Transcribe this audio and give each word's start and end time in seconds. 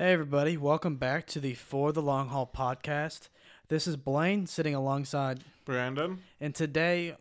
Hey, 0.00 0.12
everybody. 0.12 0.56
Welcome 0.56 0.94
back 0.94 1.26
to 1.26 1.40
the 1.40 1.54
For 1.54 1.90
the 1.90 2.00
Long 2.00 2.28
Haul 2.28 2.48
podcast. 2.54 3.30
This 3.66 3.88
is 3.88 3.96
Blaine 3.96 4.46
sitting 4.46 4.72
alongside, 4.72 5.40
Brandon. 5.64 6.20
and 6.40 6.54
today 6.54 7.16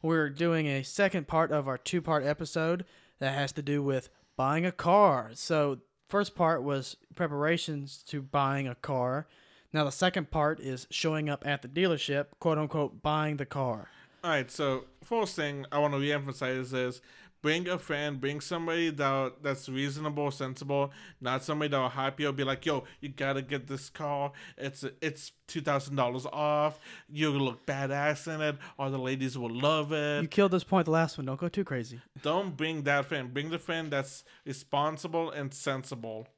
we're 0.00 0.30
doing 0.30 0.66
a 0.66 0.82
second 0.82 1.28
part 1.28 1.52
of 1.52 1.68
our 1.68 1.76
two 1.76 2.00
part 2.00 2.24
episode 2.24 2.86
that 3.18 3.34
has 3.34 3.52
to 3.52 3.60
do 3.60 3.82
with 3.82 4.08
buying 4.34 4.64
a 4.64 4.72
car. 4.72 5.32
So, 5.34 5.80
first 6.08 6.34
part 6.34 6.62
was 6.62 6.96
preparations 7.14 8.02
to 8.04 8.22
buying 8.22 8.66
a 8.66 8.76
car. 8.76 9.26
Now, 9.70 9.84
the 9.84 9.92
second 9.92 10.30
part 10.30 10.58
is 10.58 10.86
showing 10.90 11.28
up 11.28 11.46
at 11.46 11.60
the 11.60 11.68
dealership, 11.68 12.28
quote 12.40 12.56
unquote, 12.56 13.02
buying 13.02 13.36
the 13.36 13.44
car. 13.44 13.88
All 14.24 14.30
right, 14.30 14.50
so 14.50 14.84
first 15.04 15.36
thing 15.36 15.66
I 15.70 15.80
want 15.80 15.92
to 15.92 16.00
re 16.00 16.10
emphasize 16.10 16.72
is 16.72 17.02
bring 17.42 17.68
a 17.68 17.76
friend, 17.76 18.20
bring 18.20 18.40
somebody 18.40 18.90
that 18.90 19.42
that's 19.42 19.68
reasonable, 19.68 20.30
sensible, 20.30 20.92
not 21.20 21.44
somebody 21.44 21.68
that 21.68 21.78
will 21.78 21.88
hype 21.88 22.18
you. 22.20 22.32
Be 22.32 22.44
like, 22.44 22.64
yo, 22.64 22.84
you 23.00 23.10
gotta 23.10 23.42
get 23.42 23.66
this 23.66 23.90
car. 23.90 24.32
It's 24.56 24.84
it's 25.02 25.32
two 25.46 25.60
thousand 25.60 25.96
dollars 25.96 26.26
off. 26.32 26.78
You'll 27.10 27.32
look 27.32 27.66
badass 27.66 28.32
in 28.32 28.40
it. 28.40 28.56
All 28.78 28.90
the 28.90 28.98
ladies 28.98 29.36
will 29.36 29.54
love 29.54 29.92
it. 29.92 30.22
You 30.22 30.28
killed 30.28 30.52
this 30.52 30.64
point 30.64 30.86
the 30.86 30.92
last 30.92 31.18
one. 31.18 31.26
Don't 31.26 31.38
go 31.38 31.48
too 31.48 31.64
crazy. 31.64 32.00
Don't 32.22 32.56
bring 32.56 32.82
that 32.84 33.06
friend. 33.06 33.34
Bring 33.34 33.50
the 33.50 33.58
friend 33.58 33.90
that's 33.90 34.24
responsible 34.46 35.30
and 35.30 35.52
sensible. 35.52 36.28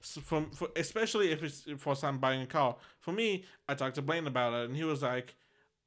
So 0.00 0.20
from 0.20 0.50
for, 0.50 0.68
especially 0.74 1.30
if 1.30 1.42
it's 1.42 1.64
for 1.78 1.94
some 1.94 2.18
buying 2.18 2.42
a 2.42 2.46
car. 2.46 2.76
For 3.00 3.12
me, 3.12 3.44
I 3.68 3.74
talked 3.74 3.94
to 3.96 4.02
Blaine 4.02 4.26
about 4.26 4.54
it, 4.54 4.68
and 4.68 4.76
he 4.76 4.84
was 4.84 5.02
like, 5.02 5.34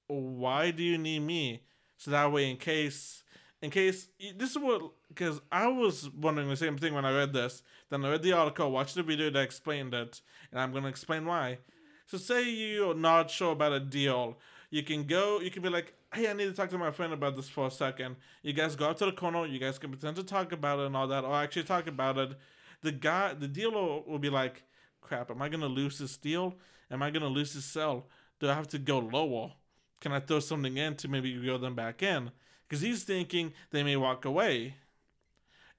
"Why 0.08 0.72
do 0.72 0.84
you 0.84 0.98
need 0.98 1.20
me?" 1.20 1.64
So 1.98 2.12
that 2.12 2.32
way, 2.32 2.50
in 2.50 2.58
case, 2.58 3.24
in 3.62 3.72
case 3.72 4.10
this 4.36 4.52
is 4.52 4.58
what, 4.58 4.92
because 5.10 5.42
I 5.52 5.68
was 5.68 6.10
wondering 6.12 6.50
the 6.50 6.56
same 6.56 6.78
thing 6.78 6.94
when 6.94 7.06
I 7.06 7.16
read 7.16 7.34
this. 7.34 7.64
Then 7.90 8.06
I 8.06 8.12
read 8.12 8.24
the 8.24 8.34
article, 8.34 8.72
watched 8.72 8.96
the 8.96 9.04
video 9.04 9.30
that 9.30 9.40
explained 9.40 9.94
it, 9.94 10.22
and 10.52 10.60
I'm 10.62 10.72
gonna 10.72 10.88
explain 10.88 11.26
why. 11.26 11.60
So 12.06 12.18
say 12.18 12.44
you're 12.50 12.96
not 12.96 13.30
sure 13.30 13.52
about 13.52 13.74
a 13.74 13.80
deal, 13.80 14.38
you 14.70 14.84
can 14.84 15.06
go. 15.06 15.40
You 15.40 15.50
can 15.50 15.64
be 15.64 15.70
like, 15.70 15.94
"Hey, 16.14 16.30
I 16.30 16.34
need 16.34 16.46
to 16.46 16.54
talk 16.54 16.70
to 16.70 16.78
my 16.78 16.92
friend 16.92 17.14
about 17.14 17.36
this 17.36 17.50
for 17.50 17.68
a 17.68 17.72
second. 17.72 18.18
You 18.44 18.54
guys 18.54 18.76
go 18.76 18.90
up 18.90 18.98
to 18.98 19.06
the 19.06 19.12
corner. 19.12 19.46
You 19.46 19.60
guys 19.60 19.80
can 19.80 19.90
pretend 19.90 20.18
to 20.18 20.24
talk 20.24 20.52
about 20.52 20.80
it 20.80 20.88
and 20.88 20.96
all 20.96 21.08
that, 21.08 21.24
or 21.24 21.34
actually 21.36 21.64
talk 21.64 21.88
about 21.88 22.18
it. 22.18 22.38
The 22.82 22.92
guy, 22.92 23.34
the 23.34 23.48
dealer 23.48 24.02
will 24.06 24.20
be 24.20 24.30
like, 24.30 24.64
"Crap, 25.02 25.32
am 25.32 25.42
I 25.42 25.50
gonna 25.50 25.68
lose 25.68 25.98
this 25.98 26.18
deal? 26.18 26.58
Am 26.92 27.02
I 27.02 27.12
gonna 27.12 27.28
lose 27.28 27.54
this 27.54 27.66
sell? 27.66 28.08
Do 28.40 28.50
I 28.50 28.54
have 28.54 28.68
to 28.70 28.78
go 28.78 29.00
lower? 29.00 29.54
Can 30.00 30.12
I 30.12 30.20
throw 30.20 30.40
something 30.40 30.78
in 30.78 30.96
to 30.98 31.08
maybe 31.08 31.38
reel 31.38 31.60
them 31.60 31.76
back 31.76 32.04
in?" 32.04 32.32
Because 32.68 32.82
he's 32.82 33.04
thinking 33.04 33.54
they 33.72 33.84
may 33.84 33.96
walk 33.96 34.26
away. 34.26 34.76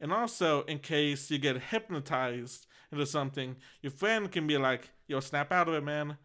And 0.00 0.12
also, 0.12 0.62
in 0.62 0.78
case 0.78 1.30
you 1.30 1.38
get 1.38 1.64
hypnotized 1.64 2.66
into 2.90 3.04
something, 3.04 3.56
your 3.82 3.90
friend 3.92 4.30
can 4.30 4.46
be 4.46 4.56
like, 4.56 4.90
"Yo, 5.06 5.20
snap 5.20 5.52
out 5.52 5.68
of 5.68 5.74
it, 5.74 5.84
man. 5.84 6.16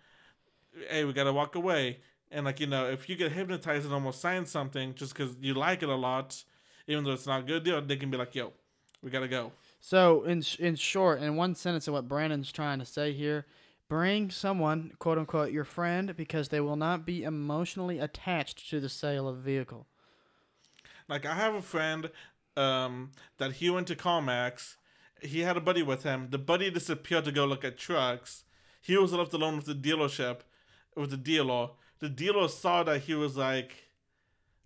Hey, 0.90 1.04
we 1.06 1.14
gotta 1.14 1.34
walk 1.34 1.56
away." 1.56 2.00
And 2.32 2.46
like 2.46 2.60
you 2.60 2.68
know, 2.68 2.90
if 2.90 3.10
you 3.10 3.16
get 3.16 3.32
hypnotized 3.32 3.86
and 3.86 3.94
almost 3.94 4.22
sign 4.22 4.46
something 4.46 4.96
just 4.96 5.14
because 5.14 5.36
you 5.42 5.54
like 5.54 5.84
it 5.84 5.90
a 5.90 5.96
lot, 5.96 6.44
even 6.88 7.04
though 7.04 7.14
it's 7.14 7.28
not 7.28 7.42
a 7.42 7.44
good 7.44 7.64
deal, 7.64 7.82
they 7.82 7.98
can 7.98 8.10
be 8.10 8.18
like, 8.18 8.36
"Yo, 8.36 8.54
we 9.02 9.10
gotta 9.10 9.28
go." 9.28 9.52
So, 9.80 10.24
in 10.24 10.44
in 10.60 10.76
short, 10.76 11.22
in 11.22 11.36
one 11.36 11.56
sentence 11.56 11.88
of 11.88 11.94
what 11.94 12.08
Brandon's 12.08 12.52
trying 12.52 12.80
to 12.80 12.86
say 12.86 13.12
here, 13.12 13.46
bring 13.90 14.32
someone, 14.32 14.94
quote 15.00 15.18
unquote, 15.18 15.52
your 15.52 15.66
friend, 15.66 16.16
because 16.16 16.50
they 16.50 16.62
will 16.62 16.76
not 16.76 17.06
be 17.06 17.24
emotionally 17.24 18.00
attached 18.00 18.70
to 18.70 18.80
the 18.80 18.90
sale 18.90 19.28
of 19.28 19.38
vehicle. 19.38 19.88
Like 21.14 21.28
I 21.28 21.36
have 21.36 21.54
a 21.54 21.62
friend 21.62 22.10
um, 22.58 23.12
that 23.38 23.52
he 23.54 23.70
went 23.70 23.86
to 23.90 23.96
CarMax. 23.96 24.78
He 25.22 25.42
had 25.42 25.56
a 25.56 25.62
buddy 25.62 25.84
with 25.84 26.02
him. 26.02 26.30
The 26.32 26.40
buddy 26.40 26.72
disappeared 26.72 27.26
to 27.26 27.32
go 27.32 27.46
look 27.46 27.64
at 27.64 27.78
trucks. 27.78 28.46
He 28.82 28.98
was 28.98 29.14
left 29.14 29.32
alone 29.32 29.58
with 29.58 29.68
the 29.68 29.76
dealership, 29.76 30.40
with 30.96 31.12
the 31.12 31.18
dealer. 31.18 31.70
The 32.00 32.10
dealer 32.10 32.48
saw 32.48 32.82
that 32.86 33.02
he 33.02 33.14
was 33.14 33.38
like, 33.38 33.76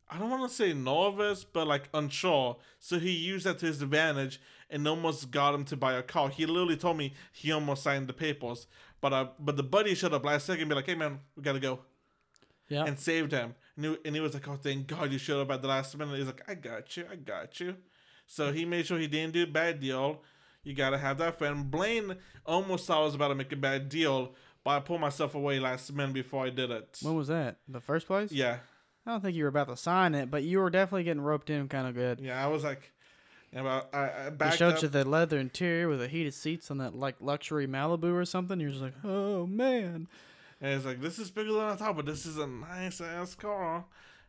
I 0.09 0.17
don't 0.17 0.29
want 0.29 0.49
to 0.49 0.55
say 0.55 0.71
nervous, 0.71 1.43
but 1.43 1.67
like 1.67 1.89
unsure. 1.93 2.55
So 2.79 2.97
he 2.97 3.11
used 3.11 3.45
that 3.45 3.59
to 3.59 3.65
his 3.65 3.81
advantage 3.81 4.39
and 4.69 4.87
almost 4.87 5.31
got 5.31 5.53
him 5.53 5.65
to 5.65 5.75
buy 5.75 5.95
a 5.95 6.01
car. 6.01 6.29
He 6.29 6.45
literally 6.45 6.77
told 6.77 6.95
me 6.95 7.13
he 7.33 7.51
almost 7.51 7.83
signed 7.83 8.07
the 8.07 8.13
papers, 8.13 8.67
but 9.01 9.11
uh, 9.11 9.27
but 9.37 9.57
the 9.57 9.63
buddy 9.63 9.95
showed 9.95 10.13
up 10.13 10.23
last 10.23 10.45
second 10.45 10.61
and 10.61 10.69
be 10.69 10.75
like, 10.75 10.85
"Hey 10.85 10.95
man, 10.95 11.19
we 11.35 11.43
gotta 11.43 11.59
go." 11.59 11.79
Yeah. 12.69 12.83
and 12.85 12.99
saved 12.99 13.31
him. 13.31 13.55
And 13.77 13.85
he, 13.85 13.97
and 14.05 14.15
he 14.15 14.21
was 14.21 14.33
like, 14.33 14.47
"Oh, 14.47 14.55
thank 14.61 14.87
God 14.87 15.11
you 15.11 15.17
showed 15.19 15.39
up 15.41 15.51
at 15.51 15.61
the 15.61 15.67
last 15.67 15.95
minute." 15.97 16.17
He's 16.17 16.25
like, 16.25 16.43
"I 16.49 16.55
got 16.55 16.97
you, 16.97 17.05
I 17.09 17.15
got 17.15 17.59
you." 17.59 17.75
So 18.25 18.51
he 18.51 18.65
made 18.65 18.85
sure 18.85 18.97
he 18.99 19.07
didn't 19.07 19.33
do 19.33 19.43
a 19.43 19.47
bad 19.47 19.79
deal. 19.79 20.21
You 20.63 20.73
gotta 20.73 20.97
have 20.97 21.17
that 21.19 21.37
friend. 21.37 21.69
Blaine 21.71 22.15
almost 22.45 22.87
thought 22.87 23.01
I 23.01 23.05
was 23.05 23.15
about 23.15 23.29
to 23.29 23.35
make 23.35 23.51
a 23.53 23.55
bad 23.55 23.87
deal, 23.87 24.33
but 24.65 24.71
I 24.71 24.79
pulled 24.81 24.99
myself 24.99 25.33
away 25.35 25.59
last 25.59 25.93
minute 25.93 26.13
before 26.13 26.45
I 26.45 26.49
did 26.49 26.71
it. 26.71 26.97
when 27.01 27.15
was 27.15 27.27
that? 27.29 27.57
The 27.69 27.79
first 27.79 28.05
place? 28.07 28.31
Yeah, 28.33 28.57
I 29.05 29.11
don't 29.11 29.21
think 29.21 29.35
you 29.37 29.43
were 29.43 29.49
about 29.49 29.69
to 29.69 29.77
sign 29.77 30.13
it, 30.15 30.29
but 30.29 30.43
you 30.43 30.59
were 30.59 30.69
definitely 30.69 31.03
getting 31.05 31.21
roped 31.21 31.49
in 31.49 31.69
kind 31.69 31.87
of 31.87 31.93
good. 31.95 32.19
yeah. 32.19 32.43
I 32.43 32.47
was 32.47 32.63
like, 32.65 32.91
know, 33.53 33.65
I, 33.93 33.97
I 33.97 34.23
They 34.25 34.35
backed 34.35 34.57
showed 34.57 34.73
up. 34.75 34.81
you 34.81 34.87
the 34.89 35.07
leather 35.07 35.39
interior 35.39 35.87
with 35.87 35.99
the 35.99 36.07
heated 36.07 36.33
seats 36.33 36.69
on 36.69 36.79
that 36.79 36.95
like 36.95 37.15
luxury 37.21 37.67
Malibu 37.67 38.13
or 38.13 38.25
something. 38.25 38.59
You're 38.59 38.71
just 38.71 38.81
like, 38.81 38.95
oh 39.05 39.45
man. 39.45 40.07
And 40.59 40.73
it's 40.73 40.85
like, 40.85 41.01
this 41.01 41.19
is 41.19 41.29
bigger 41.29 41.53
than 41.53 41.61
I 41.61 41.75
thought, 41.75 41.95
but 41.95 42.05
this 42.05 42.25
is 42.25 42.37
a 42.37 42.47
nice 42.47 42.99
ass 43.01 43.35
car. 43.35 43.85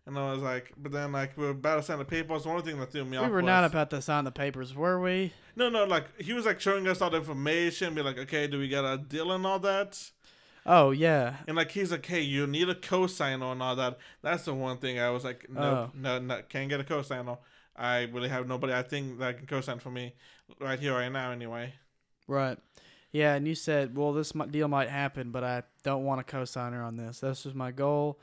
And 0.07 0.19
I 0.19 0.33
was 0.33 0.41
like, 0.43 0.73
but 0.77 0.91
then 0.93 1.13
like 1.13 1.37
we 1.37 1.45
were 1.45 1.51
about 1.51 1.77
to 1.77 1.83
sign 1.83 1.99
the 1.99 2.05
papers. 2.05 2.47
One 2.47 2.63
thing 2.63 2.79
that 2.81 2.91
threw 2.93 3.05
me 3.05 3.19
off. 3.19 3.25
We 3.27 3.31
were 3.31 3.37
was, 3.43 3.47
not 3.47 3.65
about 3.65 3.91
to 3.91 4.01
sign 4.01 4.25
the 4.25 4.31
papers, 4.31 4.75
were 4.75 4.99
we? 4.99 5.35
No, 5.55 5.69
no, 5.69 5.85
like 5.85 6.19
he 6.21 6.33
was 6.33 6.47
like 6.47 6.61
showing 6.61 6.89
us 6.89 7.03
all 7.03 7.11
the 7.11 7.19
information, 7.19 7.95
be 7.95 8.01
like, 8.03 8.17
okay, 8.19 8.47
do 8.47 8.59
we 8.59 8.69
get 8.69 8.85
a 8.85 8.97
deal 8.97 9.31
and 9.33 9.47
all 9.47 9.59
that? 9.59 10.11
Oh 10.65 10.93
yeah. 10.93 11.37
And 11.47 11.57
like 11.57 11.71
he's 11.73 11.91
like, 11.91 12.07
hey, 12.07 12.23
you 12.23 12.47
need 12.47 12.71
a 12.71 12.75
cosigner 12.75 13.53
and 13.53 13.63
all 13.63 13.77
that. 13.77 13.99
That's 14.23 14.45
the 14.45 14.55
one 14.55 14.79
thing 14.79 14.99
I 14.99 15.11
was 15.11 15.25
like, 15.25 15.49
no, 15.51 15.61
Oh. 15.61 15.91
no, 15.95 16.19
no, 16.19 16.43
can't 16.49 16.71
get 16.71 16.81
a 16.81 16.85
cosigner. 16.85 17.37
I 17.77 18.05
really 18.05 18.29
have 18.31 18.49
nobody 18.49 18.73
I 18.73 18.83
think 18.83 19.19
that 19.19 19.37
can 19.39 19.47
cosign 19.47 19.81
for 19.81 19.91
me 19.91 20.15
right 20.59 20.81
here, 20.81 20.95
right 20.95 21.13
now, 21.13 21.31
anyway. 21.33 21.75
Right. 22.27 22.59
Yeah, 23.13 23.35
and 23.35 23.49
you 23.49 23.55
said, 23.55 23.97
well, 23.97 24.13
this 24.13 24.33
deal 24.51 24.69
might 24.69 24.91
happen, 24.91 25.31
but 25.31 25.43
I 25.43 25.63
don't 25.83 26.05
want 26.05 26.21
a 26.21 26.25
cosigner 26.25 26.87
on 26.87 26.97
this. 26.97 27.21
This 27.21 27.45
was 27.45 27.55
my 27.55 27.71
goal. 27.71 28.19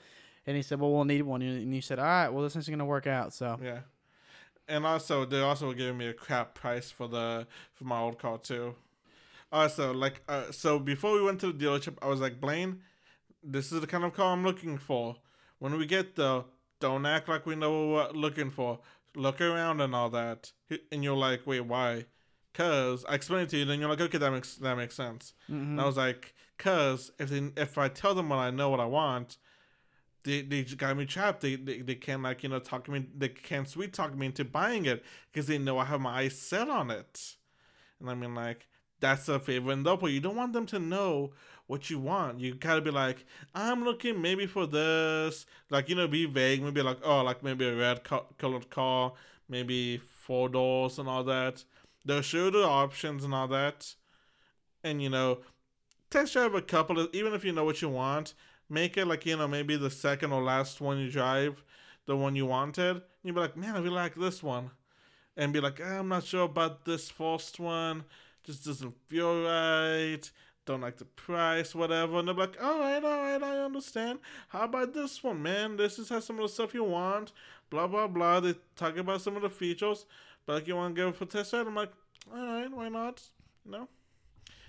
And 0.46 0.56
he 0.56 0.62
said, 0.62 0.80
well, 0.80 0.92
we'll 0.92 1.06
need 1.06 1.24
one. 1.24 1.42
And 1.42 1.74
you 1.74 1.82
said, 1.82 1.98
all 1.98 2.06
right, 2.06 2.30
well, 2.30 2.44
this 2.44 2.56
isn't 2.56 2.72
going 2.72 2.80
to 2.80 2.86
work 2.86 3.08
out. 3.08 3.34
So, 3.34 3.60
Yeah. 3.62 3.80
And 4.68 4.86
also, 4.86 5.26
they 5.26 5.42
also 5.42 5.68
were 5.68 5.74
giving 5.76 5.98
me 5.98 6.08
a 6.08 6.14
crap 6.14 6.56
price 6.56 6.90
for 6.90 7.08
the 7.08 7.46
for 7.74 7.84
my 7.84 8.00
old 8.00 8.18
car 8.18 8.40
too. 8.40 8.76
Also, 9.52 9.94
like, 9.94 10.24
uh, 10.28 10.52
so 10.52 10.80
before 10.80 11.14
we 11.14 11.22
went 11.22 11.40
to 11.42 11.52
the 11.52 11.66
dealership, 11.66 11.98
I 12.02 12.08
was 12.08 12.20
like, 12.20 12.42
Blaine, 12.42 12.82
this 13.44 13.72
is 13.72 13.80
the 13.80 13.88
kind 13.88 14.04
of 14.04 14.14
car 14.14 14.34
I'm 14.34 14.44
looking 14.44 14.78
for. 14.80 15.18
When 15.60 15.78
we 15.78 15.86
get 15.86 16.16
there, 16.16 16.46
don't 16.80 17.06
act 17.06 17.30
like 17.30 17.46
we 17.46 17.56
know 17.56 17.88
what 17.88 18.14
we're 18.16 18.20
looking 18.20 18.50
for. 18.50 18.80
Look 19.16 19.40
around 19.40 19.82
and 19.82 19.96
all 19.96 20.10
that. 20.10 20.52
And 20.92 21.04
you're 21.04 21.16
like, 21.16 21.46
wait, 21.46 21.62
why? 21.62 22.06
Cause 22.56 23.04
I 23.10 23.16
explained 23.16 23.44
it 23.44 23.50
to 23.50 23.58
you, 23.58 23.66
then 23.66 23.80
you're 23.80 23.90
like, 23.90 24.00
okay, 24.00 24.18
that 24.18 24.32
makes 24.32 24.56
that 24.56 24.78
makes 24.78 24.96
sense. 24.96 25.34
mhm. 25.50 25.72
And 25.72 25.82
I 25.82 25.86
was 25.86 25.98
like, 25.98 26.34
cause 26.58 27.12
if 27.20 27.30
they, 27.30 27.52
if 27.58 27.78
I 27.78 27.90
tell 27.90 28.16
them 28.16 28.30
what 28.30 28.40
I 28.40 28.50
know 28.50 28.70
what 28.70 28.80
I 28.80 28.86
want, 28.86 29.38
they 30.24 30.42
they 30.42 30.64
got 30.64 30.96
me 30.96 31.06
trapped. 31.06 31.42
They, 31.42 31.56
they 31.58 31.82
they 31.82 31.96
can't 31.96 32.24
like 32.24 32.44
you 32.44 32.50
know 32.50 32.60
talk 32.60 32.88
me. 32.88 33.08
They 33.16 33.30
can't 33.30 33.68
sweet 33.68 33.92
talk 33.94 34.16
me 34.18 34.28
into 34.28 34.46
buying 34.46 34.86
it 34.86 35.04
because 35.32 35.48
they 35.48 35.58
know 35.58 35.78
I 35.78 35.86
have 35.86 36.00
my 36.02 36.20
eyes 36.22 36.40
set 36.40 36.70
on 36.70 36.92
it. 36.92 37.36
And 38.00 38.10
I 38.10 38.16
mean 38.16 38.34
like 38.34 38.68
that's 39.02 39.28
a 39.28 39.38
favor 39.40 39.72
and 39.72 39.84
double. 39.84 40.08
You 40.10 40.22
don't 40.22 40.38
want 40.38 40.54
them 40.54 40.66
to 40.68 40.80
know 40.80 41.34
what 41.68 41.90
you 41.90 42.00
want. 42.00 42.40
You 42.40 42.56
gotta 42.56 42.82
be 42.82 42.92
like, 42.92 43.26
I'm 43.54 43.84
looking 43.84 44.22
maybe 44.22 44.46
for 44.48 44.66
this. 44.66 45.46
Like 45.70 45.90
you 45.90 45.96
know, 45.96 46.08
be 46.08 46.26
vague. 46.26 46.64
Maybe 46.64 46.82
like 46.82 47.00
oh, 47.04 47.22
like 47.22 47.44
maybe 47.44 47.66
a 47.68 47.76
red 47.76 48.04
co- 48.06 48.28
colored 48.38 48.70
car, 48.70 49.12
maybe 49.50 49.98
four 49.98 50.48
doors 50.48 50.98
and 51.00 51.10
all 51.10 51.26
that. 51.26 51.66
They'll 52.06 52.22
show 52.22 52.50
the 52.50 52.64
options 52.64 53.24
and 53.24 53.34
all 53.34 53.48
that. 53.50 53.96
And 54.84 55.02
you 55.02 55.10
know, 55.10 55.40
test 56.10 56.34
drive 56.34 56.54
a 56.54 56.62
couple 56.62 57.00
of 57.00 57.10
even 57.14 57.34
if 57.34 57.44
you 57.44 57.52
know 57.52 57.66
what 57.66 57.82
you 57.82 57.90
want 57.90 58.36
make 58.70 58.98
it 58.98 59.06
like 59.06 59.26
you 59.26 59.38
know 59.38 59.48
maybe 59.48 59.76
the 59.76 59.90
second 59.90 60.32
or 60.32 60.42
last 60.42 60.82
one 60.82 60.98
you 60.98 61.10
drive 61.10 61.64
the 62.06 62.16
one 62.16 62.36
you 62.36 62.46
wanted. 62.46 63.02
You 63.24 63.34
be 63.34 63.40
like 63.40 63.58
man 63.58 63.76
i 63.76 63.80
really 63.80 63.90
like 63.90 64.16
this 64.16 64.44
one. 64.44 64.72
And 65.38 65.52
be 65.52 65.60
like 65.60 65.82
"Ah, 65.84 66.00
i'm 66.00 66.08
not 66.08 66.24
sure 66.24 66.44
about 66.44 66.86
this 66.86 67.10
first 67.10 67.60
one. 67.60 68.06
Just 68.44 68.66
doesn't 68.66 68.96
feel 69.08 69.44
right. 69.44 70.22
Don't 70.66 70.82
like 70.82 70.98
the 70.98 71.06
price 71.06 71.76
whatever. 71.76 72.20
And 72.20 72.28
they're 72.28 72.36
like 72.36 72.62
all 72.62 72.80
right 72.80 73.04
all 73.04 73.22
right 73.24 73.42
i 73.44 73.58
understand. 73.64 74.20
How 74.50 74.64
about 74.64 74.94
this 74.94 75.24
one 75.24 75.42
man? 75.42 75.78
This 75.78 76.00
is 76.00 76.10
has 76.10 76.26
some 76.26 76.38
of 76.38 76.44
the 76.44 76.50
stuff 76.50 76.74
you 76.74 76.84
want. 76.84 77.32
Blah 77.70 77.88
blah 77.88 78.08
blah. 78.08 78.40
They 78.40 78.56
talk 78.76 78.98
about 78.98 79.22
some 79.22 79.36
of 79.36 79.42
the 79.42 79.50
features 79.50 80.06
but 80.46 80.54
like 80.54 80.68
you 80.68 80.76
want 80.76 80.96
to 80.96 81.02
go 81.02 81.12
for 81.12 81.26
test 81.26 81.52
drive 81.52 81.68
i'm 81.68 81.76
like 81.76 81.92
all 82.34 82.46
right 82.46 82.72
why 82.72 82.88
not 82.90 83.22
you 83.66 83.72
know 83.72 83.88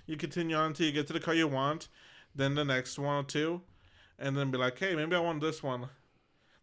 you 0.05 0.15
continue 0.17 0.55
on 0.55 0.67
until 0.67 0.85
you 0.85 0.91
get 0.93 1.05
to 1.07 1.13
the 1.13 1.19
car 1.19 1.33
you 1.33 1.47
want, 1.49 1.89
then 2.33 2.55
the 2.55 2.63
next 2.63 2.97
one 2.97 3.15
or 3.17 3.23
two, 3.27 3.61
and 4.17 4.37
then 4.37 4.51
be 4.51 4.57
like, 4.57 4.79
hey, 4.79 4.95
maybe 4.95 5.13
I 5.17 5.19
want 5.19 5.41
this 5.41 5.61
one. 5.61 5.89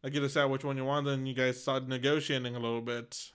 Like 0.03 0.15
you 0.15 0.21
decide 0.21 0.47
which 0.47 0.65
one 0.65 0.79
you 0.79 0.85
want, 0.87 1.05
then 1.05 1.27
you 1.27 1.35
guys 1.35 1.61
start 1.61 1.87
negotiating 1.87 2.57
a 2.57 2.59
little 2.59 2.81
bit. 2.81 3.33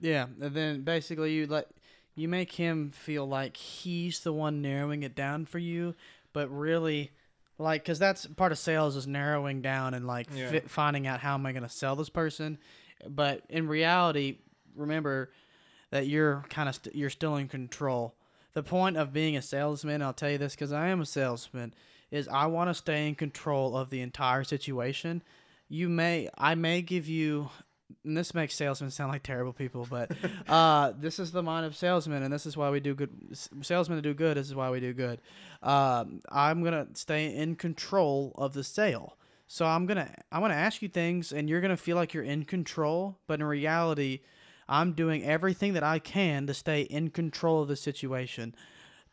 yeah. 0.00 0.26
And 0.40 0.54
then 0.54 0.84
basically, 0.84 1.34
you 1.34 1.46
let 1.46 1.68
you 2.14 2.28
make 2.28 2.52
him 2.52 2.88
feel 2.90 3.26
like 3.26 3.58
he's 3.58 4.20
the 4.20 4.32
one 4.32 4.62
narrowing 4.62 5.02
it 5.02 5.14
down 5.14 5.44
for 5.44 5.58
you, 5.58 5.94
but 6.32 6.48
really, 6.48 7.10
like, 7.58 7.82
because 7.82 7.98
that's 7.98 8.24
part 8.26 8.52
of 8.52 8.58
sales 8.58 8.96
is 8.96 9.06
narrowing 9.06 9.60
down 9.60 9.92
and 9.92 10.06
like 10.06 10.28
Yeah. 10.34 10.50
fi- 10.50 10.60
finding 10.60 11.06
out 11.06 11.20
how 11.20 11.34
am 11.34 11.44
I 11.44 11.52
going 11.52 11.62
to 11.64 11.68
sell 11.68 11.94
this 11.94 12.08
person. 12.08 12.56
But 13.06 13.42
in 13.50 13.68
reality, 13.68 14.38
remember 14.74 15.30
that 15.90 16.06
you're 16.06 16.44
kind 16.48 16.68
of 16.68 16.74
st- 16.74 16.94
you're 16.94 17.10
still 17.10 17.36
in 17.36 17.48
control. 17.48 18.14
The 18.54 18.62
point 18.62 18.96
of 18.96 19.12
being 19.12 19.36
a 19.36 19.42
salesman, 19.42 20.02
I'll 20.02 20.12
tell 20.12 20.30
you 20.30 20.38
this 20.38 20.54
because 20.54 20.72
I 20.72 20.88
am 20.88 21.00
a 21.00 21.06
salesman, 21.06 21.74
is 22.10 22.28
I 22.28 22.46
want 22.46 22.70
to 22.70 22.74
stay 22.74 23.08
in 23.08 23.14
control 23.14 23.76
of 23.76 23.90
the 23.90 24.00
entire 24.00 24.44
situation. 24.44 25.22
You 25.68 25.88
may, 25.88 26.28
I 26.38 26.54
may 26.54 26.82
give 26.82 27.08
you, 27.08 27.50
and 28.04 28.16
this 28.16 28.34
makes 28.34 28.54
salesmen 28.54 28.90
sound 28.90 29.10
like 29.10 29.24
terrible 29.24 29.52
people, 29.52 29.86
but 29.90 30.12
uh, 30.48 30.92
this 30.98 31.18
is 31.18 31.32
the 31.32 31.42
mind 31.42 31.66
of 31.66 31.76
salesmen, 31.76 32.22
and 32.22 32.32
this 32.32 32.46
is 32.46 32.56
why 32.56 32.70
we 32.70 32.80
do 32.80 32.94
good. 32.94 33.10
Salesmen 33.62 34.00
do 34.02 34.14
good. 34.14 34.36
This 34.36 34.46
is 34.46 34.54
why 34.54 34.70
we 34.70 34.78
do 34.80 34.92
good. 34.92 35.20
Um, 35.62 36.20
I'm 36.28 36.62
gonna 36.62 36.88
stay 36.94 37.34
in 37.34 37.56
control 37.56 38.32
of 38.36 38.52
the 38.52 38.62
sale. 38.62 39.16
So 39.46 39.66
I'm 39.66 39.86
gonna 39.86 40.14
I'm 40.32 40.40
gonna 40.40 40.54
ask 40.54 40.82
you 40.82 40.88
things, 40.88 41.32
and 41.32 41.48
you're 41.48 41.60
gonna 41.60 41.76
feel 41.76 41.96
like 41.96 42.14
you're 42.14 42.24
in 42.24 42.44
control, 42.44 43.18
but 43.26 43.40
in 43.40 43.46
reality, 43.46 44.20
I'm 44.68 44.92
doing 44.92 45.24
everything 45.24 45.74
that 45.74 45.82
I 45.82 45.98
can 45.98 46.46
to 46.46 46.54
stay 46.54 46.82
in 46.82 47.10
control 47.10 47.62
of 47.62 47.68
the 47.68 47.76
situation 47.76 48.54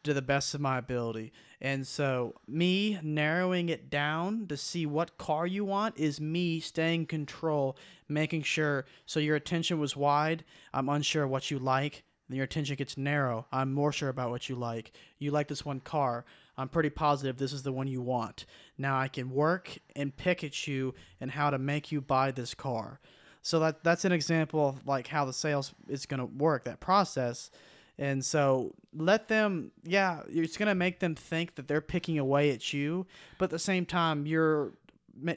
to 0.04 0.14
the 0.14 0.22
best 0.22 0.54
of 0.54 0.62
my 0.62 0.78
ability. 0.78 1.32
And 1.60 1.86
so, 1.86 2.36
me 2.48 3.00
narrowing 3.04 3.70
it 3.70 3.90
down 3.90 4.48
to 4.48 4.58
see 4.58 4.86
what 4.86 5.18
car 5.18 5.46
you 5.46 5.64
want 5.64 5.98
is 5.98 6.20
me 6.20 6.60
staying 6.60 7.02
in 7.02 7.06
control, 7.06 7.78
making 8.10 8.44
sure. 8.44 8.86
So, 9.06 9.20
your 9.20 9.36
attention 9.36 9.80
was 9.80 9.96
wide. 9.96 10.44
I'm 10.74 10.90
unsure 10.90 11.28
what 11.28 11.52
you 11.52 11.60
like. 11.60 12.04
Then 12.28 12.38
your 12.38 12.46
attention 12.46 12.78
gets 12.78 12.98
narrow. 12.98 13.46
I'm 13.52 13.74
more 13.74 13.92
sure 13.92 14.10
about 14.10 14.32
what 14.32 14.50
you 14.50 14.56
like. 14.56 14.94
You 15.20 15.32
like 15.32 15.50
this 15.50 15.66
one 15.66 15.82
car. 15.82 16.26
I'm 16.58 16.70
pretty 16.70 16.90
positive 16.90 17.38
this 17.38 17.54
is 17.54 17.64
the 17.64 17.74
one 17.74 17.88
you 17.88 18.02
want. 18.02 18.46
Now 18.78 18.98
I 18.98 19.08
can 19.08 19.32
work 19.32 19.78
and 19.96 20.16
pick 20.16 20.44
at 20.44 20.68
you 20.68 20.94
and 21.20 21.32
how 21.32 21.50
to 21.50 21.60
make 21.60 21.92
you 21.92 22.02
buy 22.02 22.32
this 22.32 22.54
car. 22.54 23.00
So 23.42 23.60
that 23.60 23.84
that's 23.84 24.06
an 24.06 24.12
example 24.12 24.70
of 24.70 24.86
like 24.88 25.08
how 25.08 25.26
the 25.26 25.34
sales 25.34 25.74
is 25.88 26.06
going 26.06 26.20
to 26.20 26.26
work 26.26 26.66
that 26.66 26.80
process. 26.80 27.52
And 27.98 28.24
so 28.24 28.74
let 28.94 29.28
them 29.28 29.72
yeah, 29.84 30.22
it's 30.28 30.58
going 30.58 30.68
to 30.68 30.76
make 30.76 31.00
them 31.00 31.16
think 31.16 31.56
that 31.56 31.68
they're 31.68 31.82
picking 31.82 32.20
away 32.20 32.52
at 32.52 32.74
you, 32.74 33.06
but 33.38 33.46
at 33.46 33.50
the 33.52 33.60
same 33.60 33.86
time 33.86 34.26
you're 34.26 34.74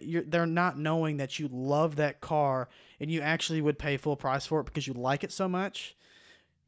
you're, 0.01 0.23
they're 0.23 0.47
not 0.47 0.79
knowing 0.79 1.17
that 1.17 1.39
you 1.39 1.49
love 1.51 1.97
that 1.97 2.21
car 2.21 2.69
and 3.01 3.11
you 3.11 3.21
actually 3.21 3.61
would 3.61 3.79
pay 3.79 3.97
full 3.97 4.17
price 4.17 4.47
for 4.47 4.61
it 4.61 4.65
because 4.65 4.87
you 4.87 4.95
like 4.95 5.25
it 5.25 5.33
so 5.33 5.49
much. 5.49 5.97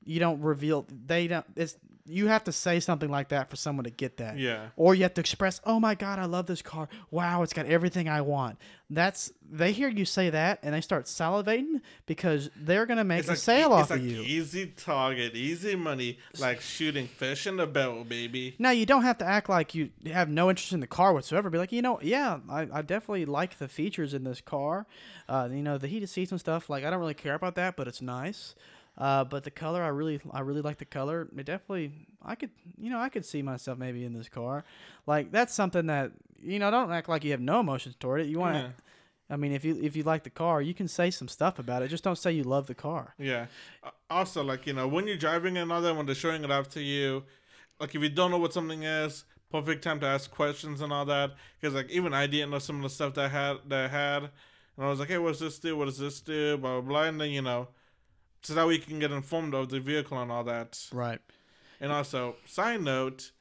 You 0.05 0.21
don't 0.21 0.41
reveal 0.41 0.87
they 1.07 1.29
don't 1.29 1.47
it's 1.55 1.77
you 2.09 2.29
have 2.29 2.45
to 2.45 2.53
say 2.53 2.79
something 2.81 3.11
like 3.11 3.29
that 3.29 3.51
for 3.51 3.57
someone 3.57 3.85
to 3.85 3.91
get 3.91 4.19
that. 4.19 4.39
Yeah. 4.39 4.69
Or 4.77 4.95
you 4.95 5.03
have 5.03 5.15
to 5.15 5.21
express, 5.21 5.61
"Oh 5.65 5.81
my 5.81 5.95
god, 5.95 6.19
I 6.19 6.25
love 6.27 6.47
this 6.47 6.63
car. 6.63 6.89
Wow, 7.11 7.43
it's 7.43 7.53
got 7.53 7.67
everything 7.67 8.09
I 8.09 8.21
want." 8.21 8.59
That's 8.89 9.33
they 9.51 9.73
hear 9.73 9.89
you 9.89 10.05
say 10.05 10.31
that 10.31 10.61
and 10.63 10.73
they 10.75 10.81
start 10.81 11.07
salivating 11.07 11.81
because 12.07 12.51
they're 12.57 12.87
going 12.87 12.99
to 12.99 13.05
make 13.05 13.21
It's 13.21 13.29
a 13.29 13.33
like, 13.33 13.39
sale 13.39 13.73
off 13.73 13.91
like 13.91 13.99
of 14.01 14.07
you. 14.07 14.23
easy 14.23 14.67
target, 14.67 15.35
easy 15.35 15.75
money, 15.75 16.19
like 16.39 16.61
shooting 16.61 17.09
fish 17.09 17.47
in 17.49 17.57
the 17.57 17.67
barrel, 17.67 18.05
baby. 18.05 18.55
Now 18.61 18.71
you 18.71 18.87
don't 18.87 19.03
have 19.03 19.19
to 19.19 19.25
act 19.25 19.49
like 19.49 19.75
you 19.75 19.91
have 20.13 20.29
no 20.29 20.51
interest 20.51 20.73
in 20.73 20.79
the 20.81 20.87
car 20.87 21.13
whatsoever. 21.13 21.51
Be 21.51 21.59
like, 21.59 21.73
you 21.73 21.83
know, 21.83 21.99
yeah, 22.01 22.39
I, 22.49 22.69
I 22.73 22.83
definitely 22.83 23.25
like 23.25 23.59
the 23.59 23.67
features 23.69 24.15
in 24.15 24.23
this 24.23 24.41
car. 24.41 24.87
Uh, 25.29 25.49
you 25.51 25.63
know, 25.63 25.79
the 25.79 25.89
heated 25.89 26.09
seats 26.09 26.31
and 26.31 26.39
stuff. 26.41 26.71
Like, 26.71 26.85
I 26.85 26.91
don't 26.91 27.01
really 27.01 27.15
care 27.15 27.35
about 27.35 27.57
that, 27.57 27.75
but 27.77 27.89
it's 27.89 28.01
nice. 28.01 28.55
Uh, 28.99 29.25
but 29.25 29.45
the 29.45 29.51
color, 29.51 29.83
I 29.83 29.89
really, 29.89 30.21
I 30.33 30.41
really 30.41 30.63
like 30.63 30.79
the 30.79 30.85
color. 30.87 31.29
It 31.37 31.45
definitely, 31.45 31.93
I 32.25 32.35
could, 32.35 32.51
you 32.79 32.89
know, 32.91 32.99
I 32.99 33.09
could 33.11 33.25
see 33.27 33.43
myself 33.43 33.79
maybe 33.79 34.05
in 34.05 34.15
this 34.15 34.29
car. 34.29 34.65
Like, 35.07 35.31
that's 35.31 35.53
something 35.53 35.87
that, 35.87 36.13
you 36.43 36.59
know, 36.59 36.71
don't 36.71 36.91
act 36.91 37.09
like 37.09 37.23
you 37.25 37.33
have 37.33 37.41
no 37.41 37.61
emotions 37.61 37.95
toward 37.99 38.23
it. 38.23 38.29
You 38.29 38.39
want 38.39 38.55
to, 38.55 38.61
Yeah. 38.61 38.69
I 39.29 39.37
mean, 39.37 39.51
if 39.53 39.65
you 39.65 39.77
if 39.83 39.97
you 39.97 40.05
like 40.05 40.23
the 40.23 40.31
car, 40.31 40.63
you 40.63 40.73
can 40.73 40.87
say 40.87 41.11
some 41.11 41.27
stuff 41.27 41.59
about 41.59 41.83
it. 41.83 41.89
Just 41.89 42.05
don't 42.05 42.17
say 42.17 42.31
you 42.31 42.45
love 42.45 42.69
the 42.69 42.77
car. 42.77 43.13
Yeah. 43.19 43.47
Uh, 43.83 43.91
Also, 44.09 44.45
like 44.45 44.69
you 44.69 44.73
know, 44.73 44.87
when 44.87 45.09
you're 45.09 45.17
driving 45.17 45.57
and 45.57 45.73
all 45.73 45.83
that, 45.83 45.97
when 45.97 46.07
they're 46.07 46.15
showing 46.15 46.45
it 46.45 46.51
off 46.53 46.69
to 46.71 46.81
you, 46.81 47.25
like 47.81 47.93
if 47.97 48.01
you 48.03 48.09
don't 48.09 48.31
know 48.31 48.39
what 48.39 48.53
something 48.53 48.85
is, 48.85 49.25
perfect 49.51 49.83
time 49.83 49.99
to 50.01 50.07
ask 50.07 50.31
questions 50.31 50.81
and 50.81 50.93
all 50.93 51.05
that. 51.07 51.33
Because 51.61 51.75
like 51.75 51.91
even 51.91 52.15
I 52.15 52.29
didn't 52.29 52.51
know 52.51 52.61
some 52.61 52.77
of 52.77 52.83
the 52.83 52.89
stuff 52.89 53.15
that 53.15 53.25
I 53.25 53.29
had 53.29 53.57
that 53.67 53.85
I 53.87 53.89
had, 53.89 54.23
and 54.77 54.87
I 54.87 54.89
was 54.89 55.01
like, 55.01 55.09
hey, 55.09 55.19
what 55.19 55.31
does 55.33 55.41
this 55.41 55.59
do? 55.59 55.77
What 55.77 55.87
does 55.87 55.99
this 55.99 56.21
do? 56.21 56.57
Blah 56.57 56.81
blah 56.81 56.89
blah. 56.89 57.03
And 57.09 57.21
then 57.21 57.31
you 57.31 57.43
know, 57.43 57.67
so 58.47 58.55
that 58.55 58.67
way 58.67 58.75
you 58.75 58.79
can 58.79 59.01
get 59.01 59.11
informed 59.11 59.55
of 59.55 59.71
the 59.71 59.81
vehicle 59.81 60.21
and 60.21 60.31
all 60.31 60.45
that. 60.45 60.87
Right. 60.93 61.19
And 61.81 61.91
also, 61.91 62.37
side 62.47 62.81
note, 62.81 63.33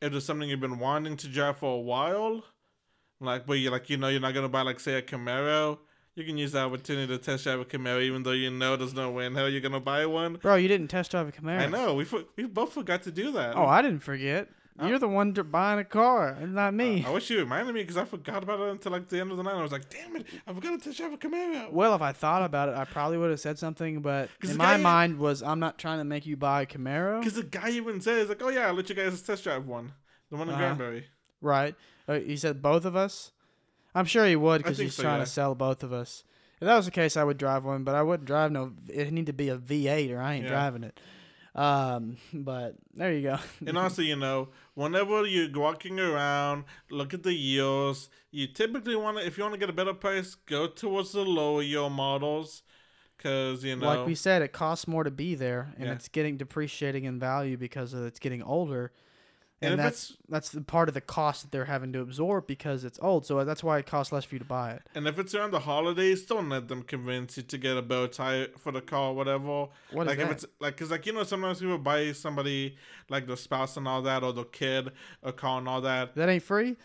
if 0.00 0.10
there's 0.10 0.24
something 0.24 0.48
you've 0.48 0.60
been 0.60 0.78
wanting 0.78 1.16
to 1.18 1.28
drive 1.28 1.58
for 1.58 1.76
a 1.76 1.80
while, 1.80 2.44
like 3.20 3.46
but 3.46 3.54
you 3.54 3.70
like 3.70 3.90
you 3.90 3.98
know 3.98 4.08
you're 4.08 4.20
not 4.20 4.32
gonna 4.32 4.48
buy 4.48 4.62
like 4.62 4.80
say 4.80 4.94
a 4.94 5.02
Camaro, 5.02 5.78
you 6.14 6.24
can 6.24 6.38
use 6.38 6.52
the 6.52 6.60
opportunity 6.60 7.06
to 7.06 7.18
test 7.18 7.44
drive 7.44 7.60
a 7.60 7.64
Camaro, 7.64 8.02
even 8.02 8.22
though 8.22 8.32
you 8.32 8.50
know 8.50 8.76
there's 8.76 8.94
no 8.94 9.10
way 9.10 9.26
in 9.26 9.34
hell 9.34 9.48
you're 9.48 9.60
gonna 9.60 9.80
buy 9.80 10.06
one. 10.06 10.34
Bro, 10.34 10.56
you 10.56 10.68
didn't 10.68 10.88
test 10.88 11.10
drive 11.10 11.28
a 11.28 11.32
Camaro. 11.32 11.60
I 11.60 11.66
know 11.66 11.94
we 11.94 12.04
for, 12.04 12.24
we 12.36 12.44
both 12.44 12.72
forgot 12.72 13.02
to 13.02 13.10
do 13.10 13.32
that. 13.32 13.56
Oh, 13.56 13.66
I 13.66 13.82
didn't 13.82 14.00
forget. 14.00 14.48
You're 14.82 14.98
the 14.98 15.06
one 15.08 15.30
buying 15.32 15.78
a 15.78 15.84
car, 15.84 16.30
and 16.30 16.54
not 16.54 16.74
me. 16.74 17.04
I 17.06 17.10
wish 17.10 17.30
you 17.30 17.38
reminded 17.38 17.74
me 17.74 17.82
because 17.82 17.96
I 17.96 18.04
forgot 18.04 18.42
about 18.42 18.58
it 18.60 18.70
until 18.70 18.90
like 18.90 19.08
the 19.08 19.20
end 19.20 19.30
of 19.30 19.36
the 19.36 19.44
night. 19.44 19.54
I 19.54 19.62
was 19.62 19.70
like, 19.70 19.88
damn 19.88 20.16
it, 20.16 20.26
I 20.48 20.52
forgot 20.52 20.72
to 20.72 20.78
test 20.84 20.98
drive 20.98 21.12
a 21.12 21.16
Camaro. 21.16 21.70
Well, 21.70 21.94
if 21.94 22.02
I 22.02 22.10
thought 22.10 22.42
about 22.42 22.68
it, 22.68 22.74
I 22.74 22.84
probably 22.84 23.16
would 23.18 23.30
have 23.30 23.38
said 23.38 23.56
something, 23.56 24.00
But 24.00 24.30
in 24.42 24.56
my 24.56 24.76
mind 24.76 25.18
was 25.18 25.42
I'm 25.44 25.60
not 25.60 25.78
trying 25.78 25.98
to 25.98 26.04
make 26.04 26.26
you 26.26 26.36
buy 26.36 26.62
a 26.62 26.66
Camaro. 26.66 27.20
Because 27.20 27.34
the 27.34 27.44
guy 27.44 27.70
even 27.70 28.00
says 28.00 28.28
like, 28.28 28.42
oh 28.42 28.48
yeah, 28.48 28.66
I'll 28.66 28.74
let 28.74 28.88
you 28.88 28.96
guys 28.96 29.22
test 29.22 29.44
drive 29.44 29.64
one, 29.66 29.92
the 30.30 30.36
one 30.36 30.48
in 30.48 30.54
Uh-huh. 30.54 30.62
Granbury. 30.74 31.04
Right. 31.40 31.76
Uh, 32.08 32.14
he 32.18 32.36
said 32.36 32.60
both 32.60 32.84
of 32.84 32.96
us. 32.96 33.30
I'm 33.94 34.06
sure 34.06 34.26
he 34.26 34.34
would 34.34 34.62
because 34.62 34.78
he's 34.78 34.94
so, 34.96 35.04
trying 35.04 35.18
yeah. 35.18 35.24
to 35.24 35.30
sell 35.30 35.54
both 35.54 35.84
of 35.84 35.92
us. 35.92 36.24
If 36.60 36.66
that 36.66 36.76
was 36.76 36.86
the 36.86 36.90
case, 36.90 37.16
I 37.16 37.22
would 37.22 37.38
drive 37.38 37.64
one, 37.64 37.84
but 37.84 37.94
I 37.94 38.02
wouldn't 38.02 38.26
drive 38.26 38.50
no. 38.50 38.72
It 38.88 39.12
need 39.12 39.26
to 39.26 39.32
be 39.32 39.50
a 39.50 39.56
V8 39.56 40.12
or 40.12 40.20
I 40.20 40.34
ain't 40.34 40.44
Yeah. 40.44 40.50
driving 40.50 40.82
it. 40.82 40.98
Um, 41.54 42.16
but 42.32 42.76
there 42.94 43.12
you 43.12 43.22
go. 43.22 43.38
And 43.66 43.78
also, 43.78 44.02
you 44.02 44.16
know, 44.16 44.48
whenever 44.74 45.24
you're 45.26 45.50
walking 45.52 46.00
around, 46.00 46.64
look 46.90 47.14
at 47.14 47.22
the 47.22 47.32
yields. 47.32 48.08
You 48.30 48.46
typically 48.48 48.96
want 48.96 49.18
to, 49.18 49.26
if 49.26 49.38
you 49.38 49.44
want 49.44 49.54
to 49.54 49.60
get 49.60 49.70
a 49.70 49.72
better 49.72 49.94
price, 49.94 50.34
go 50.34 50.66
towards 50.66 51.12
the 51.12 51.22
lower 51.24 51.62
yield 51.62 51.92
models, 51.92 52.62
because 53.16 53.64
you 53.64 53.76
know, 53.76 53.86
like 53.86 54.06
we 54.06 54.14
said, 54.14 54.42
it 54.42 54.52
costs 54.52 54.88
more 54.88 55.04
to 55.04 55.10
be 55.10 55.34
there, 55.34 55.72
and 55.76 55.86
Yeah. 55.86 55.92
it's 55.92 56.08
getting 56.08 56.36
depreciating 56.36 57.04
in 57.04 57.18
value 57.18 57.56
because 57.56 57.94
of 57.94 58.04
it's 58.04 58.18
getting 58.18 58.42
older. 58.42 58.92
And 59.64 59.72
And, 59.74 59.78
that's 59.80 60.16
that's 60.28 60.50
the 60.50 60.60
part 60.60 60.88
of 60.88 60.94
the 60.94 61.00
cost 61.00 61.42
that 61.42 61.50
they're 61.52 61.64
having 61.64 61.92
to 61.94 62.00
absorb 62.00 62.46
because 62.46 62.84
it's 62.84 62.98
old. 63.02 63.26
So 63.26 63.44
that's 63.44 63.62
why 63.64 63.78
it 63.78 63.86
costs 63.86 64.12
less 64.12 64.24
for 64.24 64.34
you 64.34 64.38
to 64.38 64.44
buy 64.44 64.72
it. 64.72 64.82
and 64.94 65.06
if 65.06 65.18
it's 65.18 65.34
around 65.34 65.52
the 65.52 65.60
holidays, 65.60 66.22
don't 66.24 66.48
let 66.48 66.68
them 66.68 66.82
convince 66.82 67.36
you 67.36 67.42
to 67.42 67.58
get 67.58 67.76
a 67.76 67.82
bow 67.82 68.06
tie 68.06 68.48
for 68.58 68.72
the 68.72 68.80
car, 68.80 69.10
or 69.10 69.14
whatever. 69.14 69.68
What 69.92 70.06
is 70.06 70.06
like 70.08 70.18
if 70.18 70.28
that? 70.28 70.30
it's 70.32 70.46
like, 70.60 70.76
cause 70.76 70.90
like 70.90 71.06
you 71.06 71.12
know, 71.12 71.22
sometimes 71.24 71.60
people 71.60 71.78
buy 71.78 72.12
somebody 72.12 72.76
like 73.08 73.26
the 73.26 73.36
spouse 73.36 73.76
and 73.76 73.86
all 73.88 74.02
that, 74.02 74.22
or 74.22 74.32
the 74.32 74.44
kid 74.44 74.90
a 75.22 75.32
car 75.32 75.58
and 75.58 75.68
all 75.68 75.80
that. 75.80 76.14
that 76.14 76.28
ain't 76.28 76.42
free 76.42 76.76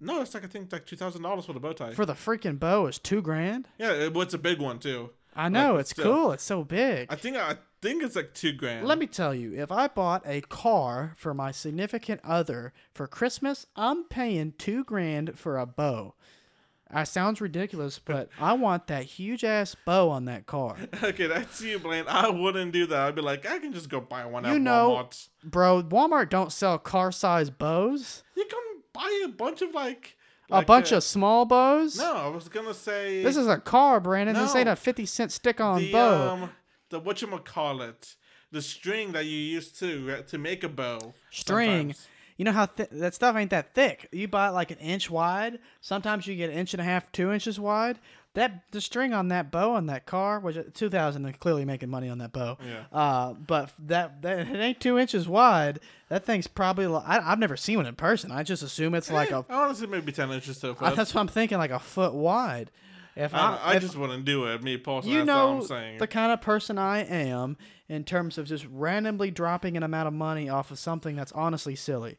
No, 0.00 0.20
it's 0.22 0.32
like 0.34 0.44
I 0.44 0.46
think 0.46 0.72
like 0.72 0.86
two 0.86 0.96
thousand 0.96 1.22
dollars 1.22 1.46
for 1.46 1.52
the 1.52 1.60
bow 1.60 1.72
tie. 1.72 1.92
for 1.92 2.06
the 2.06 2.14
freaking 2.14 2.58
bow 2.58 2.86
is 2.86 2.98
two 2.98 3.20
grand. 3.22 3.68
yeah, 3.78 3.92
it, 3.92 4.12
well, 4.14 4.22
it's 4.22 4.34
a 4.34 4.38
big 4.38 4.60
one 4.60 4.78
too. 4.78 5.10
I 5.36 5.48
know 5.48 5.72
Like, 5.74 5.80
it's 5.82 5.92
cool. 5.92 6.32
It's 6.32 6.42
so 6.42 6.64
big. 6.64 7.12
I 7.12 7.16
think 7.16 7.36
I 7.36 7.56
think 7.80 8.02
it's 8.02 8.16
like 8.16 8.34
two 8.34 8.52
grand. 8.52 8.86
Let 8.86 8.98
me 8.98 9.06
tell 9.06 9.34
you, 9.34 9.54
if 9.54 9.70
I 9.72 9.88
bought 9.88 10.22
a 10.26 10.40
car 10.42 11.14
for 11.16 11.34
my 11.34 11.50
significant 11.52 12.20
other 12.24 12.72
for 12.94 13.06
Christmas, 13.06 13.66
I'm 13.76 14.04
paying 14.04 14.54
two 14.58 14.84
grand 14.84 15.38
for 15.38 15.58
a 15.58 15.66
bow. 15.66 16.14
That 16.90 17.04
sounds 17.06 17.40
ridiculous, 17.40 17.98
but 18.04 18.30
I 18.40 18.54
want 18.54 18.86
that 18.86 19.04
huge 19.04 19.44
ass 19.44 19.76
bow 19.84 20.08
on 20.08 20.24
that 20.26 20.46
car. 20.46 20.76
Okay, 21.02 21.26
that's 21.26 21.60
you, 21.60 21.78
Blaine. 21.78 22.04
I 22.08 22.28
wouldn't 22.30 22.72
do 22.72 22.86
that. 22.86 23.00
I'd 23.00 23.14
be 23.14 23.22
like, 23.22 23.46
I 23.46 23.58
can 23.58 23.72
just 23.72 23.88
go 23.88 24.00
buy 24.00 24.24
one 24.26 24.44
You 24.44 24.52
at 24.52 24.60
know- 24.60 24.90
Walmart. 24.90 25.28
Bro, 25.44 25.82
Walmart 25.84 26.30
don't 26.30 26.52
sell 26.52 26.78
car 26.78 27.12
size 27.12 27.50
bows. 27.50 28.22
You 28.36 28.44
can 28.46 28.82
buy 28.92 29.22
a 29.24 29.28
bunch 29.28 29.62
of 29.62 29.74
like 29.74 30.16
A 30.50 30.62
bunch 30.62 30.92
uh, 30.92 30.96
of 30.96 31.04
small 31.04 31.44
bows. 31.44 31.98
No, 31.98 32.12
I 32.14 32.28
was 32.28 32.48
gonna 32.48 32.74
say 32.74 33.22
This 33.22 33.36
is 33.36 33.46
a 33.46 33.58
car, 33.58 34.00
Brandon. 34.00 34.34
This 34.34 34.56
ain't 34.56 34.68
a 34.68 34.74
50 34.76 35.06
cent 35.06 35.30
stick 35.32 35.60
on 35.60 35.92
bow. 35.92 36.28
um 36.32 36.50
the 36.90 36.98
what 37.00 37.20
you 37.22 37.28
call 37.44 37.82
it, 37.82 38.14
the 38.50 38.62
string 38.62 39.12
that 39.12 39.24
you 39.26 39.36
use 39.38 39.70
to 39.72 40.22
to 40.22 40.38
make 40.38 40.64
a 40.64 40.68
bow. 40.68 41.14
String. 41.30 41.92
sometimes. 41.94 42.08
You 42.36 42.44
know 42.44 42.52
how 42.52 42.66
th- 42.66 42.90
that 42.92 43.14
stuff 43.14 43.34
ain't 43.34 43.50
that 43.50 43.74
thick. 43.74 44.08
You 44.12 44.28
buy 44.28 44.46
it 44.48 44.52
like 44.52 44.70
an 44.70 44.78
inch 44.78 45.10
wide. 45.10 45.58
Sometimes 45.80 46.24
you 46.28 46.36
get 46.36 46.50
an 46.50 46.56
inch 46.56 46.72
and 46.72 46.80
a 46.80 46.84
half, 46.84 47.10
two 47.10 47.32
inches 47.32 47.58
wide. 47.58 47.98
That 48.34 48.62
the 48.70 48.80
string 48.80 49.12
on 49.12 49.26
that 49.28 49.50
bow 49.50 49.72
on 49.72 49.86
that 49.86 50.06
car, 50.06 50.38
which 50.38 50.56
two 50.72 50.88
thousand, 50.88 51.24
they're 51.24 51.32
clearly 51.32 51.64
making 51.64 51.88
money 51.90 52.08
on 52.08 52.18
that 52.18 52.30
bow. 52.30 52.56
Yeah. 52.64 52.84
Uh, 52.96 53.32
but 53.32 53.72
that 53.80 54.22
that 54.22 54.38
it 54.46 54.56
ain't 54.56 54.78
two 54.78 54.98
inches 54.98 55.26
wide. 55.26 55.80
That 56.10 56.24
thing's 56.24 56.46
probably. 56.46 56.86
li- 56.86 57.02
I, 57.04 57.18
I've 57.32 57.40
never 57.40 57.56
seen 57.56 57.78
one 57.78 57.86
in 57.86 57.96
person. 57.96 58.30
I 58.30 58.44
just 58.44 58.62
assume 58.62 58.94
it's 58.94 59.10
like 59.10 59.32
a. 59.32 59.44
I 59.48 59.64
honestly 59.64 59.88
maybe 59.88 60.12
ten 60.12 60.30
inches 60.30 60.58
so 60.58 60.70
Uh, 60.70 60.74
far. 60.74 60.94
That's 60.94 61.12
what 61.12 61.22
I'm 61.22 61.28
thinking, 61.28 61.58
like 61.58 61.72
a 61.72 61.80
foot 61.80 62.14
wide. 62.14 62.70
If 63.18 63.34
I, 63.34 63.38
I, 63.38 63.72
I 63.72 63.74
if 63.74 63.82
just 63.82 63.96
wouldn't 63.96 64.24
do 64.24 64.44
it. 64.44 64.62
Me 64.62 64.76
personally, 64.76 65.16
you 65.16 65.24
know 65.24 65.56
I'm 65.56 65.62
saying. 65.62 65.98
the 65.98 66.06
kind 66.06 66.30
of 66.30 66.40
person 66.40 66.78
I 66.78 67.00
am 67.00 67.56
in 67.88 68.04
terms 68.04 68.38
of 68.38 68.46
just 68.46 68.64
randomly 68.70 69.32
dropping 69.32 69.76
an 69.76 69.82
amount 69.82 70.06
of 70.06 70.14
money 70.14 70.48
off 70.48 70.70
of 70.70 70.78
something 70.78 71.16
that's 71.16 71.32
honestly 71.32 71.74
silly. 71.74 72.16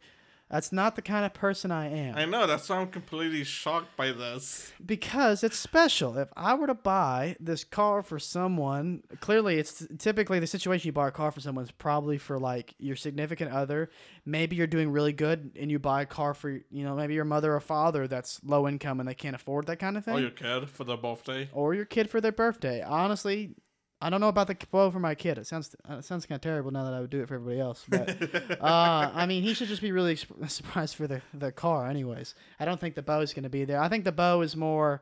That's 0.49 0.71
not 0.71 0.95
the 0.95 1.03
kind 1.03 1.25
of 1.25 1.33
person 1.33 1.71
I 1.71 1.89
am. 1.91 2.15
I 2.17 2.25
know 2.25 2.47
that's 2.47 2.67
why 2.69 2.77
I'm 2.77 2.87
completely 2.87 3.43
shocked 3.43 3.95
by 3.95 4.11
this. 4.11 4.71
because 4.83 5.43
it's 5.43 5.57
special. 5.59 6.17
If 6.17 6.29
I 6.35 6.55
were 6.55 6.65
to 6.65 6.73
buy 6.73 7.35
this 7.39 7.63
car 7.63 8.01
for 8.01 8.17
someone, 8.17 9.03
clearly 9.19 9.59
it's 9.59 9.85
typically 9.99 10.39
the 10.39 10.47
situation 10.47 10.87
you 10.87 10.91
buy 10.91 11.09
a 11.09 11.11
car 11.11 11.29
for 11.31 11.39
someone 11.39 11.65
is 11.65 11.71
probably 11.71 12.17
for 12.17 12.39
like 12.39 12.73
your 12.79 12.95
significant 12.95 13.51
other. 13.51 13.91
Maybe 14.25 14.55
you're 14.55 14.65
doing 14.67 14.89
really 14.89 15.13
good 15.13 15.51
and 15.59 15.69
you 15.69 15.77
buy 15.77 16.01
a 16.01 16.05
car 16.07 16.33
for 16.33 16.49
you 16.49 16.83
know 16.83 16.95
maybe 16.95 17.13
your 17.13 17.25
mother 17.25 17.53
or 17.53 17.59
father 17.59 18.07
that's 18.07 18.39
low 18.43 18.67
income 18.67 18.99
and 18.99 19.07
they 19.07 19.13
can't 19.15 19.35
afford 19.35 19.67
that 19.67 19.77
kind 19.77 19.97
of 19.97 20.05
thing, 20.05 20.15
Or 20.15 20.19
your 20.19 20.31
kid 20.31 20.69
for 20.69 20.83
their 20.83 20.97
birthday. 20.97 21.47
or 21.53 21.75
your 21.75 21.85
kid 21.85 22.09
for 22.09 22.19
their 22.21 22.31
birthday. 22.31 22.81
Honestly. 22.81 23.55
I 24.01 24.09
don't 24.09 24.21
know 24.21 24.29
about 24.29 24.47
the 24.47 24.55
bow 24.71 24.91
for 24.91 24.99
my 24.99 25.13
kid. 25.13 25.37
It 25.37 25.45
sounds 25.45 25.75
uh, 25.89 25.95
it 25.95 26.05
sounds 26.05 26.25
kind 26.25 26.37
of 26.37 26.41
terrible 26.41 26.71
now 26.71 26.85
that 26.85 26.93
I 26.93 27.01
would 27.01 27.09
do 27.09 27.21
it 27.21 27.27
for 27.27 27.35
everybody 27.35 27.59
else. 27.59 27.83
But 27.87 28.61
uh, 28.61 29.11
I 29.13 29.25
mean, 29.25 29.43
he 29.43 29.53
should 29.53 29.67
just 29.67 29.81
be 29.81 29.91
really 29.91 30.15
exp- 30.15 30.49
surprised 30.49 30.95
for 30.95 31.07
the 31.07 31.21
the 31.33 31.51
car. 31.51 31.87
Anyways, 31.87 32.33
I 32.59 32.65
don't 32.65 32.79
think 32.79 32.95
the 32.95 33.01
bow 33.01 33.19
is 33.19 33.33
going 33.33 33.43
to 33.43 33.49
be 33.49 33.65
there. 33.65 33.81
I 33.81 33.89
think 33.89 34.05
the 34.05 34.11
bow 34.11 34.41
is 34.41 34.55
more. 34.55 35.01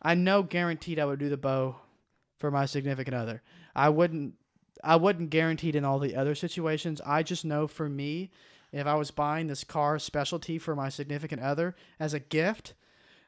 I 0.00 0.14
know 0.14 0.42
guaranteed 0.42 0.98
I 0.98 1.04
would 1.04 1.18
do 1.18 1.28
the 1.28 1.36
bow 1.36 1.76
for 2.38 2.50
my 2.50 2.66
significant 2.66 3.14
other. 3.14 3.42
I 3.74 3.90
wouldn't. 3.90 4.34
I 4.82 4.96
wouldn't 4.96 5.30
guaranteed 5.30 5.74
in 5.74 5.84
all 5.84 5.98
the 5.98 6.16
other 6.16 6.34
situations. 6.34 7.00
I 7.04 7.22
just 7.22 7.44
know 7.44 7.66
for 7.66 7.88
me, 7.88 8.30
if 8.72 8.86
I 8.86 8.94
was 8.94 9.10
buying 9.10 9.46
this 9.46 9.64
car 9.64 9.98
specialty 9.98 10.58
for 10.58 10.74
my 10.74 10.88
significant 10.88 11.42
other 11.42 11.74
as 11.98 12.14
a 12.14 12.20
gift, 12.20 12.74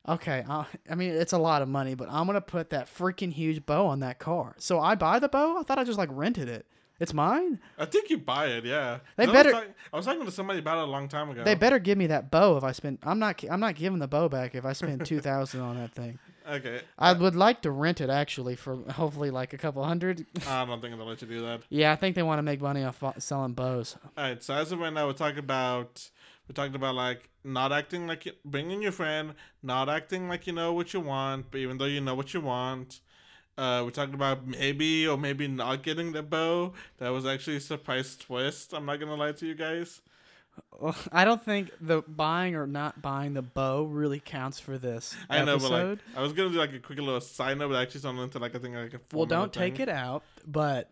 okay. 0.09 0.45
I, 0.49 0.67
I 0.91 0.95
mean, 0.95 1.13
it's 1.13 1.33
a 1.33 1.39
lot 1.39 1.63
of 1.63 1.69
money, 1.69 1.95
but 1.95 2.09
I'm 2.11 2.27
gonna 2.27 2.41
put 2.41 2.71
that 2.71 2.87
freaking 2.87 3.33
huge 3.33 3.65
bow 3.67 3.87
on 3.87 4.01
that 4.01 4.19
car. 4.19 4.55
So 4.59 4.81
I 4.81 4.95
buy 4.95 5.19
the 5.19 5.29
bow. 5.29 5.59
I 5.59 5.63
thought 5.63 5.79
I 5.79 5.85
just 5.85 5.99
like 5.99 6.11
rented 6.13 6.49
it. 6.49 6.67
It's 7.01 7.15
mine. 7.15 7.61
I 7.79 7.85
think 7.85 8.11
you 8.11 8.19
buy 8.19 8.47
it, 8.47 8.65
yeah. 8.65 8.99
They 9.17 9.27
better- 9.27 9.51
I 9.51 9.53
was, 9.53 9.53
talking, 9.53 9.75
I 9.93 9.97
was 9.99 10.07
talking 10.07 10.25
to 10.25 10.33
somebody 10.33 10.59
about 10.59 10.79
it 10.79 10.89
a 10.89 10.91
long 10.91 11.09
time 11.09 11.31
ago. 11.31 11.45
They 11.45 11.55
better 11.55 11.79
give 11.79 11.97
me 11.97 12.09
that 12.09 12.29
bow 12.31 12.57
if 12.57 12.65
I 12.65 12.73
spend. 12.73 12.99
I'm 13.05 13.21
not. 13.21 13.43
I'm 13.49 13.61
not 13.61 13.77
giving 13.77 14.01
the 14.01 14.09
bow 14.09 14.29
back 14.29 14.57
if 14.57 14.65
I 14.65 14.73
spend 14.73 15.07
two 15.07 15.21
thousand 15.21 15.61
on 15.61 15.77
that 15.77 15.93
thing. 15.93 16.19
okay. 16.51 16.81
I 16.99 17.13
would 17.13 17.37
like 17.37 17.63
to 17.63 17.71
rent 17.71 18.01
it 18.01 18.11
actually 18.11 18.57
for 18.57 18.77
hopefully 18.91 19.31
like 19.31 19.53
a 19.53 19.59
couple 19.59 19.85
hundred. 19.85 20.27
I 20.49 20.65
don't 20.65 20.81
think 20.81 20.97
they'll 20.97 21.07
let 21.07 21.23
you 21.23 21.29
do 21.29 21.43
that. 21.43 21.61
Yeah, 21.69 21.93
I 21.93 21.97
think 21.97 22.17
they 22.17 22.25
want 22.25 22.41
to 22.41 22.43
make 22.43 22.61
money 22.61 22.83
off 22.83 23.01
uh, 23.03 23.13
selling 23.19 23.53
bows. 23.53 23.97
All 24.17 24.25
right. 24.25 24.43
So 24.43 24.55
as 24.55 24.73
of 24.73 24.81
right 24.81 24.93
now, 24.93 25.07
we're 25.07 25.13
talking 25.13 25.39
about 25.39 26.11
we're 26.49 26.55
talking 26.55 26.75
about 26.75 26.95
like 26.95 27.29
not 27.45 27.73
acting 27.73 28.07
like 28.07 28.27
you, 28.27 28.33
bringing 28.45 28.81
your 28.83 28.93
friend, 28.93 29.35
not 29.63 29.89
acting 29.89 30.29
like 30.29 30.47
you 30.47 30.53
know 30.53 30.73
what 30.73 30.93
you 30.95 31.01
want, 31.01 31.51
but 31.51 31.59
even 31.59 31.79
though 31.79 31.85
you 31.85 32.01
know 32.01 32.15
what 32.15 32.33
you 32.33 32.41
want. 32.41 33.01
Uh, 33.57 33.83
we 33.85 33.91
talked 33.91 34.15
about 34.15 34.47
maybe 34.47 35.07
or 35.07 35.19
maybe 35.19 35.49
not 35.49 35.83
getting 35.83 36.13
the 36.13 36.23
bow. 36.23 36.73
That 36.99 37.09
was 37.09 37.27
actually 37.27 37.57
a 37.57 37.61
surprise 37.61 38.17
twist. 38.17 38.73
I'm 38.73 38.87
not 38.87 39.01
gonna 39.01 39.17
lie 39.17 39.33
to 39.33 39.47
you 39.47 39.55
guys. 39.55 40.01
Well, 40.79 40.97
I 41.13 41.25
don't 41.25 41.45
think 41.45 41.71
the 41.81 42.03
buying 42.03 42.55
or 42.55 42.67
not 42.67 43.03
buying 43.03 43.35
the 43.35 43.43
bow 43.43 43.85
really 43.85 44.21
counts 44.21 44.59
for 44.61 44.79
this 44.79 45.17
I 45.29 45.39
know, 45.41 45.59
but 45.59 45.67
episode. 45.67 46.01
like 46.07 46.17
I 46.17 46.23
was 46.23 46.33
gonna 46.33 46.51
do 46.51 46.59
like 46.59 46.73
a 46.73 46.79
quick 46.79 46.99
little 46.99 47.21
side 47.21 47.59
note, 47.59 47.69
but 47.69 47.83
actually 47.83 48.01
something 48.01 48.25
into 48.25 48.39
like 48.39 48.55
I 48.55 48.59
think 48.59 48.75
like 48.75 48.95
a 48.95 49.01
well, 49.13 49.27
don't 49.27 49.53
take 49.53 49.81
it 49.81 49.89
out, 49.89 50.23
but 50.47 50.91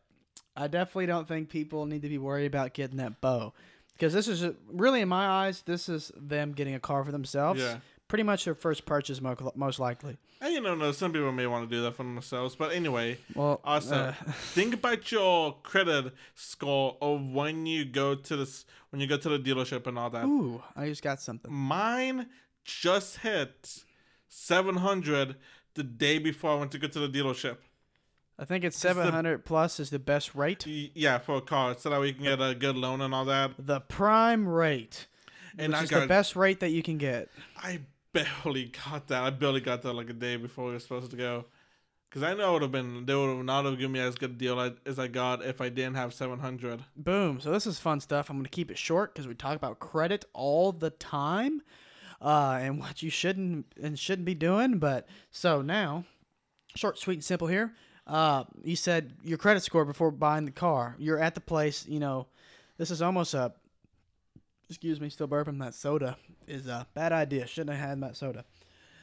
I 0.56 0.66
definitely 0.66 1.06
don't 1.06 1.28
think 1.28 1.48
people 1.48 1.86
need 1.86 2.02
to 2.02 2.08
be 2.08 2.18
worried 2.18 2.46
about 2.46 2.75
getting 2.75 2.96
that 2.96 3.20
bow 3.20 3.52
because 3.97 4.12
this 4.12 4.29
is 4.29 4.45
really, 4.69 5.00
in 5.00 5.09
my 5.09 5.26
eyes, 5.26 5.62
this 5.62 5.88
is 5.88 6.12
them 6.17 6.53
getting 6.53 6.75
a 6.75 6.81
car 6.81 7.05
for 7.05 7.12
themselves. 7.12 7.61
Yeah. 7.61 7.79
Pretty 8.09 8.23
much 8.23 8.45
their 8.45 8.55
first 8.55 8.87
purchase, 8.87 9.21
most 9.57 9.81
likely. 9.81 10.17
And 10.41 10.55
you 10.55 10.61
know, 10.61 10.76
no, 10.76 10.93
some 10.93 11.12
people 11.12 11.33
may 11.33 11.49
want 11.49 11.69
to 11.69 11.75
do 11.76 11.83
that 11.83 11.97
for 11.97 12.05
themselves, 12.05 12.55
but 12.55 12.73
anyway, 12.73 13.19
Well, 13.35 13.61
Also, 13.65 13.97
uh, 13.97 14.12
think 14.55 14.75
about 14.75 15.11
your 15.11 15.57
credit 15.65 16.12
score 16.37 16.97
of 17.00 17.23
when 17.33 17.67
you 17.67 17.85
go 17.85 18.15
to 18.15 18.37
this 18.37 18.65
when 18.91 19.00
you 19.00 19.09
go 19.09 19.17
to 19.17 19.29
the 19.29 19.38
dealership 19.41 19.88
and 19.88 19.99
all 19.99 20.11
that. 20.11 20.25
ooh, 20.25 20.62
I 20.76 20.87
just 20.88 21.03
got 21.03 21.21
something. 21.21 21.50
Mine 21.53 22.26
just 22.65 23.19
hit 23.19 23.83
seven 24.29 24.76
hundred 24.76 25.37
the 25.75 25.83
day 25.83 26.19
before 26.19 26.53
I 26.53 26.55
went 26.61 26.71
to 26.73 26.79
go 26.79 26.87
to 26.88 27.09
the 27.09 27.09
dealership. 27.09 27.57
I 28.38 28.45
think 28.45 28.64
it's 28.64 28.76
700 28.78 29.45
plus 29.45 29.81
is 29.81 29.90
the 29.90 29.99
best 29.99 30.35
rate. 30.35 30.66
Yeah, 30.66 31.19
for 31.19 31.37
a 31.38 31.40
car, 31.40 31.75
so 31.78 31.88
that 31.90 32.00
we 32.00 32.12
can 32.12 32.23
get 32.25 32.40
a 32.40 32.55
good 32.55 32.76
loan 32.76 33.00
and 33.00 33.14
all 33.14 33.25
that. 33.25 33.52
The 33.59 33.81
prime 33.81 34.47
rate, 34.47 35.07
And 35.59 35.73
which 35.73 35.81
I 35.81 35.85
is 35.85 35.90
got, 35.90 36.00
the 36.00 36.07
best 36.07 36.37
rate 36.37 36.61
that 36.61 36.69
you 36.71 36.83
can 36.83 36.99
get. 36.99 37.28
I 37.57 37.81
barely 38.12 38.73
got 38.85 39.07
that. 39.09 39.23
I 39.23 39.31
barely 39.31 39.61
got 39.61 39.83
that 39.83 39.93
like 39.95 40.11
a 40.11 40.14
day 40.14 40.37
before 40.37 40.66
we 40.66 40.73
were 40.73 40.78
supposed 40.81 41.11
to 41.12 41.16
go. 41.16 41.47
Cause 42.11 42.23
I 42.23 42.33
know 42.35 42.50
it 42.50 42.52
would 42.55 42.62
have 42.62 42.73
been 42.73 43.05
they 43.05 43.14
would 43.14 43.45
not 43.45 43.66
have 43.66 43.76
given 43.78 43.93
me 43.93 44.00
as 44.00 44.14
good 44.14 44.31
a 44.31 44.35
deal 44.35 44.59
as- 44.59 44.73
as 44.87 44.99
I 44.99 45.07
got 45.07 45.45
if 45.45 45.61
I 45.61 45.69
didn't 45.69 45.97
have 45.97 46.14
seven 46.14 46.38
hundred. 46.38 46.83
Boom. 46.97 47.40
So 47.40 47.50
this 47.50 47.66
is 47.66 47.78
fun 47.78 48.00
stuff. 48.00 48.31
I'm 48.31 48.37
going 48.37 48.45
to 48.45 48.50
keep 48.50 48.71
it 48.71 48.78
short 48.78 49.12
because 49.12 49.26
we 49.28 49.35
talk 49.35 49.55
about 49.57 49.81
credit 49.81 50.25
all 50.33 50.73
the 50.73 50.88
time, 50.90 51.61
uh, 52.23 52.59
and 52.61 52.78
what 52.78 53.02
you 53.02 53.11
shouldn't 53.11 53.66
and 53.83 53.99
shouldn't 53.99 54.25
be 54.25 54.35
doing. 54.35 54.78
But 54.78 55.07
so 55.31 55.61
now, 55.61 56.05
short, 56.75 56.99
sweet, 56.99 57.14
and 57.14 57.25
simple 57.25 57.49
here. 57.49 57.75
Uh, 58.06 58.44
you 58.62 58.76
said 58.76 59.12
your 59.25 59.38
credit 59.38 59.62
score 59.62 59.84
before 59.84 60.10
buying 60.10 60.44
the 60.44 60.52
car. 60.52 60.94
You're 60.98 61.18
at 61.18 61.34
the 61.34 61.40
place. 61.40 61.86
You 61.88 62.00
know, 62.00 62.26
this 62.78 62.90
is 62.90 63.02
almost 63.02 63.34
a. 63.34 63.52
Excuse 64.68 65.00
me, 65.00 65.10
still 65.10 65.28
burping. 65.28 65.60
That 65.60 65.75
soda 65.75 66.16
is 66.48 66.66
a 66.66 66.86
bad 66.94 67.12
idea. 67.12 67.46
Shouldn't 67.46 67.76
have 67.76 67.88
had 67.88 68.00
that 68.02 68.16
soda. 68.16 68.44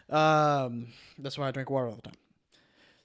Um, 0.10 0.88
that's 1.18 1.38
why 1.38 1.48
I 1.48 1.52
drink 1.52 1.70
water 1.70 1.88
all 1.88 1.96
the 1.96 2.02
time. 2.02 2.16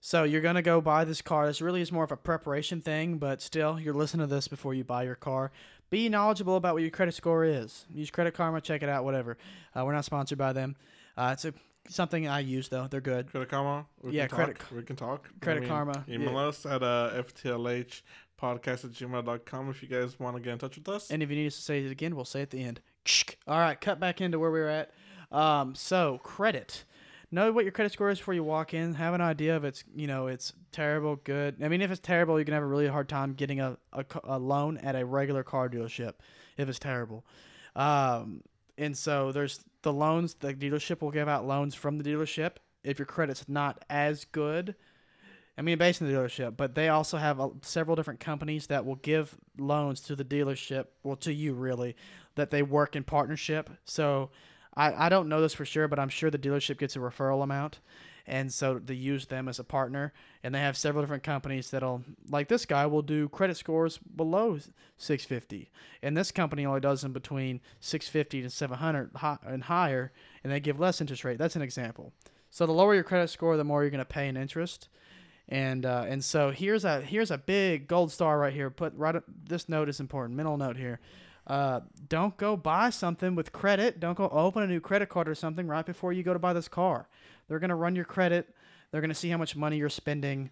So 0.00 0.24
you're 0.24 0.40
gonna 0.40 0.62
go 0.62 0.80
buy 0.80 1.04
this 1.04 1.22
car. 1.22 1.46
This 1.46 1.60
really 1.60 1.80
is 1.80 1.92
more 1.92 2.04
of 2.04 2.12
a 2.12 2.16
preparation 2.16 2.80
thing, 2.80 3.18
but 3.18 3.42
still, 3.42 3.78
you're 3.78 3.94
listening 3.94 4.28
to 4.28 4.34
this 4.34 4.48
before 4.48 4.74
you 4.74 4.84
buy 4.84 5.04
your 5.04 5.16
car. 5.16 5.50
Be 5.90 6.08
knowledgeable 6.08 6.56
about 6.56 6.74
what 6.74 6.82
your 6.82 6.90
credit 6.90 7.14
score 7.14 7.44
is. 7.44 7.86
Use 7.92 8.10
Credit 8.10 8.34
Karma, 8.34 8.60
check 8.60 8.82
it 8.82 8.88
out, 8.88 9.04
whatever. 9.04 9.38
Uh, 9.74 9.84
we're 9.84 9.94
not 9.94 10.04
sponsored 10.04 10.38
by 10.38 10.52
them. 10.52 10.76
Uh, 11.16 11.30
it's 11.32 11.44
a 11.46 11.54
something 11.88 12.26
I 12.28 12.40
use 12.40 12.68
though. 12.68 12.87
They're 12.88 13.00
good. 13.00 13.30
Credit 13.30 13.49
Karma. 13.49 13.87
We 14.02 14.12
Yeah, 14.12 14.26
can 14.26 14.37
Credit- 14.37 14.58
Talk. 14.58 14.70
We 14.73 14.82
can 14.82 14.97
talk. 14.97 15.28
Credit 15.40 15.66
Karma, 15.68 16.04
Email 16.08 16.32
yeah. 16.32 16.38
us 16.38 16.66
at 16.66 16.82
uh, 16.82 17.11
FTLH 17.14 18.02
podcast 18.40 18.85
at 18.85 18.92
gmail.com 18.92 19.70
if 19.70 19.82
you 19.82 19.88
guys 19.88 20.18
want 20.20 20.37
to 20.37 20.42
get 20.42 20.52
in 20.52 20.58
touch 20.58 20.76
with 20.76 20.88
us. 20.88 21.11
And 21.11 21.23
if 21.23 21.30
you 21.30 21.37
need 21.37 21.47
us 21.49 21.56
to 21.56 21.62
say 21.62 21.85
it 21.85 21.90
again, 21.90 22.14
we'll 22.14 22.25
say 22.25 22.40
it 22.40 22.44
at 22.44 22.50
the 22.50 22.62
end. 22.62 22.80
All 23.47 23.58
right, 23.58 23.80
cut 23.80 23.99
back 24.00 24.20
into 24.20 24.38
where 24.38 24.50
we 24.50 24.61
were 24.61 24.68
at. 24.68 24.90
Um, 25.32 25.75
so 25.75 26.18
credit. 26.23 26.85
Know 27.30 27.52
what 27.52 27.64
your 27.64 27.73
credit 27.73 27.92
score 27.92 28.08
is 28.08 28.18
before 28.18 28.32
you 28.35 28.42
walk 28.44 28.73
in. 28.73 28.94
Have 28.94 29.12
an 29.12 29.20
idea 29.20 29.54
if 29.56 29.64
it's 29.64 29.85
you 29.94 30.06
know 30.06 30.28
it's 30.28 30.54
terrible, 30.73 31.16
good. 31.16 31.56
I 31.62 31.68
mean, 31.68 31.82
if 31.82 31.90
it's 31.90 32.00
terrible, 32.00 32.38
you 32.38 32.44
can 32.47 32.54
have 32.54 32.62
a 32.62 32.66
really 32.66 32.87
hard 32.87 33.06
time 33.08 33.35
getting 33.35 33.61
a, 33.61 33.76
a, 33.92 34.04
a 34.25 34.38
loan 34.38 34.78
at 34.78 34.97
a 34.97 35.04
regular 35.04 35.42
car 35.42 35.68
dealership. 35.68 36.14
If 36.56 36.70
it's 36.70 36.78
terrible, 36.78 37.26
um, 37.76 38.42
and 38.78 38.97
so 38.97 39.30
there's 39.32 39.61
the 39.82 39.92
loans. 39.92 40.35
The 40.35 40.54
dealership 40.54 41.00
will 41.00 41.11
give 41.11 41.28
out 41.28 41.47
loans 41.47 41.75
from 41.75 41.99
the 41.99 42.04
dealership 42.04 42.56
if 42.85 42.99
your 42.99 43.06
credit's 43.06 43.49
not 43.49 43.85
as 43.90 44.25
good. 44.25 44.75
I 45.56 45.62
mean, 45.62 45.76
based 45.76 46.00
on 46.00 46.08
the 46.08 46.14
dealership, 46.14 46.56
but 46.56 46.76
they 46.76 46.88
also 46.88 47.16
have 47.16 47.40
several 47.62 47.97
different 47.97 48.20
companies 48.20 48.68
that 48.68 48.87
will 48.87 48.97
give 48.97 49.35
loans 49.58 50.00
to 50.02 50.14
the 50.14 50.25
dealership, 50.25 50.87
well, 51.02 51.16
to 51.16 51.32
you 51.32 51.52
really, 51.52 51.97
that 52.37 52.50
they 52.50 52.62
work 52.62 52.94
in 52.94 53.02
partnership. 53.02 53.68
So 53.85 54.30
I, 54.76 55.06
I 55.06 55.08
don't 55.08 55.28
know 55.28 55.40
this 55.40 55.54
for 55.54 55.64
sure, 55.64 55.88
but 55.88 55.99
I'm 55.99 56.08
sure 56.08 56.30
the 56.30 56.38
dealership 56.38 56.78
gets 56.78 56.94
a 56.94 57.00
referral 57.00 57.42
amount. 57.42 57.80
And 58.28 58.52
so 58.52 58.78
they 58.78 58.94
use 58.94 59.26
them 59.26 59.49
as 59.49 59.58
a 59.58 59.64
partner. 59.64 60.12
And 60.42 60.54
they 60.54 60.61
have 60.61 60.76
several 60.76 61.02
different 61.02 61.23
companies 61.23 61.70
that'll, 61.70 62.04
like 62.30 62.49
this 62.49 62.66
guy, 62.66 62.87
will 62.87 63.02
do 63.02 63.28
credit 63.28 63.56
scores 63.56 63.99
below 63.99 64.58
650. 64.99 65.70
And 66.02 66.16
this 66.16 66.30
company 66.30 66.64
only 66.64 66.80
does 66.80 67.00
them 67.00 67.12
between 67.12 67.61
650 67.80 68.42
to 68.42 68.50
700 68.50 69.11
and 69.44 69.64
higher, 69.64 70.12
and 70.44 70.52
they 70.52 70.61
give 70.61 70.78
less 70.78 71.00
interest 71.00 71.25
rate. 71.25 71.38
That's 71.38 71.56
an 71.56 71.62
example. 71.62 72.12
So 72.50 72.66
the 72.66 72.73
lower 72.73 72.94
your 72.94 73.04
credit 73.04 73.28
score, 73.28 73.56
the 73.56 73.64
more 73.64 73.82
you're 73.82 73.90
going 73.90 73.99
to 73.99 74.04
pay 74.04 74.28
in 74.28 74.37
interest 74.37 74.88
and 75.49 75.87
uh, 75.87 76.04
and 76.06 76.23
so 76.23 76.50
here's 76.50 76.85
a 76.85 77.00
here's 77.00 77.30
a 77.30 77.38
big 77.38 77.88
gold 77.88 78.12
star 78.12 78.38
right 78.38 78.52
here. 78.52 78.68
Put 78.68 78.94
right 78.94 79.16
up, 79.16 79.25
this 79.49 79.68
note 79.68 79.88
is 79.88 79.99
important. 79.99 80.37
Mental 80.37 80.58
note 80.58 80.76
here. 80.76 81.00
Uh, 81.48 81.80
don't 82.08 82.36
go 82.36 82.56
buy 82.56 82.90
something 82.90 83.34
with 83.34 83.52
credit. 83.52 83.98
Don't 83.98 84.16
go 84.16 84.28
open 84.28 84.62
a 84.62 84.66
new 84.66 84.80
credit 84.80 85.08
card 85.08 85.28
or 85.28 85.34
something 85.34 85.66
right 85.66 85.86
before 85.86 86.12
you 86.12 86.22
go 86.22 86.34
to 86.34 86.38
buy 86.38 86.52
this 86.52 86.68
car. 86.68 87.08
They're 87.48 87.58
gonna 87.58 87.74
run 87.74 87.96
your 87.96 88.04
credit. 88.04 88.54
They're 88.90 89.00
gonna 89.00 89.14
see 89.14 89.30
how 89.30 89.38
much 89.38 89.56
money 89.56 89.78
you're 89.78 89.88
spending. 89.88 90.50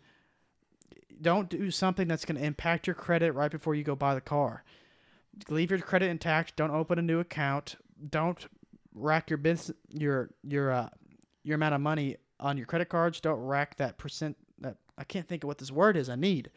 Don't 1.20 1.50
do 1.50 1.70
something 1.70 2.08
that's 2.08 2.24
gonna 2.24 2.40
impact 2.40 2.86
your 2.86 2.94
credit 2.94 3.32
right 3.32 3.50
before 3.50 3.74
you 3.74 3.84
go 3.84 3.94
buy 3.94 4.14
the 4.14 4.22
car. 4.22 4.64
Leave 5.50 5.70
your 5.70 5.78
credit 5.80 6.08
intact. 6.08 6.56
Don't 6.56 6.70
open 6.70 6.98
a 6.98 7.02
new 7.02 7.20
account. 7.20 7.76
Don't 8.10 8.46
rack 8.94 9.28
your 9.28 9.36
business 9.36 9.76
your 9.90 10.30
your 10.42 10.72
uh, 10.72 10.88
your 11.42 11.56
amount 11.56 11.74
of 11.74 11.82
money 11.82 12.16
on 12.40 12.56
your 12.56 12.64
credit 12.64 12.88
cards. 12.88 13.20
Don't 13.20 13.40
rack 13.40 13.76
that 13.76 13.98
percent 13.98 14.34
that 14.60 14.76
I 14.96 15.04
can't 15.04 15.28
think 15.28 15.44
of 15.44 15.48
what 15.48 15.58
this 15.58 15.70
word 15.70 15.98
is. 15.98 16.08
I 16.08 16.16
need 16.16 16.50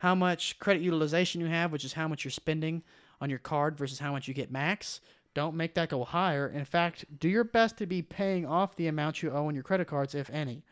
how 0.00 0.14
much 0.14 0.58
credit 0.58 0.82
utilization 0.82 1.40
you 1.40 1.46
have, 1.46 1.72
which 1.72 1.84
is 1.84 1.94
how 1.94 2.06
much 2.06 2.24
you're 2.24 2.30
spending 2.30 2.82
on 3.20 3.30
your 3.30 3.38
card 3.38 3.76
versus 3.76 3.98
how 3.98 4.12
much 4.12 4.28
you 4.28 4.34
get 4.34 4.50
max. 4.50 5.00
Don't 5.34 5.54
make 5.56 5.74
that 5.74 5.90
go 5.90 6.04
higher. 6.04 6.48
In 6.48 6.64
fact, 6.64 7.04
do 7.18 7.28
your 7.28 7.44
best 7.44 7.76
to 7.78 7.86
be 7.86 8.02
paying 8.02 8.46
off 8.46 8.76
the 8.76 8.86
amount 8.88 9.22
you 9.22 9.30
owe 9.30 9.46
on 9.48 9.54
your 9.54 9.64
credit 9.64 9.86
cards, 9.86 10.14
if 10.14 10.30
any. 10.30 10.64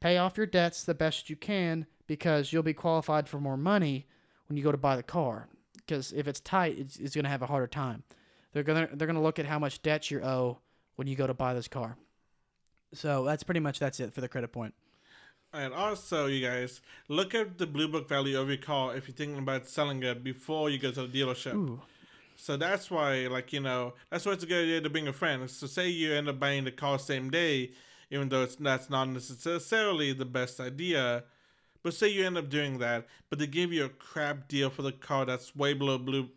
pay 0.00 0.18
off 0.18 0.36
your 0.36 0.46
debts 0.46 0.84
the 0.84 0.94
best 0.94 1.28
you 1.30 1.36
can 1.36 1.86
because 2.06 2.52
you'll 2.52 2.62
be 2.62 2.74
qualified 2.74 3.28
for 3.28 3.40
more 3.40 3.56
money 3.56 4.06
when 4.48 4.56
you 4.56 4.62
go 4.62 4.70
to 4.70 4.78
buy 4.78 4.94
the 4.96 5.02
car. 5.02 5.48
Because 5.74 6.12
if 6.12 6.28
it's 6.28 6.40
tight, 6.40 6.78
it's, 6.78 6.96
it's 6.98 7.14
going 7.14 7.24
to 7.24 7.30
have 7.30 7.42
a 7.42 7.46
harder 7.46 7.66
time. 7.66 8.02
They're 8.52 8.62
gonna 8.62 8.88
they're 8.94 9.06
gonna 9.06 9.22
look 9.22 9.38
at 9.38 9.44
how 9.44 9.58
much 9.58 9.82
debt 9.82 10.10
you 10.10 10.22
owe 10.22 10.58
when 10.94 11.06
you 11.06 11.14
go 11.14 11.26
to 11.26 11.34
buy 11.34 11.52
this 11.52 11.68
car. 11.68 11.98
So 12.94 13.24
that's 13.24 13.42
pretty 13.42 13.60
much 13.60 13.78
that's 13.78 14.00
it 14.00 14.14
for 14.14 14.22
the 14.22 14.28
credit 14.28 14.50
point. 14.50 14.72
And 15.52 15.72
also, 15.72 16.26
you 16.26 16.46
guys, 16.46 16.80
look 17.08 17.34
at 17.34 17.58
the 17.58 17.66
blue 17.66 17.88
book 17.88 18.08
value 18.08 18.38
of 18.38 18.48
your 18.48 18.58
car 18.58 18.96
if 18.96 19.08
you're 19.08 19.14
thinking 19.14 19.38
about 19.38 19.66
selling 19.66 20.02
it 20.02 20.22
before 20.22 20.68
you 20.68 20.78
go 20.78 20.90
to 20.90 21.06
the 21.06 21.20
dealership. 21.20 21.54
Ooh. 21.54 21.80
So 22.36 22.56
that's 22.56 22.90
why, 22.90 23.26
like, 23.28 23.52
you 23.52 23.60
know, 23.60 23.94
that's 24.10 24.26
why 24.26 24.32
it's 24.32 24.44
a 24.44 24.46
good 24.46 24.64
idea 24.64 24.80
to 24.82 24.90
bring 24.90 25.08
a 25.08 25.12
friend. 25.12 25.50
So 25.50 25.66
say 25.66 25.88
you 25.88 26.12
end 26.12 26.28
up 26.28 26.38
buying 26.38 26.64
the 26.64 26.70
car 26.70 26.98
same 26.98 27.30
day, 27.30 27.70
even 28.10 28.28
though 28.28 28.42
it's 28.42 28.56
that's 28.56 28.90
not 28.90 29.08
necessarily 29.08 30.12
the 30.12 30.26
best 30.26 30.60
idea. 30.60 31.24
But 31.82 31.94
say 31.94 32.08
you 32.08 32.26
end 32.26 32.36
up 32.36 32.50
doing 32.50 32.78
that, 32.78 33.06
but 33.30 33.38
they 33.38 33.46
give 33.46 33.72
you 33.72 33.84
a 33.84 33.88
crap 33.88 34.48
deal 34.48 34.68
for 34.68 34.82
the 34.82 34.92
car 34.92 35.24
that's 35.24 35.56
way 35.56 35.72
below 35.72 35.96
blue 35.96 36.28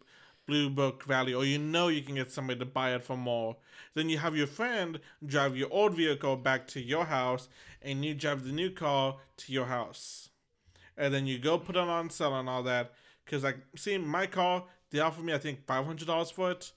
blue 0.50 0.70
book 0.70 1.04
value, 1.04 1.38
or 1.38 1.46
you 1.46 1.60
know 1.60 1.88
you 1.88 2.02
can 2.02 2.16
get 2.16 2.32
somebody 2.32 2.60
to 2.60 2.66
buy 2.66 2.96
it 2.96 3.04
for 3.04 3.16
more. 3.16 3.56
Then 3.94 4.10
you 4.10 4.18
have 4.18 4.36
your 4.36 4.48
friend 4.48 5.00
drive 5.26 5.56
your 5.56 5.72
old 5.72 5.94
vehicle 5.94 6.36
back 6.36 6.68
to 6.70 6.82
your 6.82 7.06
house, 7.06 7.48
and 7.82 8.04
you 8.04 8.14
drive 8.16 8.44
the 8.44 8.52
new 8.52 8.72
car 8.72 9.18
to 9.38 9.54
your 9.54 9.68
house. 9.68 10.30
And 10.98 11.14
then 11.14 11.28
you 11.28 11.38
go 11.38 11.58
put 11.58 11.76
it 11.76 11.82
on 11.82 12.10
sale 12.10 12.38
and 12.38 12.50
all 12.50 12.64
that. 12.64 12.94
Cause 13.26 13.44
like, 13.44 13.58
see, 13.76 13.98
my 13.98 14.26
car, 14.26 14.64
they 14.90 15.00
offered 15.00 15.24
me 15.24 15.34
I 15.34 15.38
think 15.38 15.66
five 15.68 15.86
hundred 15.86 16.08
dollars 16.08 16.32
for 16.32 16.52
it. 16.52 16.72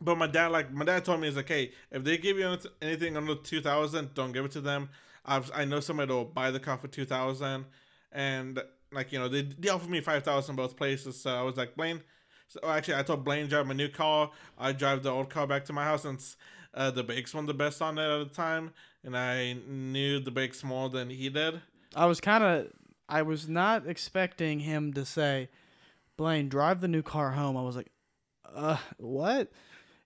But 0.00 0.18
my 0.18 0.26
dad, 0.26 0.48
like 0.48 0.72
my 0.72 0.84
dad 0.84 1.04
told 1.04 1.20
me, 1.20 1.28
is 1.28 1.36
like, 1.36 1.48
hey, 1.48 1.72
if 1.90 2.02
they 2.04 2.18
give 2.18 2.36
you 2.36 2.58
anything 2.82 3.16
under 3.16 3.36
two 3.36 3.60
thousand, 3.60 4.12
don't 4.14 4.32
give 4.32 4.44
it 4.44 4.50
to 4.52 4.60
them. 4.60 4.90
I've 5.24 5.50
I 5.54 5.64
know 5.64 5.80
somebody 5.80 6.12
will 6.12 6.24
buy 6.24 6.50
the 6.50 6.60
car 6.60 6.76
for 6.76 6.88
two 6.88 7.04
thousand, 7.04 7.64
and 8.12 8.60
like 8.92 9.12
you 9.12 9.18
know 9.18 9.28
they 9.28 9.42
they 9.42 9.68
offered 9.68 9.90
me 9.90 10.00
five 10.00 10.24
thousand 10.24 10.56
both 10.56 10.76
places. 10.76 11.20
So 11.20 11.30
I 11.30 11.42
was 11.42 11.56
like, 11.56 11.76
Blaine, 11.76 12.02
so 12.48 12.60
actually, 12.68 12.94
I 12.96 13.02
told 13.02 13.24
Blaine 13.24 13.48
drive 13.48 13.66
my 13.66 13.74
new 13.74 13.88
car. 13.88 14.30
I 14.58 14.72
drive 14.72 15.02
the 15.02 15.10
old 15.10 15.30
car 15.30 15.46
back 15.46 15.64
to 15.66 15.72
my 15.72 15.84
house 15.84 16.02
since 16.02 16.36
uh, 16.74 16.90
the 16.90 17.02
brakes 17.02 17.34
weren't 17.34 17.46
the 17.46 17.54
best 17.54 17.80
on 17.82 17.98
it 17.98 18.02
at 18.08 18.28
the 18.28 18.34
time, 18.34 18.72
and 19.04 19.16
I 19.16 19.56
knew 19.66 20.20
the 20.20 20.30
brakes 20.30 20.62
more 20.64 20.88
than 20.88 21.10
he 21.10 21.28
did. 21.28 21.60
I 21.94 22.06
was 22.06 22.20
kind 22.20 22.44
of, 22.44 22.68
I 23.08 23.22
was 23.22 23.48
not 23.48 23.86
expecting 23.86 24.60
him 24.60 24.92
to 24.94 25.04
say, 25.04 25.48
Blaine, 26.16 26.48
drive 26.48 26.80
the 26.80 26.88
new 26.88 27.02
car 27.02 27.32
home. 27.32 27.56
I 27.56 27.62
was 27.62 27.76
like, 27.76 27.90
uh, 28.54 28.76
what? 28.98 29.50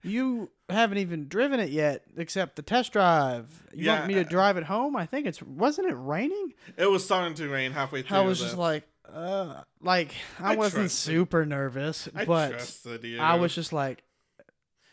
You 0.02 0.50
haven't 0.70 0.98
even 0.98 1.28
driven 1.28 1.60
it 1.60 1.70
yet, 1.70 2.04
except 2.16 2.56
the 2.56 2.62
test 2.62 2.92
drive. 2.92 3.64
You 3.74 3.84
Yeah, 3.86 3.96
want 3.96 4.06
me 4.08 4.14
to 4.14 4.20
uh, 4.20 4.28
drive 4.28 4.56
it 4.56 4.64
home? 4.64 4.96
I 4.96 5.04
think 5.04 5.26
it's 5.26 5.42
wasn't 5.42 5.88
it 5.88 5.94
raining? 5.94 6.54
It 6.76 6.90
was 6.90 7.04
starting 7.04 7.34
to 7.34 7.48
rain 7.48 7.72
halfway 7.72 8.02
through. 8.02 8.16
I 8.16 8.20
was 8.22 8.40
just 8.40 8.56
like, 8.56 8.84
uh, 9.14 9.62
like 9.82 10.14
I, 10.38 10.52
I 10.52 10.56
wasn't 10.56 10.90
super 10.90 11.44
nervous, 11.46 12.08
I 12.14 12.24
but 12.24 13.02
you. 13.02 13.18
I 13.20 13.34
was 13.36 13.54
just 13.54 13.72
like, 13.72 14.02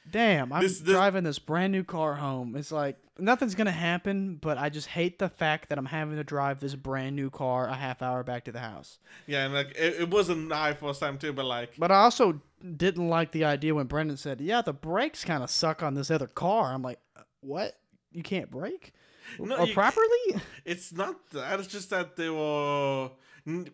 damn, 0.09 0.51
I'm 0.53 0.61
This- 0.61 0.79
this- 0.79 0.93
driving 0.95 1.23
this 1.23 1.39
brand 1.39 1.71
new 1.71 1.83
car 1.83 2.15
home. 2.15 2.55
It's 2.55 2.71
like 2.71 2.97
nothing's 3.19 3.55
gonna 3.55 3.71
happen, 3.71 4.35
but 4.35 4.57
I 4.57 4.69
just 4.69 4.87
hate 4.87 5.19
the 5.19 5.29
fact 5.29 5.69
that 5.69 5.77
I'm 5.77 5.85
having 5.85 6.15
to 6.17 6.23
drive 6.23 6.59
this 6.59 6.75
brand 6.75 7.15
new 7.15 7.29
car 7.29 7.67
a 7.67 7.73
half 7.75 8.01
hour 8.01 8.23
back 8.23 8.45
to 8.45 8.51
the 8.51 8.59
house. 8.59 8.99
yeah, 9.25 9.45
and 9.45 9.53
like 9.53 9.69
it, 9.77 10.01
it 10.01 10.09
wasn't 10.09 10.47
my 10.47 10.73
first 10.73 10.99
time 10.99 11.17
too, 11.17 11.33
but 11.33 11.45
like 11.45 11.73
But 11.77 11.91
I 11.91 11.95
also 12.03 12.41
didn't 12.75 13.09
like 13.09 13.31
the 13.31 13.45
idea 13.45 13.75
when 13.75 13.87
Brandon 13.87 14.17
said, 14.17 14.41
"Yeah, 14.41 14.61
the 14.61 14.73
brakes 14.73 15.23
kind 15.23 15.43
of 15.43 15.49
suck 15.49 15.83
on 15.83 15.93
this 15.93 16.09
other 16.11 16.27
car." 16.27 16.73
I'm 16.73 16.81
like, 16.81 16.99
"Uh, 17.15 17.21
"What? 17.41 17.77
You 18.11 18.23
can't 18.23 18.49
brake 18.49 18.93
No, 19.39 19.57
or 19.57 19.67
you- 19.67 19.73
properly?" 19.73 20.41
it's 20.65 20.91
not 20.93 21.29
that. 21.31 21.59
It's 21.59 21.67
just 21.67 21.89
that 21.91 22.15
they 22.15 22.29
were 22.29 23.11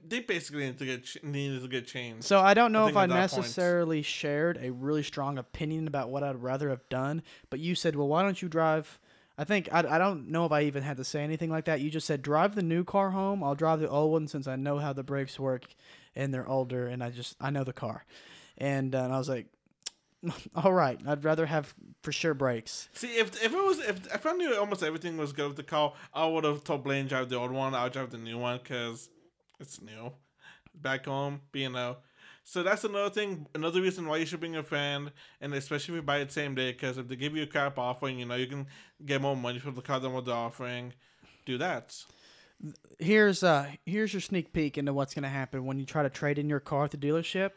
they 0.08 0.20
basically 0.20 0.66
need 0.66 0.78
to 0.78 0.86
get 0.86 1.04
ch- 1.04 1.18
needed 1.24 1.62
to 1.64 1.68
get 1.68 1.88
changed. 1.88 2.26
So 2.26 2.40
I 2.40 2.54
don't 2.54 2.72
know 2.72 2.86
I 2.86 2.90
if 2.90 2.96
I 2.98 3.08
that 3.08 3.32
point- 3.32 3.42
necessarily 3.44 4.02
shared 4.04 4.60
a 4.62 4.72
really 4.72 5.02
strong 5.04 5.38
opinion 5.40 5.88
about 5.88 6.10
what 6.10 6.24
I'd 6.24 6.42
rather 6.42 6.70
have 6.70 6.88
done. 6.90 7.24
But 7.50 7.60
you 7.60 7.74
said, 7.74 7.96
"Well, 7.96 8.08
why 8.08 8.22
don't 8.22 8.40
you 8.42 8.48
drive?" 8.50 9.00
I 9.36 9.46
think 9.46 9.68
I, 9.74 9.80
I 9.80 9.98
don't 9.98 10.30
know 10.30 10.46
if 10.46 10.52
I 10.52 10.62
even 10.62 10.84
had 10.84 10.98
to 10.98 11.04
say 11.04 11.24
anything 11.24 11.50
like 11.50 11.66
that. 11.66 11.82
You 11.82 11.90
just 11.90 12.06
said, 12.06 12.22
"Drive 12.22 12.54
the 12.54 12.62
new 12.62 12.84
car 12.84 13.10
home. 13.10 13.44
I'll 13.44 13.56
drive 13.56 13.80
the 13.80 13.90
old 13.90 14.12
one 14.12 14.28
since 14.28 14.48
I 14.48 14.56
know 14.56 14.78
how 14.78 14.94
the 14.94 15.02
brakes 15.04 15.40
work, 15.40 15.66
and 16.16 16.32
they're 16.32 16.48
older, 16.48 16.88
and 16.88 17.04
I 17.04 17.10
just 17.10 17.36
I 17.42 17.50
know 17.50 17.64
the 17.64 17.74
car." 17.74 18.06
And, 18.60 18.94
uh, 18.94 19.00
and 19.06 19.12
I 19.14 19.18
was 19.18 19.28
like, 19.28 19.48
"All 20.56 20.72
right, 20.72 21.00
I'd 21.08 21.24
rather 21.24 21.48
have 21.48 21.74
for 22.04 22.12
sure 22.12 22.36
brakes." 22.36 22.90
See, 22.94 23.16
if 23.18 23.44
if 23.44 23.52
it 23.52 23.64
was 23.64 23.80
if 23.80 24.06
if 24.14 24.24
I 24.28 24.34
knew 24.34 24.56
almost 24.56 24.84
everything 24.84 25.18
was 25.18 25.34
good 25.34 25.48
with 25.48 25.58
the 25.58 25.64
car, 25.64 25.94
I 26.14 26.28
would 26.28 26.44
have 26.44 26.64
told 26.64 26.84
Blaine 26.84 27.08
drive 27.08 27.30
the 27.30 27.38
old 27.38 27.50
one. 27.52 27.74
I'll 27.74 27.90
drive 27.90 28.12
the 28.12 28.20
new 28.20 28.38
one 28.38 28.60
because 28.62 29.10
it's 29.64 29.82
new. 29.82 30.12
Back 30.76 31.06
home, 31.06 31.42
you 31.54 31.70
know. 31.70 31.98
So 32.44 32.62
that's 32.62 32.84
another 32.84 33.10
thing. 33.10 33.48
Another 33.56 33.82
reason 33.82 34.06
why 34.06 34.18
you 34.18 34.26
should 34.26 34.42
bring 34.42 34.56
a 34.58 34.64
friend, 34.64 35.12
and 35.40 35.54
especially 35.54 35.94
if 35.94 35.98
you 35.98 36.02
buy 36.02 36.18
it 36.18 36.32
same 36.32 36.54
day, 36.56 36.74
because 36.74 36.98
if 36.98 37.08
they 37.08 37.16
give 37.16 37.36
you 37.36 37.44
a 37.44 37.48
crap 37.48 37.80
offering, 37.80 38.20
you 38.20 38.26
know 38.26 38.36
you 38.36 38.48
can 38.48 38.68
get 39.06 39.22
more 39.22 39.36
money 39.36 39.60
for 39.60 39.72
the 39.72 39.82
car 39.82 40.00
than 40.00 40.14
what 40.14 40.26
they're 40.26 40.36
offering. 40.36 40.94
Do 41.46 41.58
that. 41.58 41.96
here's 43.00 43.44
uh 43.44 43.68
here's 43.86 44.14
your 44.14 44.22
sneak 44.22 44.54
peek 44.54 44.78
into 44.78 44.94
what's 44.94 45.14
gonna 45.14 45.30
happen 45.30 45.66
when 45.66 45.80
you 45.80 45.86
try 45.86 46.04
to 46.04 46.10
trade 46.10 46.38
in 46.38 46.50
your 46.50 46.60
car 46.60 46.86
at 46.86 46.92
the 46.92 46.98
dealership. 46.98 47.52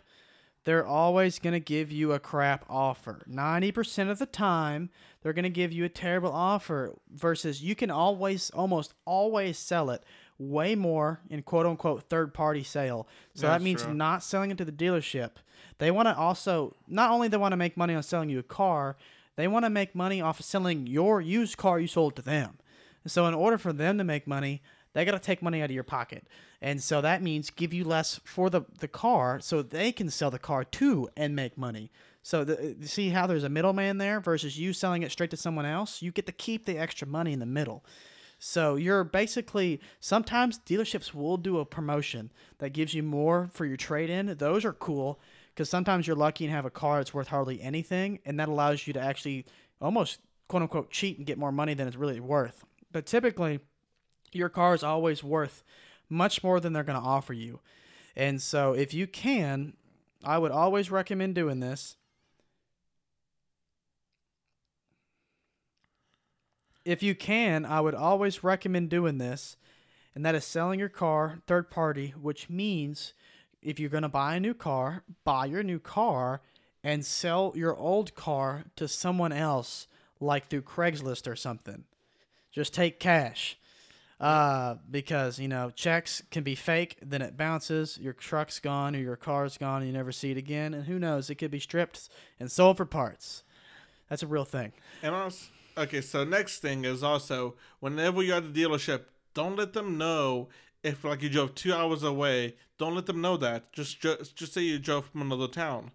They're 0.65 0.87
always 0.87 1.39
gonna 1.39 1.61
give 1.61 1.93
you 1.93 2.13
a 2.13 2.19
crap 2.19 2.65
offer. 2.69 3.23
Ninety 3.27 3.73
percent 3.73 4.11
of 4.11 4.19
the 4.19 4.27
time, 4.27 4.91
they're 5.23 5.33
gonna 5.33 5.49
give 5.49 5.73
you 5.73 5.85
a 5.85 5.89
terrible 5.89 6.33
offer. 6.33 6.95
Versus 7.13 7.63
you 7.63 7.75
can 7.77 7.91
always, 7.91 8.51
almost 8.51 8.95
always 9.05 9.59
sell 9.59 9.91
it 9.91 10.05
way 10.39 10.75
more 10.75 11.21
in 11.31 11.43
quote 11.43 11.67
unquote 11.67 12.05
third 12.09 12.35
party 12.35 12.63
sale. 12.63 13.09
So 13.35 13.47
that 13.47 13.63
means 13.63 13.83
true. 13.83 13.95
not 13.95 14.23
selling 14.23 14.51
it 14.51 14.59
to 14.59 14.65
the 14.65 14.73
dealership. 14.73 15.33
They 15.79 15.91
want 15.91 16.07
to 16.07 16.17
also 16.17 16.77
not 16.87 17.11
only 17.11 17.29
they 17.29 17.37
want 17.37 17.53
to 17.53 17.57
make 17.57 17.77
money 17.77 17.95
on 17.95 18.03
selling 18.03 18.29
you 18.29 18.39
a 18.39 18.43
car, 18.43 18.97
they 19.37 19.49
want 19.49 19.65
to 19.65 19.71
make 19.71 19.95
money 19.95 20.21
off 20.21 20.41
of 20.41 20.47
selling 20.47 20.87
your 20.87 21.21
used 21.21 21.57
car 21.57 21.79
you 21.79 21.87
sold 21.87 22.17
to 22.17 22.23
them. 22.23 22.59
So 23.07 23.27
in 23.27 23.35
order 23.35 23.59
for 23.59 23.73
them 23.73 23.99
to 23.99 24.05
make 24.05 24.27
money, 24.27 24.63
they 24.93 25.05
got 25.05 25.13
to 25.13 25.19
take 25.19 25.43
money 25.43 25.61
out 25.61 25.71
of 25.71 25.75
your 25.75 25.85
pocket. 25.85 26.27
And 26.63 26.83
so 26.83 27.01
that 27.03 27.23
means 27.23 27.51
give 27.51 27.75
you 27.75 27.85
less 27.85 28.19
for 28.25 28.49
the, 28.49 28.63
the 28.81 28.89
car 28.89 29.41
so 29.41 29.63
they 29.63 29.93
can 29.93 30.11
sell 30.11 30.31
the 30.31 30.39
car 30.39 30.65
too 30.65 31.09
and 31.17 31.37
make 31.37 31.59
money. 31.59 31.91
So 32.23 32.45
the, 32.45 32.77
see 32.83 33.11
how 33.11 33.27
there's 33.27 33.45
a 33.45 33.49
middleman 33.49 33.99
there 33.99 34.21
versus 34.21 34.59
you 34.59 34.73
selling 34.73 35.03
it 35.03 35.13
straight 35.13 35.31
to 35.31 35.37
someone 35.37 35.67
else? 35.67 36.03
You 36.03 36.11
get 36.11 36.27
to 36.27 36.33
keep 36.33 36.65
the 36.65 36.79
extra 36.79 37.07
money 37.07 37.33
in 37.33 37.39
the 37.39 37.47
middle. 37.47 37.85
So 38.39 38.77
you're 38.77 39.05
basically 39.05 39.81
sometimes 40.01 40.59
dealerships 40.59 41.15
will 41.15 41.37
do 41.37 41.59
a 41.59 41.65
promotion 41.65 42.31
that 42.59 42.71
gives 42.71 42.95
you 42.95 43.03
more 43.03 43.49
for 43.53 43.65
your 43.65 43.77
trade 43.77 44.11
in. 44.11 44.35
Those 44.37 44.65
are 44.65 44.73
cool 44.73 45.21
because 45.55 45.71
sometimes 45.71 46.07
you're 46.07 46.17
lucky 46.17 46.45
and 46.45 46.53
have 46.53 46.67
a 46.67 46.71
car 46.71 46.99
that's 46.99 47.15
worth 47.15 47.29
hardly 47.29 47.63
anything, 47.63 48.21
and 48.27 48.39
that 48.39 48.49
allows 48.49 48.87
you 48.87 48.93
to 48.93 49.01
actually 49.01 49.47
almost 49.81 50.21
quote 50.49 50.63
unquote 50.63 50.91
cheat 50.91 51.17
and 51.17 51.27
get 51.27 51.39
more 51.39 51.53
money 51.53 51.75
than 51.75 51.89
it's 51.89 51.97
really 51.97 52.21
worth. 52.21 52.65
But 52.93 53.07
typically, 53.07 53.61
your 54.33 54.49
car 54.49 54.75
is 54.75 54.83
always 54.83 55.25
worth 55.25 55.65
much 56.09 56.45
more 56.45 56.61
than 56.61 56.73
they're 56.73 56.85
going 56.85 57.01
to 57.01 57.07
offer 57.07 57.33
you. 57.33 57.61
And 58.15 58.41
so 58.41 58.73
if 58.73 58.95
you 58.95 59.07
can, 59.07 59.75
I 60.25 60.39
would 60.39 60.53
always 60.53 60.91
recommend 60.91 61.35
doing 61.35 61.61
this. 61.61 61.97
If 66.87 67.03
you 67.03 67.17
can, 67.17 67.67
I 67.67 67.81
would 67.81 67.97
always 67.97 68.45
recommend 68.45 68.91
doing 68.91 69.19
this, 69.19 69.57
and 70.15 70.25
that 70.25 70.37
is 70.37 70.45
selling 70.45 70.79
your 70.79 70.89
car 70.89 71.41
third 71.49 71.69
party, 71.69 72.15
which 72.17 72.49
means 72.49 73.13
if 73.61 73.81
you're 73.81 73.91
going 73.91 74.05
to 74.05 74.09
buy 74.09 74.37
a 74.37 74.41
new 74.41 74.55
car, 74.55 75.03
buy 75.25 75.47
your 75.47 75.65
new 75.65 75.81
car 75.81 76.43
and 76.85 77.05
sell 77.05 77.53
your 77.57 77.77
old 77.77 78.15
car 78.15 78.67
to 78.77 78.87
someone 78.87 79.33
else, 79.33 79.89
like 80.21 80.47
through 80.47 80.63
Craigslist 80.63 81.27
or 81.27 81.35
something. 81.35 81.83
Just 82.53 82.73
take 82.73 83.01
cash. 83.01 83.59
Uh, 84.21 84.77
because 84.89 85.41
you 85.41 85.49
know 85.49 85.71
checks 85.71 86.23
can 86.31 86.45
be 86.45 86.55
fake, 86.55 86.97
then 87.03 87.21
it 87.21 87.37
bounces, 87.37 87.99
your 87.99 88.15
truck's 88.15 88.61
gone 88.61 88.95
or 88.95 89.01
your 89.01 89.17
car's 89.17 89.59
gone, 89.59 89.83
and 89.83 89.91
you 89.91 89.93
never 89.93 90.13
see 90.13 90.31
it 90.31 90.39
again, 90.39 90.73
and 90.73 90.87
who 90.87 91.01
knows, 91.01 91.29
it 91.29 91.35
could 91.35 91.51
be 91.51 91.59
stripped 91.59 92.09
and 92.39 92.51
sold 92.51 92.77
for 92.77 92.87
parts. 92.87 93.43
That's 94.09 94.23
a 94.23 94.27
real 94.27 94.47
thing. 94.47 94.73
And 95.03 95.15
also, 95.15 95.49
okay, 95.77 96.01
so 96.01 96.25
next 96.25 96.61
thing 96.61 96.85
is 96.85 97.03
also 97.03 97.55
whenever 97.81 98.23
you're 98.23 98.37
at 98.37 98.55
the 98.55 98.63
dealership, 98.63 99.03
don't 99.35 99.57
let 99.57 99.73
them 99.73 99.99
know 99.99 100.49
if 100.83 101.05
like 101.05 101.23
you 101.23 101.29
drove 101.29 101.55
two 101.55 101.75
hours 101.75 102.03
away. 102.03 102.57
Don't 102.79 102.95
let 102.95 103.07
them 103.07 103.21
know 103.21 103.37
that. 103.37 103.73
Just 103.73 104.01
just 104.01 104.37
just 104.37 104.55
say 104.55 104.63
you 104.63 104.79
drove 104.79 105.07
from 105.07 105.23
another 105.23 105.49
town. 105.49 105.91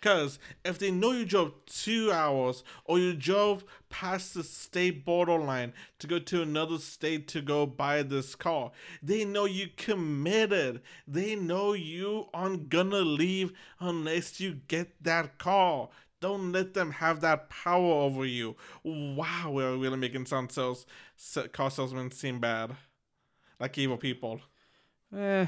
Cause 0.00 0.38
if 0.64 0.78
they 0.78 0.90
know 0.90 1.12
you 1.12 1.26
drove 1.26 1.52
two 1.66 2.10
hours 2.10 2.64
or 2.86 2.98
you 2.98 3.12
drove 3.12 3.64
past 3.90 4.32
the 4.32 4.42
state 4.42 5.04
borderline 5.04 5.74
to 5.98 6.06
go 6.06 6.18
to 6.18 6.40
another 6.40 6.78
state 6.78 7.28
to 7.28 7.42
go 7.42 7.66
buy 7.66 8.02
this 8.02 8.34
car, 8.34 8.70
they 9.02 9.26
know 9.26 9.44
you 9.44 9.68
committed. 9.76 10.80
They 11.06 11.34
know 11.36 11.74
you 11.74 12.28
aren't 12.32 12.70
gonna 12.70 13.00
leave 13.00 13.52
unless 13.78 14.40
you 14.40 14.60
get 14.68 15.04
that 15.04 15.36
car. 15.36 15.90
Don't 16.20 16.52
let 16.52 16.74
them 16.74 16.90
have 16.92 17.20
that 17.22 17.48
power 17.48 17.92
over 18.02 18.26
you. 18.26 18.56
Wow, 18.84 19.50
we're 19.52 19.76
really 19.76 19.96
making 19.96 20.26
sound 20.26 20.52
sales, 20.52 20.84
car 21.52 21.70
salesmen 21.70 22.10
seem 22.10 22.40
bad. 22.40 22.76
like 23.58 23.76
evil 23.78 23.96
people. 23.96 24.40
Eh, 25.16 25.46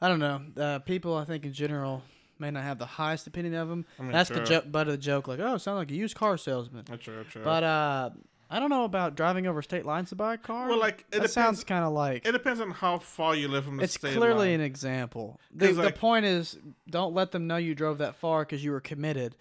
I 0.00 0.08
don't 0.08 0.18
know. 0.20 0.40
Uh, 0.56 0.78
people, 0.80 1.16
I 1.16 1.24
think 1.24 1.44
in 1.44 1.52
general, 1.52 2.02
may 2.38 2.50
not 2.50 2.62
have 2.62 2.78
the 2.78 2.86
highest 2.86 3.26
opinion 3.26 3.54
of 3.54 3.68
them. 3.68 3.84
I 3.98 4.02
mean, 4.02 4.12
That's 4.12 4.28
the 4.28 4.36
true. 4.36 4.46
joke, 4.46 4.70
butt 4.72 4.86
of 4.88 4.92
the 4.92 4.98
joke. 4.98 5.28
Like, 5.28 5.40
oh, 5.40 5.58
sound 5.58 5.78
like 5.78 5.90
a 5.90 5.94
used 5.94 6.14
car 6.16 6.36
salesman. 6.36 6.84
That's 6.88 7.02
true, 7.04 7.24
true. 7.24 7.42
But 7.44 7.62
uh, 7.64 8.10
I 8.50 8.58
don't 8.60 8.70
know 8.70 8.84
about 8.84 9.14
driving 9.16 9.46
over 9.46 9.60
state 9.62 9.84
lines 9.84 10.08
to 10.10 10.16
buy 10.16 10.34
a 10.34 10.38
car. 10.38 10.68
well, 10.68 10.78
like 10.78 11.04
it 11.12 11.20
that 11.22 11.30
sounds 11.30 11.58
depends. 11.58 11.64
kind 11.64 11.84
of 11.84 11.92
like 11.92 12.26
It 12.26 12.32
depends 12.32 12.60
on 12.60 12.70
how 12.70 12.98
far 12.98 13.34
you 13.34 13.48
live 13.48 13.64
from 13.64 13.76
the 13.76 13.84
it's 13.84 13.94
state 13.94 14.16
clearly 14.16 14.50
line. 14.50 14.60
an 14.60 14.60
example. 14.62 15.40
The 15.54 15.72
like- 15.72 15.98
point 15.98 16.24
is, 16.26 16.58
don't 16.88 17.14
let 17.14 17.32
them 17.32 17.46
know 17.46 17.56
you 17.56 17.74
drove 17.74 17.98
that 17.98 18.16
far 18.16 18.40
because 18.44 18.64
you 18.64 18.70
were 18.72 18.80
committed 18.80 19.36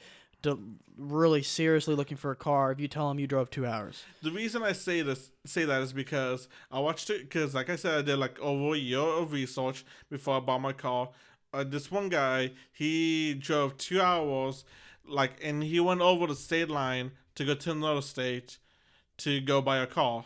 really 0.97 1.41
seriously 1.41 1.95
looking 1.95 2.17
for 2.17 2.31
a 2.31 2.35
car. 2.35 2.71
If 2.71 2.79
you 2.79 2.87
tell 2.87 3.09
them 3.09 3.19
you 3.19 3.27
drove 3.27 3.49
two 3.49 3.65
hours, 3.65 4.03
The 4.21 4.31
reason 4.31 4.63
I 4.63 4.73
say 4.73 5.01
this, 5.01 5.31
say 5.45 5.65
that 5.65 5.81
is 5.81 5.93
because 5.93 6.47
I 6.71 6.79
watched 6.79 7.09
it. 7.09 7.21
Because, 7.21 7.55
like 7.55 7.69
I 7.69 7.75
said, 7.75 7.97
I 7.97 8.01
did 8.01 8.17
like 8.17 8.39
over 8.39 8.75
a 8.75 8.77
year 8.77 8.99
of 8.99 9.31
research 9.31 9.85
before 10.09 10.37
I 10.37 10.39
bought 10.39 10.61
my 10.61 10.73
car. 10.73 11.09
Uh, 11.53 11.63
this 11.63 11.91
one 11.91 12.09
guy, 12.09 12.51
he 12.71 13.33
drove 13.33 13.77
two 13.77 14.01
hours, 14.01 14.63
like, 15.05 15.33
and 15.43 15.63
he 15.63 15.79
went 15.79 16.01
over 16.01 16.27
the 16.27 16.35
state 16.35 16.69
line 16.69 17.11
to 17.35 17.45
go 17.45 17.55
to 17.55 17.71
another 17.71 18.01
state 18.01 18.57
to 19.17 19.41
go 19.41 19.61
buy 19.61 19.77
a 19.77 19.87
car. 19.87 20.25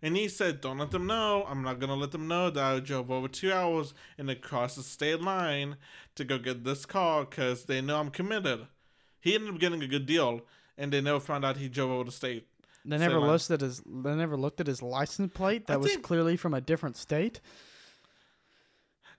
And 0.00 0.16
he 0.16 0.28
said, 0.28 0.60
"Don't 0.60 0.78
let 0.78 0.90
them 0.90 1.06
know. 1.06 1.44
I'm 1.48 1.62
not 1.62 1.78
gonna 1.80 1.94
let 1.94 2.12
them 2.12 2.28
know 2.28 2.50
that 2.50 2.62
I 2.62 2.80
drove 2.80 3.10
over 3.10 3.28
two 3.28 3.52
hours 3.52 3.94
and 4.18 4.28
across 4.28 4.76
the 4.76 4.82
state 4.82 5.20
line 5.20 5.76
to 6.14 6.24
go 6.24 6.38
get 6.38 6.64
this 6.64 6.84
car 6.84 7.24
because 7.24 7.64
they 7.64 7.80
know 7.80 8.00
I'm 8.00 8.10
committed." 8.10 8.66
He 9.24 9.34
ended 9.34 9.54
up 9.54 9.58
getting 9.58 9.82
a 9.82 9.86
good 9.86 10.04
deal, 10.04 10.42
and 10.76 10.92
they 10.92 11.00
never 11.00 11.18
found 11.18 11.46
out 11.46 11.56
he 11.56 11.70
drove 11.70 11.90
over 11.90 12.04
the 12.04 12.12
state. 12.12 12.46
they 12.84 12.98
never 12.98 13.18
line. 13.18 13.30
listed 13.30 13.62
his. 13.62 13.80
They 13.86 14.14
never 14.14 14.36
looked 14.36 14.60
at 14.60 14.66
his 14.66 14.82
license 14.82 15.32
plate 15.32 15.66
that 15.66 15.72
I 15.72 15.76
was 15.78 15.90
think- 15.92 16.02
clearly 16.04 16.36
from 16.36 16.52
a 16.52 16.60
different 16.60 16.98
state. 16.98 17.40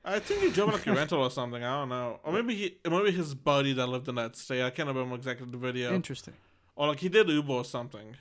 I 0.08 0.20
think 0.20 0.42
he 0.44 0.52
drove 0.52 0.72
like 0.72 0.86
a 0.86 0.94
rental 0.94 1.22
or 1.24 1.32
something. 1.32 1.64
I 1.64 1.80
don't 1.80 1.90
know, 1.90 2.20
or 2.24 2.32
maybe 2.34 2.54
he, 2.54 2.78
maybe 2.88 3.10
his 3.10 3.34
buddy 3.34 3.74
that 3.74 3.88
lived 3.88 4.08
in 4.08 4.14
that 4.16 4.36
state. 4.36 4.62
I 4.64 4.70
can't 4.70 4.88
remember 4.88 5.16
exactly 5.16 5.48
the 5.50 5.58
video. 5.58 5.92
Interesting. 5.92 6.36
Or 6.76 6.90
like 6.90 7.00
he 7.00 7.10
did 7.10 7.28
Uber 7.28 7.52
or 7.52 7.66
something. 7.66 8.16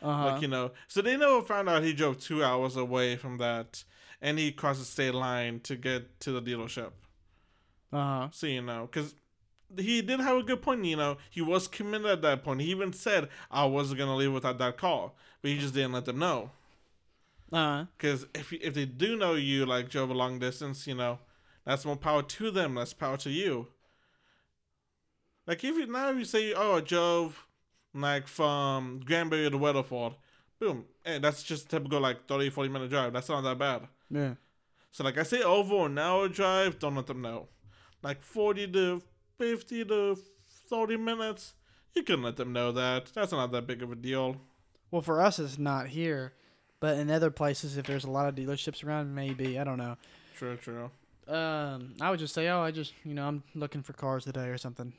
Uh 0.00 0.16
huh. 0.16 0.24
Like 0.32 0.40
you 0.42 0.48
know, 0.48 0.70
so 0.88 1.02
they 1.02 1.18
never 1.18 1.42
found 1.42 1.68
out 1.68 1.82
he 1.82 1.92
drove 1.92 2.18
two 2.18 2.42
hours 2.42 2.76
away 2.76 3.16
from 3.16 3.36
that, 3.36 3.84
and 4.22 4.38
he 4.38 4.50
crossed 4.50 4.80
the 4.80 4.86
state 4.86 5.12
line 5.12 5.60
to 5.60 5.76
get 5.76 6.18
to 6.20 6.32
the 6.32 6.40
dealership. 6.40 6.92
Uh 7.92 7.98
huh. 8.22 8.28
So 8.32 8.46
you 8.46 8.62
know, 8.62 8.88
because 8.90 9.14
he 9.78 10.02
did 10.02 10.20
have 10.20 10.36
a 10.36 10.42
good 10.42 10.62
point. 10.62 10.84
You 10.84 10.96
know, 10.96 11.16
he 11.30 11.40
was 11.40 11.68
committed 11.68 12.06
at 12.06 12.22
that 12.22 12.44
point. 12.44 12.60
He 12.60 12.70
even 12.70 12.92
said, 12.92 13.28
"I 13.50 13.64
wasn't 13.64 13.98
gonna 13.98 14.16
leave 14.16 14.32
without 14.32 14.58
that 14.58 14.76
car," 14.76 15.12
but 15.40 15.50
he 15.50 15.58
just 15.58 15.74
didn't 15.74 15.92
let 15.92 16.04
them 16.04 16.18
know. 16.18 16.50
Uh. 17.52 17.86
Because 17.96 18.26
if 18.34 18.52
if 18.52 18.74
they 18.74 18.86
do 18.86 19.16
know 19.16 19.34
you 19.34 19.66
like 19.66 19.88
drove 19.88 20.10
a 20.10 20.14
long 20.14 20.38
distance, 20.38 20.86
you 20.86 20.94
know, 20.94 21.18
that's 21.64 21.84
more 21.84 21.96
power 21.96 22.22
to 22.22 22.50
them. 22.50 22.74
Less 22.74 22.92
power 22.92 23.16
to 23.18 23.30
you. 23.30 23.68
Like 25.46 25.62
if 25.64 25.76
you 25.76 25.86
now 25.86 26.10
if 26.10 26.16
you 26.16 26.24
say, 26.24 26.52
"Oh, 26.54 26.76
I 26.76 26.80
drove 26.80 27.46
like 27.94 28.26
from 28.26 29.00
Granbury 29.04 29.50
to 29.50 29.58
Weatherford," 29.58 30.14
boom, 30.58 30.86
hey, 31.04 31.18
that's 31.18 31.42
just 31.42 31.68
typical 31.68 32.00
like 32.00 32.26
30, 32.26 32.50
40 32.50 32.68
minute 32.68 32.90
drive. 32.90 33.12
That's 33.12 33.28
not 33.28 33.42
that 33.42 33.58
bad. 33.58 33.88
Yeah. 34.10 34.34
So 34.92 35.04
like 35.04 35.18
I 35.18 35.22
say, 35.22 35.42
over 35.42 35.86
an 35.86 35.98
hour 35.98 36.28
drive, 36.28 36.78
don't 36.78 36.94
let 36.94 37.06
them 37.06 37.22
know. 37.22 37.48
Like 38.02 38.22
forty 38.22 38.66
to 38.68 39.02
fifty 39.38 39.84
to 39.84 40.16
thirty 40.68 40.96
minutes, 40.96 41.54
you 41.94 42.02
can 42.02 42.22
let 42.22 42.36
them 42.36 42.52
know 42.52 42.72
that. 42.72 43.06
That's 43.14 43.32
not 43.32 43.52
that 43.52 43.66
big 43.66 43.82
of 43.82 43.92
a 43.92 43.96
deal. 43.96 44.36
Well, 44.90 45.02
for 45.02 45.20
us, 45.20 45.38
it's 45.38 45.58
not 45.58 45.88
here, 45.88 46.32
but 46.80 46.98
in 46.98 47.10
other 47.10 47.30
places, 47.30 47.76
if 47.76 47.86
there's 47.86 48.04
a 48.04 48.10
lot 48.10 48.28
of 48.28 48.34
dealerships 48.34 48.84
around, 48.84 49.14
maybe 49.14 49.58
I 49.58 49.64
don't 49.64 49.78
know. 49.78 49.96
True, 50.36 50.56
true. 50.56 50.90
Um, 51.28 51.94
I 52.00 52.10
would 52.10 52.18
just 52.18 52.34
say, 52.34 52.48
oh, 52.48 52.60
I 52.60 52.70
just 52.72 52.92
you 53.04 53.14
know 53.14 53.26
I'm 53.28 53.42
looking 53.54 53.82
for 53.82 53.92
cars 53.92 54.24
today 54.24 54.48
or 54.48 54.58
something. 54.58 54.92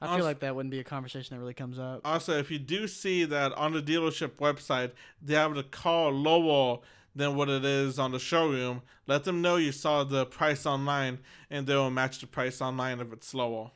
I 0.00 0.06
Also- 0.06 0.16
feel 0.18 0.24
like 0.26 0.40
that 0.40 0.56
wouldn't 0.56 0.70
be 0.72 0.80
a 0.80 0.84
conversation 0.84 1.36
that 1.36 1.40
really 1.40 1.54
comes 1.54 1.78
up. 1.78 2.00
Also, 2.04 2.36
if 2.38 2.50
you 2.50 2.58
do 2.58 2.88
see 2.88 3.24
that 3.24 3.52
on 3.52 3.72
the 3.72 3.82
dealership 3.82 4.30
website, 4.40 4.92
they 5.20 5.34
have 5.34 5.54
the 5.54 5.62
car 5.62 6.10
lower 6.10 6.80
than 7.14 7.36
what 7.36 7.48
it 7.48 7.64
is 7.64 7.98
on 7.98 8.12
the 8.12 8.18
showroom, 8.18 8.82
let 9.06 9.24
them 9.24 9.42
know 9.42 9.56
you 9.56 9.72
saw 9.72 10.02
the 10.04 10.24
price 10.26 10.64
online 10.66 11.18
and 11.50 11.66
they 11.66 11.74
will 11.74 11.90
match 11.90 12.20
the 12.20 12.26
price 12.26 12.60
online 12.60 13.00
if 13.00 13.12
it's 13.12 13.34
lower. 13.34 13.70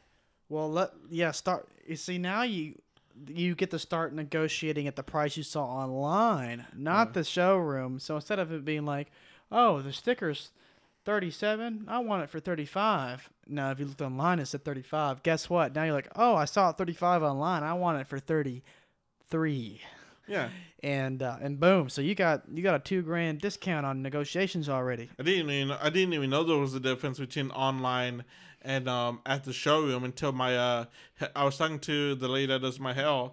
Well, 0.49 0.71
let 0.71 0.91
yeah 1.11 1.33
start. 1.33 1.69
You 1.87 1.97
see 1.97 2.19
now 2.19 2.43
you 2.43 2.81
you 3.29 3.55
get 3.55 3.71
to 3.71 3.79
start 3.79 4.13
negotiating 4.15 4.87
at 4.87 4.95
the 4.97 5.03
price 5.03 5.37
you 5.37 5.43
saw 5.43 5.65
online, 5.65 6.67
not 6.75 7.09
Yeah. 7.09 7.13
the 7.13 7.25
showroom. 7.25 7.99
So 7.99 8.15
instead 8.17 8.39
of 8.39 8.53
it 8.53 8.65
being 8.65 8.85
like, 8.85 9.11
oh, 9.51 9.81
the 9.83 9.93
sticker's 9.93 10.51
thirty 11.05 11.31
seven, 11.31 11.85
I 11.89 11.99
want 11.99 12.23
it 12.23 12.31
for 12.31 12.41
thirty 12.41 12.65
five. 12.67 13.29
Now 13.49 13.71
if 13.71 13.79
you 13.81 13.87
looked 13.87 14.03
online, 14.03 14.39
it 14.39 14.47
said 14.47 14.65
thirty 14.65 14.83
five. 14.83 15.23
Guess 15.23 15.51
what? 15.51 15.75
Now 15.75 15.85
you're 15.85 15.95
like, 15.95 16.09
oh, 16.17 16.37
I 16.37 16.45
saw 16.47 16.71
it 16.71 16.77
thirty 16.79 16.93
five 16.95 17.23
online. 17.23 17.63
I 17.63 17.73
want 17.75 18.01
it 18.01 18.07
for 18.07 18.19
thirty 18.19 18.63
three. 19.29 19.81
Yeah, 20.29 20.51
And 20.83 21.23
uh, 21.23 21.37
and 21.41 21.61
boom, 21.61 21.89
so 21.89 22.01
you 22.03 22.15
got 22.15 22.43
you 22.53 22.63
got 22.63 22.75
a 22.75 22.79
two 22.79 23.03
grand 23.03 23.41
discount 23.41 23.87
on 23.87 24.03
negotiations 24.03 24.69
already. 24.69 25.09
I 25.19 25.23
didn't 25.23 25.51
even 25.51 25.71
I 25.71 25.91
didn't 25.91 26.15
even 26.15 26.31
know 26.31 26.43
there 26.45 26.57
was 26.57 26.75
a 26.75 26.81
difference 26.81 27.19
between 27.19 27.51
online 27.53 28.25
and 28.63 28.89
um 28.89 29.21
at 29.25 29.45
the 29.45 29.53
showroom 29.53 30.03
until 30.05 30.33
my 30.33 30.57
uh 30.57 30.85
I 31.35 31.45
was 31.45 31.57
talking 31.57 31.79
to 31.81 32.15
the 32.17 32.29
lady 32.29 32.47
that 32.47 32.61
does 32.63 32.81
my 32.81 32.93
hair 32.93 33.31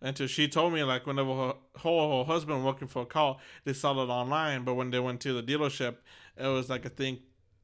until 0.00 0.26
she 0.26 0.48
told 0.48 0.72
me 0.72 0.82
like 0.82 1.06
whenever 1.06 1.34
her 1.34 1.54
her, 1.82 2.08
her 2.18 2.24
husband 2.24 2.64
working 2.64 2.88
for 2.88 3.02
a 3.02 3.06
car 3.06 3.36
they 3.64 3.72
sold 3.72 3.98
it 3.98 4.10
online 4.10 4.64
but 4.64 4.74
when 4.74 4.90
they 4.90 4.98
went 4.98 5.20
to 5.20 5.32
the 5.32 5.42
dealership 5.42 5.96
it 6.36 6.46
was 6.46 6.68
like 6.68 6.84
I 6.86 6.88
think 6.88 7.20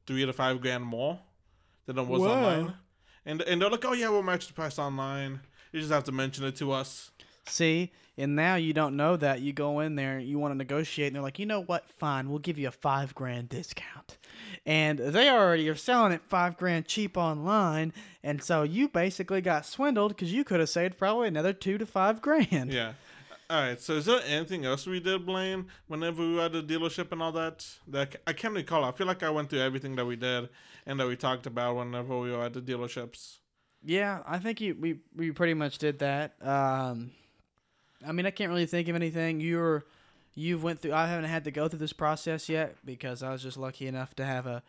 three 0.07 0.25
to 0.25 0.31
five 0.31 0.61
grand 0.61 0.85
more 0.85 1.19
than 1.85 1.97
it 1.97 2.07
was 2.07 2.21
Wow. 2.21 2.33
online 2.33 2.73
and 3.25 3.41
and 3.41 3.61
they're 3.61 3.69
like 3.69 3.83
oh 3.83 3.93
yeah 3.93 4.09
we'll 4.09 4.23
match 4.23 4.47
the 4.47 4.53
price 4.53 4.79
online 4.79 5.41
you 5.73 5.79
just 5.81 5.91
have 5.91 6.05
to 6.05 6.11
mention 6.13 6.45
it 6.45 6.55
to 6.57 6.71
us 6.71 7.11
See, 7.49 7.91
and 8.17 8.35
now 8.35 8.55
you 8.55 8.73
don't 8.73 8.97
know 8.97 9.15
that. 9.17 9.41
You 9.41 9.53
go 9.53 9.79
in 9.79 9.95
there, 9.95 10.19
you 10.19 10.37
want 10.37 10.53
to 10.53 10.57
negotiate, 10.57 11.07
and 11.07 11.15
they're 11.15 11.23
like, 11.23 11.39
you 11.39 11.45
know 11.45 11.61
what? 11.61 11.89
Fine, 11.97 12.29
we'll 12.29 12.39
give 12.39 12.57
you 12.57 12.67
a 12.67 12.71
five 12.71 13.15
grand 13.15 13.49
discount. 13.49 14.17
And 14.65 14.99
they 14.99 15.29
already 15.29 15.67
are 15.69 15.75
selling 15.75 16.11
it 16.11 16.21
five 16.27 16.57
grand 16.57 16.85
cheap 16.85 17.17
online, 17.17 17.93
and 18.23 18.43
so 18.43 18.63
you 18.63 18.89
basically 18.89 19.41
got 19.41 19.65
swindled 19.65 20.15
because 20.15 20.33
you 20.33 20.43
could 20.43 20.59
have 20.59 20.69
saved 20.69 20.97
probably 20.97 21.27
another 21.27 21.53
two 21.53 21.77
to 21.77 21.85
five 21.85 22.21
grand. 22.21 22.71
yeah. 22.71 22.93
All 23.49 23.59
right. 23.59 23.81
So, 23.81 23.93
is 23.93 24.05
there 24.05 24.21
anything 24.27 24.63
else 24.65 24.85
we 24.85 24.99
did, 24.99 25.25
Blaine? 25.25 25.65
Whenever 25.87 26.21
we 26.21 26.35
were 26.35 26.43
at 26.43 26.51
the 26.51 26.61
dealership 26.61 27.11
and 27.11 27.23
all 27.23 27.31
that, 27.31 27.65
that 27.87 28.15
I 28.27 28.33
can't 28.33 28.53
recall. 28.53 28.83
I 28.83 28.91
feel 28.91 29.07
like 29.07 29.23
I 29.23 29.31
went 29.31 29.49
through 29.49 29.61
everything 29.61 29.95
that 29.95 30.05
we 30.05 30.15
did 30.15 30.49
and 30.85 30.99
that 30.99 31.07
we 31.07 31.15
talked 31.15 31.47
about 31.47 31.75
whenever 31.75 32.19
we 32.19 32.31
were 32.31 32.43
at 32.43 32.53
the 32.53 32.61
dealerships. 32.61 33.37
Yeah, 33.83 34.19
I 34.27 34.37
think 34.37 34.61
you 34.61 34.75
we 34.79 34.99
we 35.15 35.31
pretty 35.31 35.55
much 35.55 35.79
did 35.79 35.99
that. 35.99 36.35
Um, 36.45 37.11
I 38.05 38.11
mean, 38.11 38.25
I 38.25 38.31
can't 38.31 38.49
really 38.49 38.65
think 38.65 38.87
of 38.87 38.95
anything. 38.95 39.39
You're 39.39 39.83
you've 40.35 40.63
went 40.63 40.81
through. 40.81 40.93
I 40.93 41.07
haven't 41.07 41.29
had 41.29 41.43
to 41.45 41.51
go 41.51 41.67
through 41.67 41.79
this 41.79 41.93
process 41.93 42.47
yet 42.49 42.75
because 42.85 43.23
I 43.23 43.31
was 43.31 43.43
just 43.43 43.57
lucky 43.57 43.87
enough 43.87 44.15
to 44.15 44.25
have 44.25 44.45
a 44.47 44.63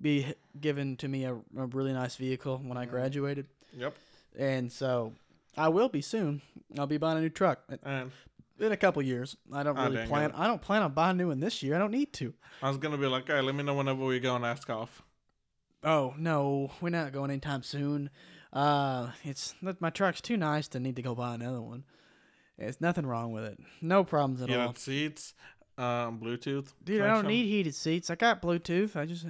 be 0.00 0.34
given 0.58 0.96
to 0.96 1.08
me 1.08 1.24
a, 1.24 1.34
a 1.34 1.66
really 1.66 1.92
nice 1.92 2.16
vehicle 2.16 2.58
when 2.64 2.78
I 2.78 2.86
Mhm. 2.86 2.90
graduated, 2.90 3.46
Yep. 3.76 3.94
and 4.38 4.72
so 4.72 5.12
I 5.54 5.68
will 5.68 5.90
be 5.90 6.00
soon. 6.00 6.40
I'll 6.78 6.86
be 6.86 6.96
buying 6.96 7.18
a 7.18 7.20
new 7.20 7.28
truck 7.28 7.60
And 7.82 8.10
in 8.58 8.72
a 8.72 8.76
couple 8.78 9.02
years. 9.02 9.36
I 9.52 9.62
don't 9.62 9.76
Ah, 9.76 9.84
really 9.84 9.96
dang 9.96 10.08
plan. 10.08 10.30
it. 10.30 10.36
I 10.38 10.46
don't 10.46 10.62
plan 10.62 10.80
on 10.82 10.92
buying 10.94 11.16
a 11.16 11.18
new 11.18 11.28
one 11.28 11.40
this 11.40 11.62
year. 11.62 11.74
I 11.74 11.78
don't 11.78 11.90
need 11.90 12.12
to. 12.14 12.32
I 12.62 12.68
was 12.68 12.78
gonna 12.78 12.96
be 12.96 13.06
like, 13.06 13.28
all 13.28 13.36
right, 13.36 13.44
let 13.44 13.54
me 13.54 13.62
know 13.64 13.74
whenever 13.74 14.02
we 14.04 14.18
go 14.18 14.34
and 14.34 14.46
ask 14.46 14.70
off. 14.70 15.02
Oh 15.84 16.14
no, 16.16 16.70
we're 16.80 16.88
not 16.88 17.12
going 17.12 17.30
anytime 17.30 17.62
soon. 17.62 18.08
Uh, 18.50 19.10
it's 19.24 19.54
my 19.80 19.90
truck's 19.90 20.20
too 20.22 20.38
nice 20.38 20.68
to 20.68 20.80
need 20.80 20.96
to 20.96 21.02
go 21.02 21.14
buy 21.14 21.34
another 21.34 21.60
one. 21.60 21.84
There's 22.62 22.80
nothing 22.80 23.06
wrong 23.06 23.32
with 23.32 23.42
it. 23.42 23.58
No 23.80 24.04
problems 24.04 24.40
at 24.40 24.48
all. 24.48 24.68
Heated 24.68 24.78
seats, 24.78 25.34
um, 25.76 26.20
Bluetooth. 26.20 26.72
Dude, 26.84 27.02
I 27.02 27.08
don't 27.08 27.26
need 27.26 27.46
heated 27.46 27.74
seats. 27.74 28.08
I 28.08 28.14
got 28.14 28.40
Bluetooth. 28.40 28.94
I 28.94 29.04
just 29.04 29.26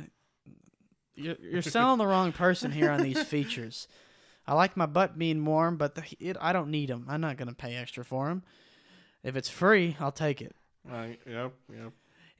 you're, 1.15 1.37
you're 1.41 1.63
selling 1.63 1.97
the 1.97 2.07
wrong 2.07 2.33
person 2.33 2.71
here 2.71 2.91
on 2.91 3.03
these 3.03 3.23
features. 3.23 3.89
I 4.47 4.53
like 4.53 4.77
my 4.77 4.85
butt 4.85 5.19
being 5.19 5.43
warm, 5.47 5.79
but 5.79 5.95
the, 5.95 6.03
it, 6.21 6.37
I 6.43 6.53
don't 6.53 6.71
need 6.71 6.91
them. 6.91 7.07
I'm 7.09 7.23
not 7.23 7.39
gonna 7.39 7.55
pay 7.55 7.75
extra 7.75 8.05
for 8.05 8.29
them. 8.29 8.43
If 9.25 9.35
it's 9.35 9.49
free, 9.49 9.97
I'll 9.99 10.13
take 10.13 10.43
it. 10.43 10.55
Uh, 10.91 11.07
yep. 11.27 11.55
Yep. 11.73 11.93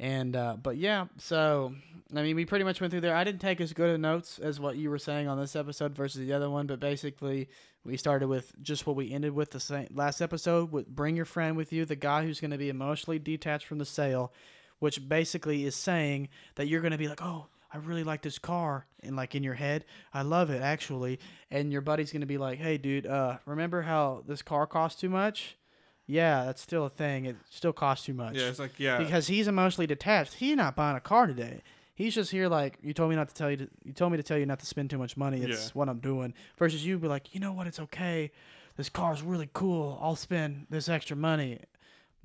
And 0.03 0.35
uh, 0.35 0.57
but 0.61 0.79
yeah, 0.79 1.07
so 1.19 1.77
I 2.13 2.23
mean, 2.23 2.35
we 2.35 2.45
pretty 2.45 2.65
much 2.65 2.81
went 2.81 2.91
through 2.91 3.03
there. 3.03 3.15
I 3.15 3.23
didn't 3.23 3.41
take 3.41 3.61
as 3.61 3.73
good 3.73 3.89
of 3.89 4.01
notes 4.01 4.41
as 4.41 4.59
what 4.59 4.77
you 4.77 4.91
were 4.91 4.99
saying 4.99 5.29
on 5.29 5.39
this 5.39 5.55
episode 5.55 5.95
versus 5.95 6.21
the 6.21 6.33
other 6.33 6.51
one, 6.51 6.67
but 6.67 6.81
basically 6.81 7.49
we 7.85 7.97
started 7.97 8.27
with 8.27 8.53
just 8.61 8.85
what 8.85 8.97
we 8.97 9.13
ended 9.13 9.33
with 9.33 9.53
the 9.53 9.61
same 9.61 9.87
last 9.95 10.21
episode 10.21 10.73
with 10.73 10.89
bring 10.89 11.15
your 11.15 11.25
friend 11.25 11.57
with 11.57 11.73
you, 11.73 11.85
the 11.85 11.95
guy 11.95 12.25
who's 12.25 12.41
going 12.41 12.51
to 12.51 12.59
be 12.59 12.69
emotionally 12.69 13.21
detached 13.21 13.69
from 13.69 13.79
the 13.79 13.85
sale, 13.85 14.33
which 14.81 15.09
basically 15.09 15.65
is 15.65 15.77
saying 15.77 16.29
that 16.57 16.67
you're 16.67 16.81
going 16.81 16.91
to 16.93 16.99
be 16.99 17.09
like, 17.09 17.23
oh. 17.23 17.47
I 17.75 17.79
really 17.79 18.05
like 18.05 18.21
this 18.21 18.39
car, 18.39 18.85
and 19.03 19.17
like 19.17 19.35
in 19.35 19.43
your 19.43 19.55
head, 19.55 19.87
I 20.13 20.21
love 20.21 20.51
it 20.51 20.61
actually. 20.61 21.19
And 21.51 21.73
your 21.73 21.81
buddy's 21.81 22.13
gonna 22.13 22.27
be 22.27 22.37
like, 22.37 22.59
"Hey, 22.59 22.77
dude, 22.77 23.07
uh, 23.07 23.39
remember 23.47 23.81
how 23.81 24.25
this 24.27 24.43
car 24.43 24.67
costs 24.67 25.01
too 25.01 25.09
much? 25.09 25.57
Yeah, 26.07 26.45
that's 26.45 26.61
still 26.61 26.87
a 26.87 26.91
thing. 26.91 27.27
It 27.27 27.37
still 27.51 27.73
costs 27.73 28.07
too 28.07 28.15
much. 28.15 28.35
Yeah, 28.35 28.49
it's 28.49 28.59
like 28.59 28.79
yeah, 28.79 28.99
because 28.99 29.27
he's 29.29 29.49
emotionally 29.49 29.87
detached. 29.87 30.35
He's 30.35 30.57
not 30.57 30.77
buying 30.77 30.97
a 30.97 31.01
car 31.01 31.27
today. 31.27 31.63
He's 31.95 32.15
just 32.15 32.31
here 32.31 32.49
like 32.49 32.79
you 32.83 32.93
told 32.95 33.11
me 33.11 33.17
not 33.17 33.29
to 33.29 33.35
tell 33.35 33.51
you. 33.51 33.59
To, 33.59 33.69
you 33.85 33.93
told 33.93 34.13
me 34.13 34.17
to 34.19 34.23
tell 34.23 34.39
you 34.39 34.47
not 34.47 34.59
to 34.61 34.67
spend 34.67 34.91
too 34.91 34.99
much 34.99 35.17
money. 35.17 35.43
It's 35.43 35.67
Yeah. 35.67 35.71
what 35.75 35.89
I'm 35.89 35.99
doing. 36.01 36.35
Versus 36.59 36.85
you 36.85 36.99
be 36.99 37.09
like, 37.09 37.35
you 37.35 37.41
know 37.41 37.53
what? 37.53 37.67
It's 37.67 37.79
okay. 37.81 38.31
This 38.77 38.89
car's 38.89 39.23
really 39.23 39.51
cool. 39.53 39.99
I'll 40.03 40.17
spend 40.17 40.67
this 40.71 40.89
extra 40.89 41.17
money. 41.17 41.61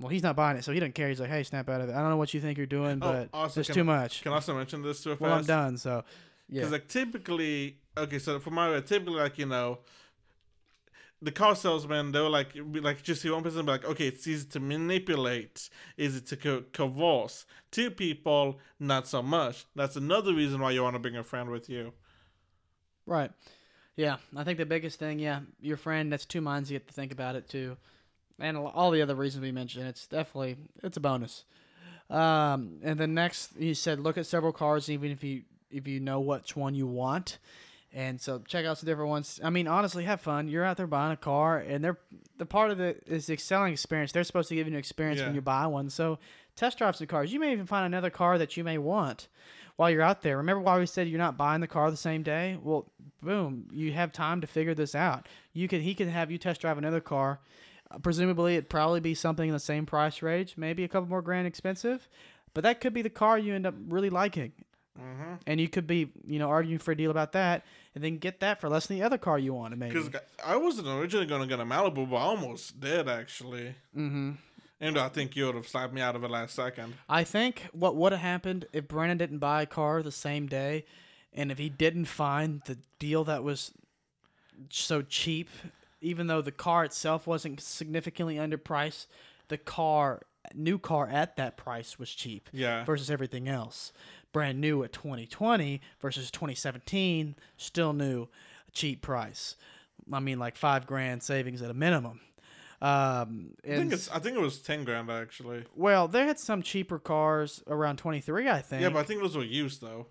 Well, 0.00 0.08
he's 0.08 0.22
not 0.22 0.36
buying 0.36 0.56
it, 0.56 0.64
so 0.64 0.72
he 0.72 0.80
doesn't 0.80 0.94
care. 0.94 1.08
He's 1.08 1.20
like, 1.20 1.28
hey, 1.28 1.42
snap 1.42 1.68
out 1.68 1.80
of 1.80 1.88
it. 1.88 1.92
I 1.92 2.00
don't 2.00 2.08
know 2.10 2.16
what 2.16 2.32
you 2.32 2.40
think 2.40 2.56
you're 2.56 2.66
doing, 2.68 2.98
Oh, 3.02 3.12
but 3.12 3.28
also, 3.34 3.60
it's 3.60 3.68
too 3.68 3.80
I- 3.80 3.82
much. 3.82 4.22
can 4.22 4.32
I 4.32 4.36
also 4.36 4.54
mention 4.56 4.80
this 4.82 5.02
too 5.02 5.10
fast. 5.10 5.20
Well, 5.20 5.32
I'm 5.34 5.44
done. 5.44 5.76
So, 5.76 6.04
yeah, 6.48 6.60
Because 6.60 6.72
like 6.72 6.88
typically, 6.88 7.78
okay, 7.96 8.18
so 8.18 8.38
for 8.38 8.50
my 8.50 8.80
typically 8.80 9.20
like 9.20 9.38
you 9.38 9.46
know, 9.46 9.80
the 11.20 11.32
car 11.32 11.56
salesman 11.56 12.12
they 12.12 12.20
were 12.20 12.28
like 12.28 12.52
like 12.80 13.02
just 13.02 13.22
see 13.22 13.30
one 13.30 13.42
person 13.42 13.66
be 13.66 13.72
like 13.72 13.84
okay 13.84 14.06
it's 14.06 14.26
easy 14.26 14.46
to 14.48 14.60
manipulate, 14.60 15.68
easy 15.96 16.20
to 16.20 16.36
co- 16.36 16.64
converse. 16.72 17.44
Two 17.70 17.90
people 17.90 18.58
not 18.78 19.06
so 19.06 19.22
much. 19.22 19.66
That's 19.74 19.96
another 19.96 20.34
reason 20.34 20.60
why 20.60 20.70
you 20.70 20.82
want 20.82 20.94
to 20.94 21.00
bring 21.00 21.16
a 21.16 21.24
friend 21.24 21.50
with 21.50 21.68
you. 21.68 21.92
Right. 23.06 23.30
Yeah, 23.96 24.18
I 24.36 24.44
think 24.44 24.58
the 24.58 24.66
biggest 24.66 25.00
thing, 25.00 25.18
yeah, 25.18 25.40
your 25.60 25.76
friend. 25.76 26.12
That's 26.12 26.24
two 26.24 26.40
minds. 26.40 26.70
You 26.70 26.78
get 26.78 26.86
to 26.86 26.94
think 26.94 27.10
about 27.10 27.34
it 27.34 27.48
too, 27.48 27.76
and 28.38 28.56
all 28.56 28.92
the 28.92 29.02
other 29.02 29.16
reasons 29.16 29.42
we 29.42 29.50
mentioned. 29.50 29.88
It's 29.88 30.06
definitely 30.06 30.56
it's 30.84 30.96
a 30.96 31.00
bonus. 31.00 31.44
Um, 32.08 32.78
and 32.82 32.98
then 32.98 33.14
next, 33.14 33.56
you 33.58 33.74
said 33.74 33.98
look 33.98 34.16
at 34.16 34.26
several 34.26 34.52
cars, 34.52 34.88
even 34.88 35.10
if 35.10 35.24
you 35.24 35.42
if 35.70 35.88
you 35.88 35.98
know 35.98 36.20
which 36.20 36.54
one 36.56 36.74
you 36.74 36.86
want, 36.86 37.38
and 37.92 38.20
so 38.20 38.40
check 38.46 38.66
out 38.66 38.78
some 38.78 38.86
different 38.86 39.10
ones. 39.10 39.40
I 39.42 39.50
mean, 39.50 39.66
honestly, 39.66 40.04
have 40.04 40.20
fun. 40.20 40.48
You're 40.48 40.64
out 40.64 40.76
there 40.76 40.86
buying 40.86 41.12
a 41.12 41.16
car, 41.16 41.58
and 41.58 41.82
they're 41.82 41.98
the 42.36 42.46
part 42.46 42.70
of 42.70 42.80
it 42.80 43.02
is 43.06 43.26
the 43.26 43.36
selling 43.36 43.72
experience. 43.72 44.12
They're 44.12 44.24
supposed 44.24 44.48
to 44.50 44.54
give 44.54 44.66
you 44.66 44.74
an 44.74 44.78
experience 44.78 45.20
when 45.26 45.34
you 45.34 45.40
buy 45.40 45.66
one. 45.66 45.90
So 45.90 46.18
test 46.54 46.78
drive 46.78 46.96
some 46.96 47.06
cars. 47.06 47.32
You 47.32 47.40
may 47.40 47.52
even 47.52 47.66
find 47.66 47.86
another 47.86 48.10
car 48.10 48.38
that 48.38 48.56
you 48.56 48.64
may 48.64 48.78
want 48.78 49.28
while 49.76 49.90
you're 49.90 50.02
out 50.02 50.22
there. 50.22 50.36
Remember 50.36 50.60
why 50.60 50.78
we 50.78 50.86
said 50.86 51.08
you're 51.08 51.18
not 51.18 51.36
buying 51.38 51.60
the 51.60 51.66
car 51.66 51.90
the 51.90 51.96
same 51.96 52.22
day? 52.22 52.58
Well, 52.62 52.90
boom, 53.22 53.68
you 53.72 53.92
have 53.92 54.12
time 54.12 54.40
to 54.42 54.46
figure 54.46 54.74
this 54.74 54.94
out. 54.94 55.26
You 55.52 55.68
could 55.68 55.80
he 55.80 55.94
could 55.94 56.08
have 56.08 56.30
you 56.30 56.38
test 56.38 56.60
drive 56.60 56.78
another 56.78 57.00
car. 57.00 57.40
Uh, 57.90 57.98
presumably, 57.98 58.54
it'd 58.56 58.68
probably 58.68 59.00
be 59.00 59.14
something 59.14 59.48
in 59.48 59.54
the 59.54 59.60
same 59.60 59.86
price 59.86 60.20
range, 60.20 60.56
maybe 60.56 60.84
a 60.84 60.88
couple 60.88 61.08
more 61.08 61.22
grand 61.22 61.46
expensive, 61.46 62.08
but 62.54 62.64
that 62.64 62.80
could 62.80 62.92
be 62.92 63.02
the 63.02 63.08
car 63.08 63.38
you 63.38 63.54
end 63.54 63.66
up 63.66 63.74
really 63.88 64.10
liking. 64.10 64.52
Mm-hmm. 64.98 65.34
And 65.46 65.60
you 65.60 65.68
could 65.68 65.86
be, 65.86 66.10
you 66.26 66.38
know, 66.38 66.48
arguing 66.48 66.78
for 66.78 66.92
a 66.92 66.96
deal 66.96 67.10
about 67.10 67.32
that, 67.32 67.64
and 67.94 68.02
then 68.02 68.18
get 68.18 68.40
that 68.40 68.60
for 68.60 68.68
less 68.68 68.86
than 68.86 68.98
the 68.98 69.04
other 69.04 69.18
car 69.18 69.38
you 69.38 69.54
wanted, 69.54 69.78
maybe. 69.78 69.94
Because 69.94 70.10
I 70.44 70.56
wasn't 70.56 70.88
originally 70.88 71.26
gonna 71.26 71.46
get 71.46 71.60
a 71.60 71.64
Malibu, 71.64 72.08
but 72.10 72.16
I 72.16 72.22
almost 72.22 72.80
did 72.80 73.08
actually. 73.08 73.74
Mm-hmm. 73.96 74.32
And 74.80 74.98
I 74.98 75.08
think 75.08 75.34
you 75.34 75.46
would 75.46 75.56
have 75.56 75.66
slapped 75.66 75.92
me 75.92 76.00
out 76.00 76.14
of 76.14 76.22
it 76.22 76.30
last 76.30 76.54
second. 76.54 76.94
I 77.08 77.24
think 77.24 77.66
what 77.72 77.96
would 77.96 78.12
have 78.12 78.20
happened 78.20 78.66
if 78.72 78.86
Brandon 78.86 79.18
didn't 79.18 79.38
buy 79.38 79.62
a 79.62 79.66
car 79.66 80.02
the 80.02 80.12
same 80.12 80.46
day, 80.46 80.84
and 81.32 81.50
if 81.50 81.58
he 81.58 81.68
didn't 81.68 82.04
find 82.06 82.62
the 82.64 82.78
deal 82.98 83.24
that 83.24 83.42
was 83.42 83.72
so 84.70 85.02
cheap, 85.02 85.48
even 86.00 86.28
though 86.28 86.40
the 86.42 86.52
car 86.52 86.84
itself 86.84 87.26
wasn't 87.26 87.60
significantly 87.60 88.36
underpriced, 88.36 89.06
the 89.48 89.58
car, 89.58 90.22
new 90.54 90.78
car 90.78 91.08
at 91.08 91.36
that 91.36 91.56
price 91.56 91.98
was 91.98 92.10
cheap 92.10 92.48
Yeah. 92.52 92.84
versus 92.84 93.10
everything 93.10 93.48
else. 93.48 93.92
Brand 94.32 94.60
new 94.60 94.84
at 94.84 94.92
2020 94.92 95.80
versus 96.00 96.30
2017, 96.30 97.34
still 97.56 97.92
new, 97.92 98.28
cheap 98.72 99.00
price. 99.02 99.56
I 100.12 100.20
mean, 100.20 100.38
like 100.38 100.56
five 100.56 100.86
grand 100.86 101.22
savings 101.22 101.62
at 101.62 101.70
a 101.70 101.74
minimum. 101.74 102.20
Um, 102.80 103.54
I 103.64 103.68
think 103.76 103.92
it's. 103.92 104.08
I 104.10 104.18
think 104.20 104.36
it 104.36 104.40
was 104.40 104.58
ten 104.60 104.84
grand 104.84 105.10
actually. 105.10 105.64
well, 105.74 106.06
they 106.06 106.24
had 106.26 106.38
some 106.38 106.62
cheaper 106.62 106.98
cars 107.00 107.62
around 107.66 107.96
23, 107.96 108.48
I 108.48 108.60
think. 108.60 108.82
Yeah, 108.82 108.90
but 108.90 109.00
I 109.00 109.02
think 109.02 109.20
those 109.20 109.36
were 109.36 109.42
used 109.42 109.80
though. 109.80 110.06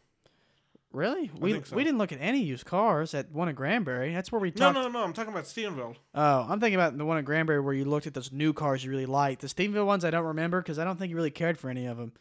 really? 0.92 1.32
We 1.40 1.54
think 1.54 1.68
so. 1.68 1.76
we 1.78 1.84
didn't 1.86 1.98
look 1.98 2.12
at 2.12 2.18
any 2.20 2.42
used 2.42 2.66
cars 2.66 3.14
at 3.14 3.32
one 3.32 3.48
at 3.48 3.56
Granbury. 3.56 4.14
That's 4.14 4.32
where 4.34 4.42
we 4.42 4.50
No, 4.50 4.54
talked. 4.74 4.76
no, 4.76 4.90
no. 4.90 5.04
I'm 5.04 5.14
talking 5.14 5.32
about 5.32 5.46
Stephenville. 5.46 5.96
Oh, 6.14 6.46
I'm 6.50 6.60
thinking 6.60 6.76
about 6.76 6.98
the 6.98 7.06
one 7.06 7.18
at 7.18 7.24
Granbury 7.26 7.62
where 7.62 7.74
you 7.74 7.86
looked 7.86 8.06
at 8.08 8.14
those 8.14 8.34
new 8.34 8.52
cars 8.52 8.84
you 8.84 8.92
really 8.92 9.06
liked. 9.06 9.42
The 9.42 9.48
Stephenville 9.48 9.86
ones 9.86 10.04
I 10.04 10.10
don't 10.10 10.26
remember 10.26 10.62
because 10.62 10.78
I 10.78 10.84
don't 10.84 10.98
think 11.00 11.10
you 11.12 11.16
really 11.16 11.32
cared 11.32 11.58
for 11.58 11.70
any 11.70 11.86
of 11.86 11.96
them. 11.98 12.12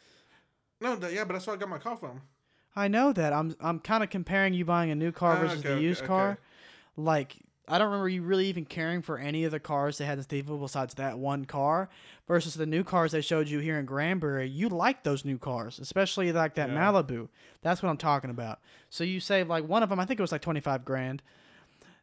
No, 0.81 0.95
th- 0.95 1.13
yeah, 1.13 1.23
but 1.25 1.33
that's 1.33 1.47
where 1.47 1.55
I 1.55 1.59
got 1.59 1.69
my 1.69 1.77
car 1.79 1.95
from. 1.95 2.21
I 2.75 2.87
know 2.87 3.11
that. 3.13 3.33
I'm 3.33 3.55
I'm 3.59 3.79
kind 3.79 4.03
of 4.03 4.09
comparing 4.09 4.53
you 4.53 4.63
buying 4.65 4.91
a 4.91 4.95
new 4.95 5.11
car 5.11 5.35
Ah, 5.35 5.39
versus 5.39 5.59
okay, 5.59 5.69
the 5.69 5.73
okay, 5.75 5.83
used 5.83 6.01
okay. 6.01 6.07
car. 6.07 6.37
Like 6.95 7.37
I 7.67 7.77
don't 7.79 7.87
remember 7.87 8.07
you 8.07 8.21
really 8.21 8.47
even 8.47 8.63
caring 8.65 9.01
for 9.01 9.17
any 9.17 9.43
of 9.43 9.51
the 9.51 9.59
cars 9.59 9.97
they 9.97 10.05
had 10.05 10.17
in 10.19 10.23
Stevensville 10.23 10.61
besides 10.61 10.93
that 10.93 11.17
one 11.19 11.45
car 11.45 11.89
versus 12.27 12.53
the 12.53 12.65
new 12.65 12.83
cars 12.83 13.11
they 13.11 13.21
showed 13.21 13.49
you 13.49 13.59
here 13.59 13.77
in 13.79 13.85
Granbury. 13.85 14.47
You 14.47 14.69
like 14.69 15.03
those 15.03 15.25
new 15.25 15.37
cars, 15.37 15.79
especially 15.79 16.31
like 16.31 16.53
that 16.55 16.69
Yeah. 16.69 16.75
Malibu. 16.77 17.27
That's 17.61 17.81
what 17.83 17.89
I'm 17.89 17.97
talking 17.97 18.29
about. 18.29 18.59
So 18.89 19.03
you 19.03 19.19
saved 19.19 19.49
like 19.49 19.67
one 19.67 19.81
of 19.83 19.89
them. 19.89 19.99
I 19.99 20.05
think 20.05 20.19
it 20.19 20.23
was 20.23 20.31
like 20.31 20.41
25 20.41 20.85
grand. 20.85 21.23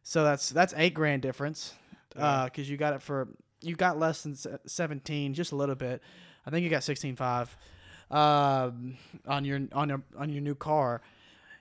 So 0.03 0.25
that's 0.25 0.51
that's 0.51 0.75
eight 0.77 0.95
grand 0.95 1.23
difference. 1.23 1.75
Because 2.11 2.69
you 2.69 2.77
got 2.77 2.95
it 2.95 3.03
for 3.03 3.29
you 3.61 3.75
got 3.77 3.99
less 3.99 4.23
than 4.25 4.35
se- 4.35 4.59
17, 4.67 5.35
just 5.35 5.53
a 5.53 5.57
little 5.57 5.75
bit. 5.75 6.03
I 6.47 6.51
think 6.51 6.63
you 6.65 6.69
got 6.71 6.83
16.5 6.83 7.49
um, 8.15 8.97
on 9.27 9.45
your 9.45 9.61
on 9.73 9.89
your 9.89 10.03
on 10.17 10.31
your 10.31 10.41
new 10.43 10.55
car. 10.55 11.03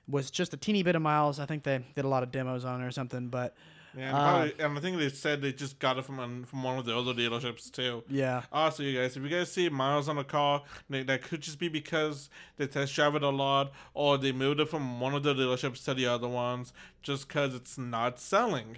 Was 0.08 0.30
just 0.30 0.54
a 0.54 0.58
teeny 0.58 0.84
bit 0.84 0.96
of 0.96 1.02
miles. 1.02 1.40
I 1.40 1.46
think 1.46 1.64
they 1.64 1.80
did 1.96 2.04
a 2.04 2.10
lot 2.10 2.24
of 2.24 2.32
demos 2.32 2.66
on 2.66 2.82
it 2.82 2.86
or 2.86 2.92
something, 2.92 3.30
but 3.30 3.56
Yeah, 3.96 4.10
and, 4.10 4.18
Uh, 4.18 4.20
probably, 4.32 4.66
and 4.66 4.78
I 4.78 4.82
think 4.82 4.98
they 4.98 5.08
said 5.10 5.42
they 5.42 5.54
just 5.54 5.80
got 5.80 5.98
it 5.98 6.04
from 6.04 6.20
an, 6.20 6.44
from 6.46 6.62
one 6.62 6.78
of 6.78 6.84
the 6.86 6.98
other 6.98 7.14
dealerships 7.14 7.72
too. 7.72 8.04
yeah, 8.10 8.42
Also, 8.52 8.84
you 8.84 9.00
guys, 9.00 9.16
if 9.16 9.24
you 9.24 9.30
guys 9.30 9.50
see 9.52 9.70
miles 9.70 10.10
on 10.10 10.18
a 10.18 10.24
car, 10.26 10.64
that 10.90 11.08
that 11.08 11.22
could 11.22 11.40
just 11.40 11.58
be 11.58 11.70
because 11.70 12.30
they 12.58 12.68
test 12.68 12.94
drive 12.96 13.16
it 13.16 13.24
a 13.24 13.30
lot, 13.30 13.72
or 13.94 14.18
they 14.18 14.34
moved 14.34 14.60
it 14.60 14.68
from 14.68 15.00
one 15.00 15.14
of 15.16 15.24
the 15.24 15.34
dealerships 15.34 15.86
to 15.86 15.94
the 15.94 16.06
other 16.08 16.28
ones, 16.28 16.74
just 17.02 17.28
because 17.30 17.56
it's 17.56 17.78
not 17.78 18.20
selling. 18.20 18.78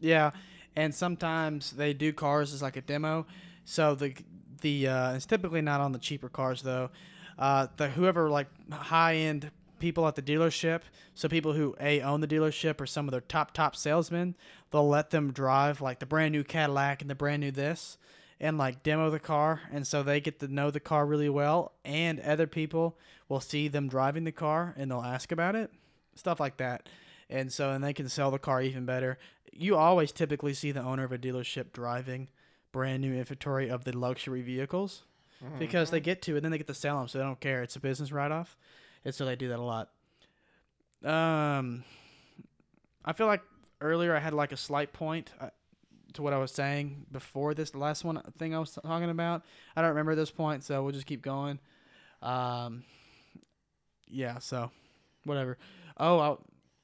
yeah. 0.00 0.30
And 0.76 0.92
sometimes 0.92 1.70
they 1.70 1.92
do 1.94 2.12
cars 2.12 2.52
as 2.52 2.60
like 2.60 2.76
a 2.76 2.80
demo, 2.80 3.26
so 3.64 3.94
the 3.94 4.12
the 4.60 4.88
uh, 4.88 5.12
it's 5.14 5.24
typically 5.26 5.60
not 5.60 5.80
on 5.80 5.92
the 5.92 6.00
cheaper 6.00 6.28
cars 6.28 6.62
though. 6.62 6.90
Uh, 7.38 7.66
the 7.76 7.88
whoever 7.88 8.30
like 8.30 8.46
high 8.70 9.16
end 9.16 9.50
people 9.78 10.06
at 10.06 10.14
the 10.14 10.22
dealership, 10.22 10.82
so 11.14 11.28
people 11.28 11.52
who 11.52 11.76
a 11.80 12.00
own 12.00 12.20
the 12.20 12.28
dealership 12.28 12.80
or 12.80 12.86
some 12.86 13.06
of 13.06 13.12
their 13.12 13.20
top 13.20 13.52
top 13.52 13.76
salesmen, 13.76 14.36
they'll 14.70 14.88
let 14.88 15.10
them 15.10 15.32
drive 15.32 15.80
like 15.80 15.98
the 15.98 16.06
brand 16.06 16.32
new 16.32 16.44
Cadillac 16.44 17.02
and 17.02 17.10
the 17.10 17.14
brand 17.14 17.40
new 17.40 17.50
this, 17.50 17.98
and 18.40 18.56
like 18.56 18.82
demo 18.82 19.10
the 19.10 19.18
car, 19.18 19.60
and 19.72 19.86
so 19.86 20.02
they 20.02 20.20
get 20.20 20.40
to 20.40 20.48
know 20.48 20.70
the 20.70 20.80
car 20.80 21.06
really 21.06 21.28
well, 21.28 21.72
and 21.84 22.20
other 22.20 22.46
people 22.46 22.96
will 23.28 23.40
see 23.40 23.68
them 23.68 23.88
driving 23.88 24.24
the 24.24 24.32
car 24.32 24.74
and 24.76 24.90
they'll 24.90 25.02
ask 25.02 25.32
about 25.32 25.56
it, 25.56 25.70
stuff 26.14 26.40
like 26.40 26.56
that, 26.58 26.88
and 27.28 27.52
so 27.52 27.70
and 27.70 27.82
they 27.82 27.92
can 27.92 28.08
sell 28.08 28.30
the 28.30 28.38
car 28.38 28.62
even 28.62 28.86
better. 28.86 29.18
You 29.52 29.76
always 29.76 30.12
typically 30.12 30.54
see 30.54 30.72
the 30.72 30.82
owner 30.82 31.04
of 31.04 31.12
a 31.12 31.18
dealership 31.18 31.72
driving 31.72 32.28
brand 32.72 33.02
new 33.02 33.14
inventory 33.14 33.68
of 33.68 33.84
the 33.84 33.96
luxury 33.96 34.42
vehicles 34.42 35.04
because 35.58 35.90
they 35.90 36.00
get 36.00 36.22
to 36.22 36.36
and 36.36 36.44
then 36.44 36.52
they 36.52 36.58
get 36.58 36.66
to 36.66 36.74
sell 36.74 36.98
them 36.98 37.08
so 37.08 37.18
they 37.18 37.24
don't 37.24 37.40
care. 37.40 37.62
It's 37.62 37.76
a 37.76 37.80
business 37.80 38.12
write-off 38.12 38.56
and 39.04 39.14
so 39.14 39.24
they 39.24 39.36
do 39.36 39.48
that 39.48 39.58
a 39.58 39.62
lot. 39.62 39.90
Um 41.04 41.84
i 43.04 43.12
feel 43.12 43.26
like 43.26 43.42
earlier 43.82 44.16
i 44.16 44.18
had 44.18 44.32
like 44.32 44.50
a 44.52 44.56
slight 44.56 44.94
point 44.94 45.30
uh, 45.38 45.50
to 46.14 46.22
what 46.22 46.32
i 46.32 46.38
was 46.38 46.50
saying 46.50 47.04
before 47.12 47.52
this 47.52 47.74
last 47.74 48.02
one 48.04 48.22
thing 48.38 48.54
i 48.54 48.58
was 48.58 48.70
talking 48.72 49.10
about. 49.10 49.44
I 49.76 49.82
don't 49.82 49.90
remember 49.90 50.14
this 50.14 50.30
point 50.30 50.64
so 50.64 50.82
we'll 50.82 50.92
just 50.92 51.06
keep 51.06 51.20
going. 51.22 51.58
Um 52.22 52.84
yeah 54.08 54.38
so 54.38 54.70
whatever. 55.24 55.58
Oh 55.98 56.18
I, 56.18 56.36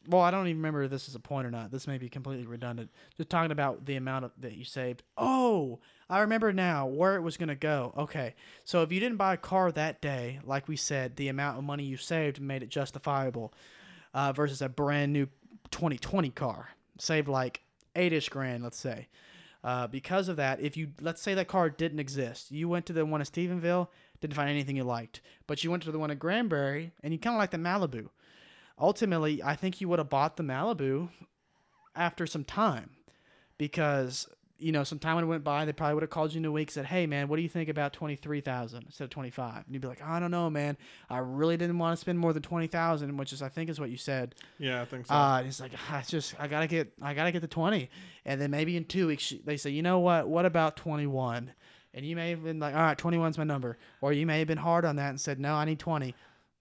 well 0.09 0.21
i 0.23 0.31
don't 0.31 0.47
even 0.49 0.59
remember 0.59 0.83
if 0.83 0.91
this 0.91 1.09
is 1.09 1.15
a 1.15 1.21
point 1.21 1.47
or 1.47 1.51
not. 1.51 1.71
This 1.71 1.87
may 1.87 1.97
be 1.97 2.11
completely 2.11 2.47
redundant. 2.47 2.91
Just 3.17 3.31
talking 3.31 3.53
about 3.53 3.87
the 3.87 3.97
amount 3.97 4.27
of 4.27 4.33
that 4.41 4.53
you 4.53 4.65
saved. 4.65 5.03
Oh 5.17 5.79
I 6.11 6.21
remember 6.21 6.53
now 6.53 6.87
where 6.87 7.15
it 7.15 7.23
was 7.23 7.37
going 7.37 7.51
to 7.51 7.55
go. 7.55 7.95
Okay. 7.97 8.35
So 8.65 8.83
if 8.83 8.91
you 8.91 8.99
didn't 8.99 9.17
buy 9.17 9.35
a 9.35 9.39
car 9.39 9.71
that 9.71 10.01
day, 10.03 10.41
like 10.45 10.67
we 10.67 10.75
said, 10.75 11.15
the 11.15 11.29
amount 11.29 11.59
of 11.59 11.65
money 11.65 11.85
you 11.85 11.97
saved 11.97 12.41
made 12.41 12.65
it 12.65 12.69
justifiable 12.69 13.55
uh, 14.13 14.33
versus 14.33 14.61
a 14.61 14.69
brand 14.69 15.13
new 15.13 15.27
2020 15.71 16.31
car. 16.31 16.71
Saved 16.99 17.29
like 17.29 17.63
eight 17.95 18.13
ish 18.13 18.29
grand, 18.29 18.65
let's 18.65 18.77
say. 18.79 19.07
Uh, 19.63 19.87
because 19.87 20.29
of 20.29 20.37
that, 20.37 20.61
if 20.61 20.77
you, 20.77 20.89
let's 21.01 21.23
say 21.23 21.35
that 21.35 21.47
car 21.47 21.71
didn't 21.71 22.01
exist, 22.01 22.51
you 22.51 22.69
went 22.69 22.87
to 22.87 22.93
the 22.93 23.07
one 23.07 23.21
in 23.21 23.27
Stephenville, 23.27 23.89
didn't 24.21 24.35
find 24.35 24.51
anything 24.51 24.77
you 24.77 24.85
liked, 24.85 25.21
but 25.47 25.63
you 25.63 25.71
went 25.71 25.83
to 25.85 25.93
the 25.93 25.99
one 25.99 26.11
in 26.11 26.19
Granbury 26.19 26.93
and 27.05 27.13
you 27.13 27.21
kind 27.21 27.37
of 27.37 27.39
like 27.39 27.51
the 27.53 27.57
Malibu. 27.57 28.09
Ultimately, 28.79 29.43
I 29.43 29.55
think 29.55 29.81
you 29.81 29.89
would 29.89 29.99
have 29.99 30.09
bought 30.09 30.37
the 30.37 30.43
Malibu 30.43 31.11
after 31.95 32.27
some 32.27 32.45
time 32.45 32.91
because 33.59 34.27
you 34.61 34.73
know, 34.73 34.85
some 34.85 34.99
time 34.99 35.17
when 35.17 35.25
it 35.25 35.29
went 35.29 35.43
by, 35.43 35.65
they 35.65 35.73
probably 35.73 35.95
would 35.95 36.03
have 36.03 36.11
called 36.11 36.33
you 36.33 36.39
in 36.39 36.45
a 36.45 36.53
week, 36.53 36.71
said, 36.71 36.85
"Hey, 36.87 37.07
man, 37.07 37.29
what 37.29 37.37
do 37.37 37.43
you 37.43 37.49
think 37.49 37.69
about 37.69 37.93
twenty 37.93 38.15
three 38.17 38.41
thousand 38.41 38.85
instead 38.85 39.05
of 39.05 39.11
twenty 39.11 39.31
five? 39.31 39.65
And 39.65 39.75
you'd 39.75 39.83
be 39.83 39.89
like, 39.89 40.03
"I 40.03 40.21
don't 40.21 40.31
know, 40.31 40.51
man. 40.51 40.77
I 41.09 41.19
really 41.19 41.57
didn't 41.57 41.79
want 41.79 41.97
to 41.97 42.01
spend 42.01 42.19
more 42.19 42.33
than 42.33 42.43
twenty 42.43 42.67
thousand, 42.67 43.17
which 43.17 43.33
is, 43.33 43.43
I 43.43 43.49
think, 43.49 43.71
is 43.71 43.81
what 43.81 43.91
you 43.91 43.97
said." 43.97 44.35
Yeah, 44.59 44.83
I 44.83 44.85
think 44.85 45.07
so. 45.07 45.15
Uh, 45.15 45.43
it's 45.47 45.61
like 45.61 45.73
I 45.91 46.03
just 46.03 46.35
I 46.39 46.47
gotta 46.47 46.67
get 46.67 46.93
I 47.01 47.15
gotta 47.15 47.33
get 47.33 47.41
the 47.41 47.49
twenty, 47.49 47.91
and 48.25 48.41
then 48.41 48.51
maybe 48.51 48.77
in 48.77 48.85
two 48.85 49.07
weeks 49.07 49.33
they 49.45 49.57
say, 49.57 49.71
you 49.71 49.83
know 49.83 49.99
what? 50.01 50.29
What 50.29 50.45
about 50.47 50.77
twenty 50.77 51.07
one? 51.07 51.53
And 51.93 52.07
you 52.07 52.15
may 52.15 52.31
have 52.31 52.45
been 52.45 52.61
like, 52.61 52.75
all 52.75 52.81
right, 52.83 52.97
twenty 52.99 53.19
one's 53.19 53.37
my 53.39 53.45
number, 53.45 53.79
or 54.01 54.13
you 54.13 54.25
may 54.27 54.39
have 54.39 54.49
been 54.49 54.59
hard 54.59 54.85
on 54.85 54.97
that 54.97 55.09
and 55.11 55.21
said, 55.21 55.41
no, 55.41 55.55
I 55.55 55.65
need 55.65 55.79
twenty. 55.79 56.15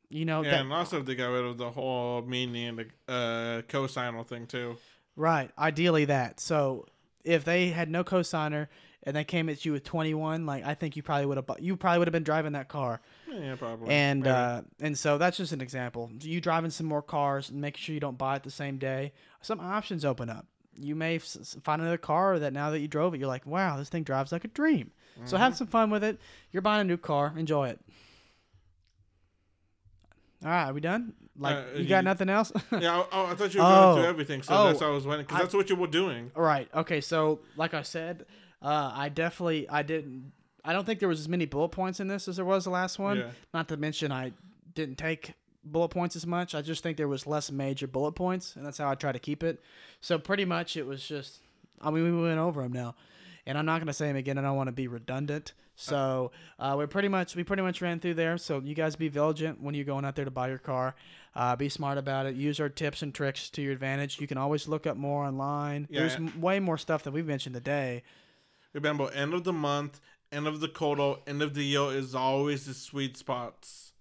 You 0.09 0.25
know, 0.25 0.41
yeah, 0.41 0.51
that, 0.51 0.61
and 0.61 0.73
also 0.73 1.03
they 1.03 1.13
got 1.13 1.27
rid 1.27 1.45
of 1.45 1.57
the 1.59 1.69
whole 1.69 2.23
meaning 2.23 2.67
and 2.69 2.79
the 2.79 3.13
uh, 3.13 3.61
cosigner 3.63 4.25
thing 4.25 4.47
too. 4.47 4.77
right? 5.15 5.51
Ideally, 5.59 6.05
that. 6.05 6.39
So 6.39 6.87
if 7.23 7.43
they 7.45 7.67
had 7.69 7.89
no 7.89 8.03
cosigner 8.03 8.67
and 9.03 9.15
they 9.15 9.23
came 9.23 9.49
at 9.49 9.63
you 9.65 9.71
with 9.71 9.83
twenty 9.83 10.13
one, 10.13 10.45
like 10.45 10.65
I 10.65 10.73
think 10.73 10.95
you 10.95 11.03
probably 11.03 11.25
would 11.25 11.37
have 11.37 11.45
you 11.59 11.75
probably 11.77 11.99
would 11.99 12.07
have 12.07 12.13
been 12.13 12.23
driving 12.23 12.53
that 12.53 12.67
car. 12.67 13.01
Yeah, 13.31 13.55
probably. 13.55 13.89
And 13.89 14.21
Maybe. 14.23 14.29
uh, 14.31 14.61
and 14.81 14.97
so 14.97 15.17
that's 15.17 15.37
just 15.37 15.51
an 15.53 15.61
example. 15.61 16.09
You 16.21 16.41
driving 16.41 16.71
some 16.71 16.85
more 16.87 17.01
cars 17.01 17.49
and 17.49 17.61
making 17.61 17.79
sure 17.79 17.93
you 17.93 17.99
don't 18.01 18.17
buy 18.17 18.35
it 18.35 18.43
the 18.43 18.51
same 18.51 18.77
day. 18.77 19.13
Some 19.41 19.59
options 19.59 20.03
open 20.03 20.29
up. 20.29 20.45
You 20.81 20.95
may 20.95 21.15
f- 21.17 21.37
find 21.63 21.81
another 21.81 21.97
car 21.97 22.39
that 22.39 22.53
now 22.53 22.69
that 22.71 22.79
you 22.79 22.87
drove 22.87 23.13
it, 23.13 23.19
you're 23.19 23.27
like, 23.27 23.45
wow, 23.45 23.77
this 23.77 23.89
thing 23.89 24.03
drives 24.03 24.31
like 24.31 24.43
a 24.45 24.47
dream. 24.49 24.91
So 25.25 25.35
Mm-hmm. 25.35 25.43
have 25.43 25.57
some 25.57 25.67
fun 25.67 25.89
with 25.89 26.03
it. 26.03 26.17
You're 26.53 26.61
buying 26.61 26.81
a 26.81 26.83
new 26.85 26.95
car, 26.97 27.33
enjoy 27.35 27.67
it. 27.69 27.79
All 30.43 30.49
right, 30.49 30.69
are 30.69 30.73
we 30.73 30.81
done? 30.81 31.13
Like 31.37 31.55
Uh, 31.55 31.77
you 31.77 31.87
got 31.87 32.03
nothing 32.03 32.29
else? 32.29 32.51
yeah, 32.71 33.03
I, 33.11 33.31
I 33.31 33.35
thought 33.35 33.53
you 33.53 33.59
were 33.61 33.65
going 33.67 33.83
Oh. 33.89 33.95
through 33.95 34.05
everything, 34.05 34.41
so 34.41 34.53
Oh. 34.53 34.67
that's 34.67 34.81
why 34.81 34.87
I 34.87 34.91
was 34.91 35.05
wondering 35.05 35.25
because 35.25 35.41
that's 35.41 35.53
what 35.53 35.69
you 35.69 35.75
were 35.75 35.87
doing. 35.87 36.31
All 36.35 36.43
right. 36.43 36.67
Okay. 36.73 37.01
So, 37.01 37.39
like 37.57 37.73
I 37.73 37.81
said, 37.81 38.25
uh, 38.61 38.91
I 38.93 39.09
definitely 39.09 39.69
I 39.69 39.83
didn't. 39.83 40.31
I 40.65 40.73
don't 40.73 40.85
think 40.85 40.99
there 40.99 41.09
was 41.09 41.19
as 41.21 41.29
many 41.29 41.45
bullet 41.45 41.69
points 41.69 41.99
in 41.99 42.07
this 42.07 42.27
as 42.27 42.35
there 42.35 42.45
was 42.45 42.65
the 42.65 42.69
last 42.69 42.99
one. 42.99 43.17
Yeah. 43.17 43.29
Not 43.53 43.67
to 43.69 43.77
mention 43.77 44.11
I 44.11 44.33
didn't 44.75 44.97
take 44.97 45.33
bullet 45.63 45.89
points 45.89 46.15
as 46.15 46.25
much. 46.27 46.53
I 46.55 46.61
just 46.61 46.83
think 46.83 46.97
there 46.97 47.07
was 47.07 47.25
less 47.25 47.51
major 47.51 47.87
bullet 47.87 48.13
points, 48.13 48.55
and 48.55 48.65
that's 48.65 48.77
how 48.77 48.89
I 48.89 48.95
try 48.95 49.11
to 49.11 49.19
keep 49.19 49.43
it. 49.43 49.61
So 50.01 50.19
pretty 50.19 50.45
much 50.45 50.75
it 50.77 50.85
was 50.85 51.05
just. 51.07 51.39
I 51.81 51.91
mean, 51.91 52.03
we 52.03 52.21
went 52.21 52.39
over 52.39 52.61
them 52.61 52.73
now, 52.73 52.95
and 53.45 53.57
I'm 53.57 53.65
not 53.65 53.79
gonna 53.79 53.93
say 53.93 54.07
them 54.07 54.17
again. 54.17 54.37
I 54.37 54.41
don't 54.41 54.57
want 54.57 54.67
to 54.67 54.73
be 54.73 54.87
redundant. 54.89 55.53
So 55.81 56.31
uh, 56.59 56.75
we 56.77 56.85
pretty 56.87 57.07
much 57.07 57.37
we 57.37 57.43
pretty 57.45 57.61
much 57.61 57.81
ran 57.81 58.01
through 58.01 58.15
there. 58.15 58.37
So 58.37 58.59
you 58.59 58.75
guys 58.75 58.97
be 58.97 59.07
vigilant 59.07 59.61
when 59.61 59.73
you're 59.75 59.85
going 59.85 60.03
out 60.03 60.15
there 60.15 60.25
to 60.25 60.31
buy 60.31 60.49
your 60.49 60.57
car. 60.57 60.93
Uh, 61.35 61.55
be 61.55 61.69
smart 61.69 61.97
about 61.97 62.25
it. 62.25 62.35
Use 62.35 62.59
our 62.59 62.67
tips 62.67 63.01
and 63.01 63.13
tricks 63.15 63.49
to 63.51 63.61
your 63.61 63.71
advantage. 63.71 64.19
You 64.19 64.27
can 64.27 64.37
always 64.37 64.67
look 64.67 64.85
up 64.85 64.97
more 64.97 65.23
online. 65.23 65.87
Yeah. 65.89 66.01
There's 66.01 66.15
m- 66.15 66.41
way 66.41 66.59
more 66.59 66.77
stuff 66.77 67.03
that 67.03 67.11
we've 67.11 67.25
mentioned 67.25 67.55
today. 67.55 68.03
Remember, 68.73 69.09
end 69.11 69.33
of 69.33 69.45
the 69.45 69.53
month, 69.53 70.01
end 70.33 70.47
of 70.47 70.59
the 70.59 70.67
quarter, 70.67 71.21
end 71.25 71.41
of 71.41 71.53
the 71.53 71.63
year 71.63 71.91
is 71.91 72.13
always 72.13 72.65
the 72.65 72.73
sweet 72.73 73.15
spots. 73.15 73.93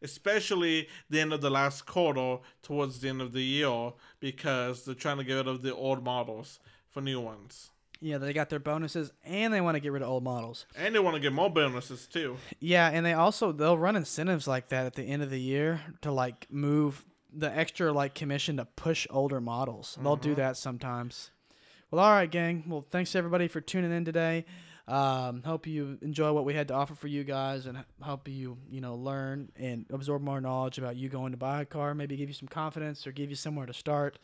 Especially 0.00 0.86
the 1.10 1.20
end 1.20 1.32
of 1.32 1.40
the 1.40 1.50
last 1.50 1.86
quarter 1.86 2.38
towards 2.62 3.00
the 3.00 3.08
end 3.08 3.20
of 3.20 3.32
the 3.32 3.42
year 3.42 3.92
because 4.20 4.84
they're 4.84 4.94
trying 4.94 5.16
to 5.16 5.24
get 5.24 5.34
rid 5.34 5.48
of 5.48 5.62
the 5.62 5.74
old 5.74 6.04
models 6.04 6.60
for 6.88 7.00
new 7.00 7.20
ones. 7.20 7.70
Yeah, 8.00 8.18
they 8.18 8.32
got 8.32 8.50
their 8.50 8.58
bonuses 8.58 9.12
and 9.24 9.52
they 9.52 9.60
want 9.60 9.74
to 9.76 9.80
get 9.80 9.92
rid 9.92 10.02
of 10.02 10.08
old 10.08 10.22
models. 10.22 10.66
And 10.76 10.94
they 10.94 10.98
want 10.98 11.14
to 11.14 11.20
get 11.20 11.32
more 11.32 11.50
bonuses 11.50 12.06
too. 12.06 12.36
Yeah, 12.60 12.90
and 12.92 13.04
they 13.04 13.14
also 13.14 13.52
they'll 13.52 13.78
run 13.78 13.96
incentives 13.96 14.46
like 14.46 14.68
that 14.68 14.86
at 14.86 14.94
the 14.94 15.02
end 15.02 15.22
of 15.22 15.30
the 15.30 15.40
year 15.40 15.80
to 16.02 16.12
like 16.12 16.46
move 16.50 17.04
the 17.32 17.54
extra 17.56 17.92
like 17.92 18.14
commission 18.14 18.58
to 18.58 18.64
push 18.64 19.06
older 19.10 19.40
models. 19.40 19.98
They'll 20.02 20.16
do 20.16 20.34
that 20.36 20.56
sometimes. 20.56 21.30
Well, 21.90 22.04
all 22.04 22.10
right, 22.10 22.30
gang. 22.30 22.64
Well, 22.66 22.84
thanks 22.90 23.14
everybody 23.14 23.48
for 23.48 23.60
tuning 23.60 23.92
in 23.92 24.04
today. 24.04 24.44
Um, 24.88 25.42
hope 25.42 25.66
you 25.66 25.98
enjoy 26.00 26.32
what 26.32 26.44
we 26.44 26.54
had 26.54 26.68
to 26.68 26.74
offer 26.74 26.94
for 26.94 27.08
you 27.08 27.24
guys, 27.24 27.66
and 27.66 27.84
help 28.02 28.28
you 28.28 28.56
you 28.70 28.80
know 28.80 28.94
learn 28.94 29.50
and 29.56 29.84
absorb 29.90 30.22
more 30.22 30.40
knowledge 30.40 30.78
about 30.78 30.96
you 30.96 31.08
going 31.08 31.32
to 31.32 31.38
buy 31.38 31.62
a 31.62 31.64
car. 31.64 31.94
Maybe 31.94 32.16
give 32.16 32.28
you 32.28 32.34
some 32.34 32.48
confidence 32.48 33.06
or 33.06 33.12
give 33.12 33.30
you 33.30 33.36
somewhere 33.36 33.66
to 33.66 33.74
start. 33.74 34.18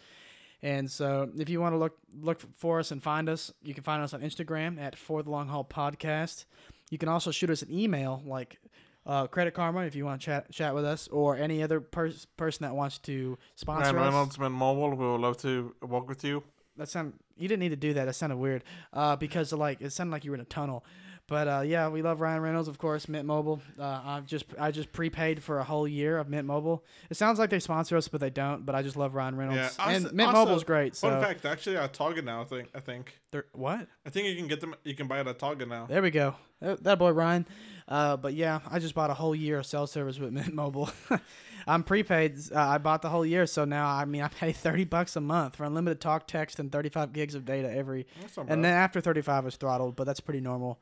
And 0.62 0.88
so, 0.90 1.28
if 1.36 1.48
you 1.48 1.60
want 1.60 1.72
to 1.74 1.78
look 1.78 1.98
look 2.20 2.40
for 2.56 2.78
us 2.78 2.92
and 2.92 3.02
find 3.02 3.28
us, 3.28 3.52
you 3.62 3.74
can 3.74 3.82
find 3.82 4.02
us 4.02 4.14
on 4.14 4.20
Instagram 4.20 4.80
at 4.80 4.96
For 4.96 5.22
the 5.22 5.30
Long 5.30 5.48
Haul 5.48 5.64
Podcast. 5.64 6.44
You 6.90 6.98
can 6.98 7.08
also 7.08 7.30
shoot 7.30 7.50
us 7.50 7.62
an 7.62 7.72
email 7.72 8.22
like 8.24 8.60
uh, 9.06 9.26
Credit 9.26 9.52
Karma 9.52 9.80
if 9.80 9.96
you 9.96 10.04
want 10.04 10.20
to 10.20 10.24
chat 10.24 10.52
chat 10.52 10.74
with 10.74 10.84
us, 10.84 11.08
or 11.08 11.36
any 11.36 11.62
other 11.62 11.80
pers- 11.80 12.26
person 12.36 12.64
that 12.64 12.74
wants 12.74 12.98
to 12.98 13.38
sponsor 13.56 13.92
Ryan 13.92 13.96
us. 13.96 14.04
Reynolds, 14.04 14.38
Mint 14.38 14.52
Mobile, 14.52 14.90
we 14.90 15.06
would 15.06 15.20
love 15.20 15.36
to 15.38 15.74
work 15.82 16.08
with 16.08 16.22
you. 16.22 16.44
That 16.76 16.88
sound 16.88 17.14
you 17.36 17.48
didn't 17.48 17.60
need 17.60 17.70
to 17.70 17.76
do 17.76 17.94
that. 17.94 18.04
That 18.04 18.14
sounded 18.14 18.36
weird. 18.36 18.62
Uh, 18.92 19.16
because 19.16 19.52
like 19.52 19.80
it 19.80 19.90
sounded 19.90 20.12
like 20.12 20.24
you 20.24 20.30
were 20.30 20.36
in 20.36 20.42
a 20.42 20.44
tunnel. 20.44 20.84
But 21.32 21.48
uh, 21.48 21.60
yeah, 21.64 21.88
we 21.88 22.02
love 22.02 22.20
Ryan 22.20 22.42
Reynolds, 22.42 22.68
of 22.68 22.76
course. 22.76 23.08
Mint 23.08 23.24
Mobile. 23.24 23.62
Uh, 23.80 23.84
I 23.84 24.20
just 24.20 24.44
I 24.60 24.70
just 24.70 24.92
prepaid 24.92 25.42
for 25.42 25.60
a 25.60 25.64
whole 25.64 25.88
year 25.88 26.18
of 26.18 26.28
Mint 26.28 26.46
Mobile. 26.46 26.84
It 27.08 27.16
sounds 27.16 27.38
like 27.38 27.48
they 27.48 27.58
sponsor 27.58 27.96
us, 27.96 28.06
but 28.06 28.20
they 28.20 28.28
don't. 28.28 28.66
But 28.66 28.74
I 28.74 28.82
just 28.82 28.98
love 28.98 29.14
Ryan 29.14 29.36
Reynolds, 29.36 29.74
Yeah, 29.78 29.88
and 29.88 30.12
Mint 30.12 30.28
also, 30.28 30.40
Mobile's 30.40 30.62
great. 30.64 30.94
So 30.94 31.08
Fun 31.08 31.22
fact, 31.22 31.46
actually, 31.46 31.78
at 31.78 31.94
Target 31.94 32.26
now, 32.26 32.42
I 32.42 32.44
think. 32.44 32.68
I 32.74 32.80
think. 32.80 33.18
they're- 33.30 33.46
what? 33.54 33.88
I 34.04 34.10
think 34.10 34.28
you 34.28 34.36
can 34.36 34.46
get 34.46 34.60
them. 34.60 34.74
You 34.84 34.94
can 34.94 35.06
buy 35.08 35.20
it 35.20 35.26
at 35.26 35.38
Target 35.38 35.68
now. 35.68 35.86
There 35.86 36.02
we 36.02 36.10
go. 36.10 36.34
That, 36.60 36.84
that 36.84 36.98
boy 36.98 37.12
Ryan. 37.12 37.46
Uh, 37.88 38.18
but 38.18 38.34
yeah, 38.34 38.60
I 38.70 38.78
just 38.78 38.94
bought 38.94 39.08
a 39.08 39.14
whole 39.14 39.34
year 39.34 39.60
of 39.60 39.64
cell 39.64 39.86
service 39.86 40.18
with 40.18 40.32
Mint 40.34 40.52
Mobile. 40.52 40.90
I'm 41.66 41.82
prepaid. 41.82 42.36
Uh, 42.54 42.60
I 42.60 42.76
bought 42.76 43.00
the 43.00 43.08
whole 43.08 43.24
year, 43.24 43.46
so 43.46 43.64
now 43.64 43.88
I 43.88 44.04
mean 44.04 44.20
I 44.20 44.28
pay 44.28 44.52
thirty 44.66 44.84
bucks 44.84 45.16
a 45.16 45.22
month 45.22 45.56
for 45.56 45.64
unlimited 45.64 46.02
talk, 46.02 46.26
text, 46.26 46.58
and 46.58 46.70
thirty 46.70 46.90
five 46.90 47.14
gigs 47.14 47.34
of 47.34 47.46
data 47.46 47.72
every. 47.74 48.06
And 48.36 48.46
bad. 48.48 48.48
then 48.48 48.64
after 48.66 49.00
thirty 49.00 49.22
five 49.22 49.46
is 49.46 49.56
throttled, 49.56 49.96
but 49.96 50.04
that's 50.04 50.20
pretty 50.20 50.40
normal. 50.40 50.78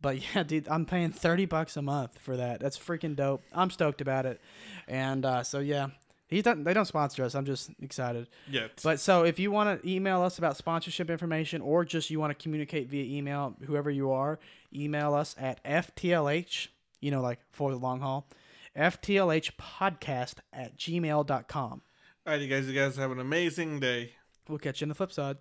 But 0.00 0.20
yeah, 0.34 0.42
dude, 0.42 0.68
I'm 0.68 0.86
paying 0.86 1.10
thirty 1.10 1.46
bucks 1.46 1.76
a 1.76 1.82
month 1.82 2.18
for 2.18 2.36
that. 2.36 2.60
That's 2.60 2.78
freaking 2.78 3.16
dope. 3.16 3.42
I'm 3.52 3.70
stoked 3.70 4.00
about 4.00 4.26
it. 4.26 4.40
And 4.86 5.24
uh, 5.24 5.42
so 5.42 5.58
yeah, 5.58 5.88
he 6.28 6.42
they 6.42 6.74
don't 6.74 6.84
sponsor 6.84 7.24
us. 7.24 7.34
I'm 7.34 7.46
just 7.46 7.70
excited. 7.80 8.28
Yet. 8.50 8.80
But 8.84 9.00
so 9.00 9.24
if 9.24 9.38
you 9.38 9.50
want 9.50 9.82
to 9.82 9.90
email 9.90 10.22
us 10.22 10.38
about 10.38 10.56
sponsorship 10.56 11.08
information 11.08 11.62
or 11.62 11.84
just 11.84 12.10
you 12.10 12.20
want 12.20 12.36
to 12.36 12.42
communicate 12.42 12.88
via 12.88 13.04
email, 13.18 13.56
whoever 13.64 13.90
you 13.90 14.12
are, 14.12 14.38
email 14.74 15.14
us 15.14 15.34
at 15.38 15.62
FTLH, 15.64 16.68
you 17.00 17.10
know, 17.10 17.22
like 17.22 17.40
for 17.50 17.70
the 17.70 17.78
long 17.78 18.00
haul, 18.00 18.28
FTLH 18.76 19.52
podcast 19.58 20.34
at 20.52 20.76
gmail.com. 20.76 21.82
All 22.26 22.32
right, 22.34 22.40
you 22.42 22.48
guys. 22.48 22.68
You 22.68 22.74
guys 22.74 22.96
have 22.96 23.10
an 23.10 23.20
amazing 23.20 23.80
day. 23.80 24.12
We'll 24.48 24.58
catch 24.58 24.82
you 24.82 24.84
on 24.84 24.90
the 24.90 24.94
flip 24.94 25.12
side. 25.12 25.38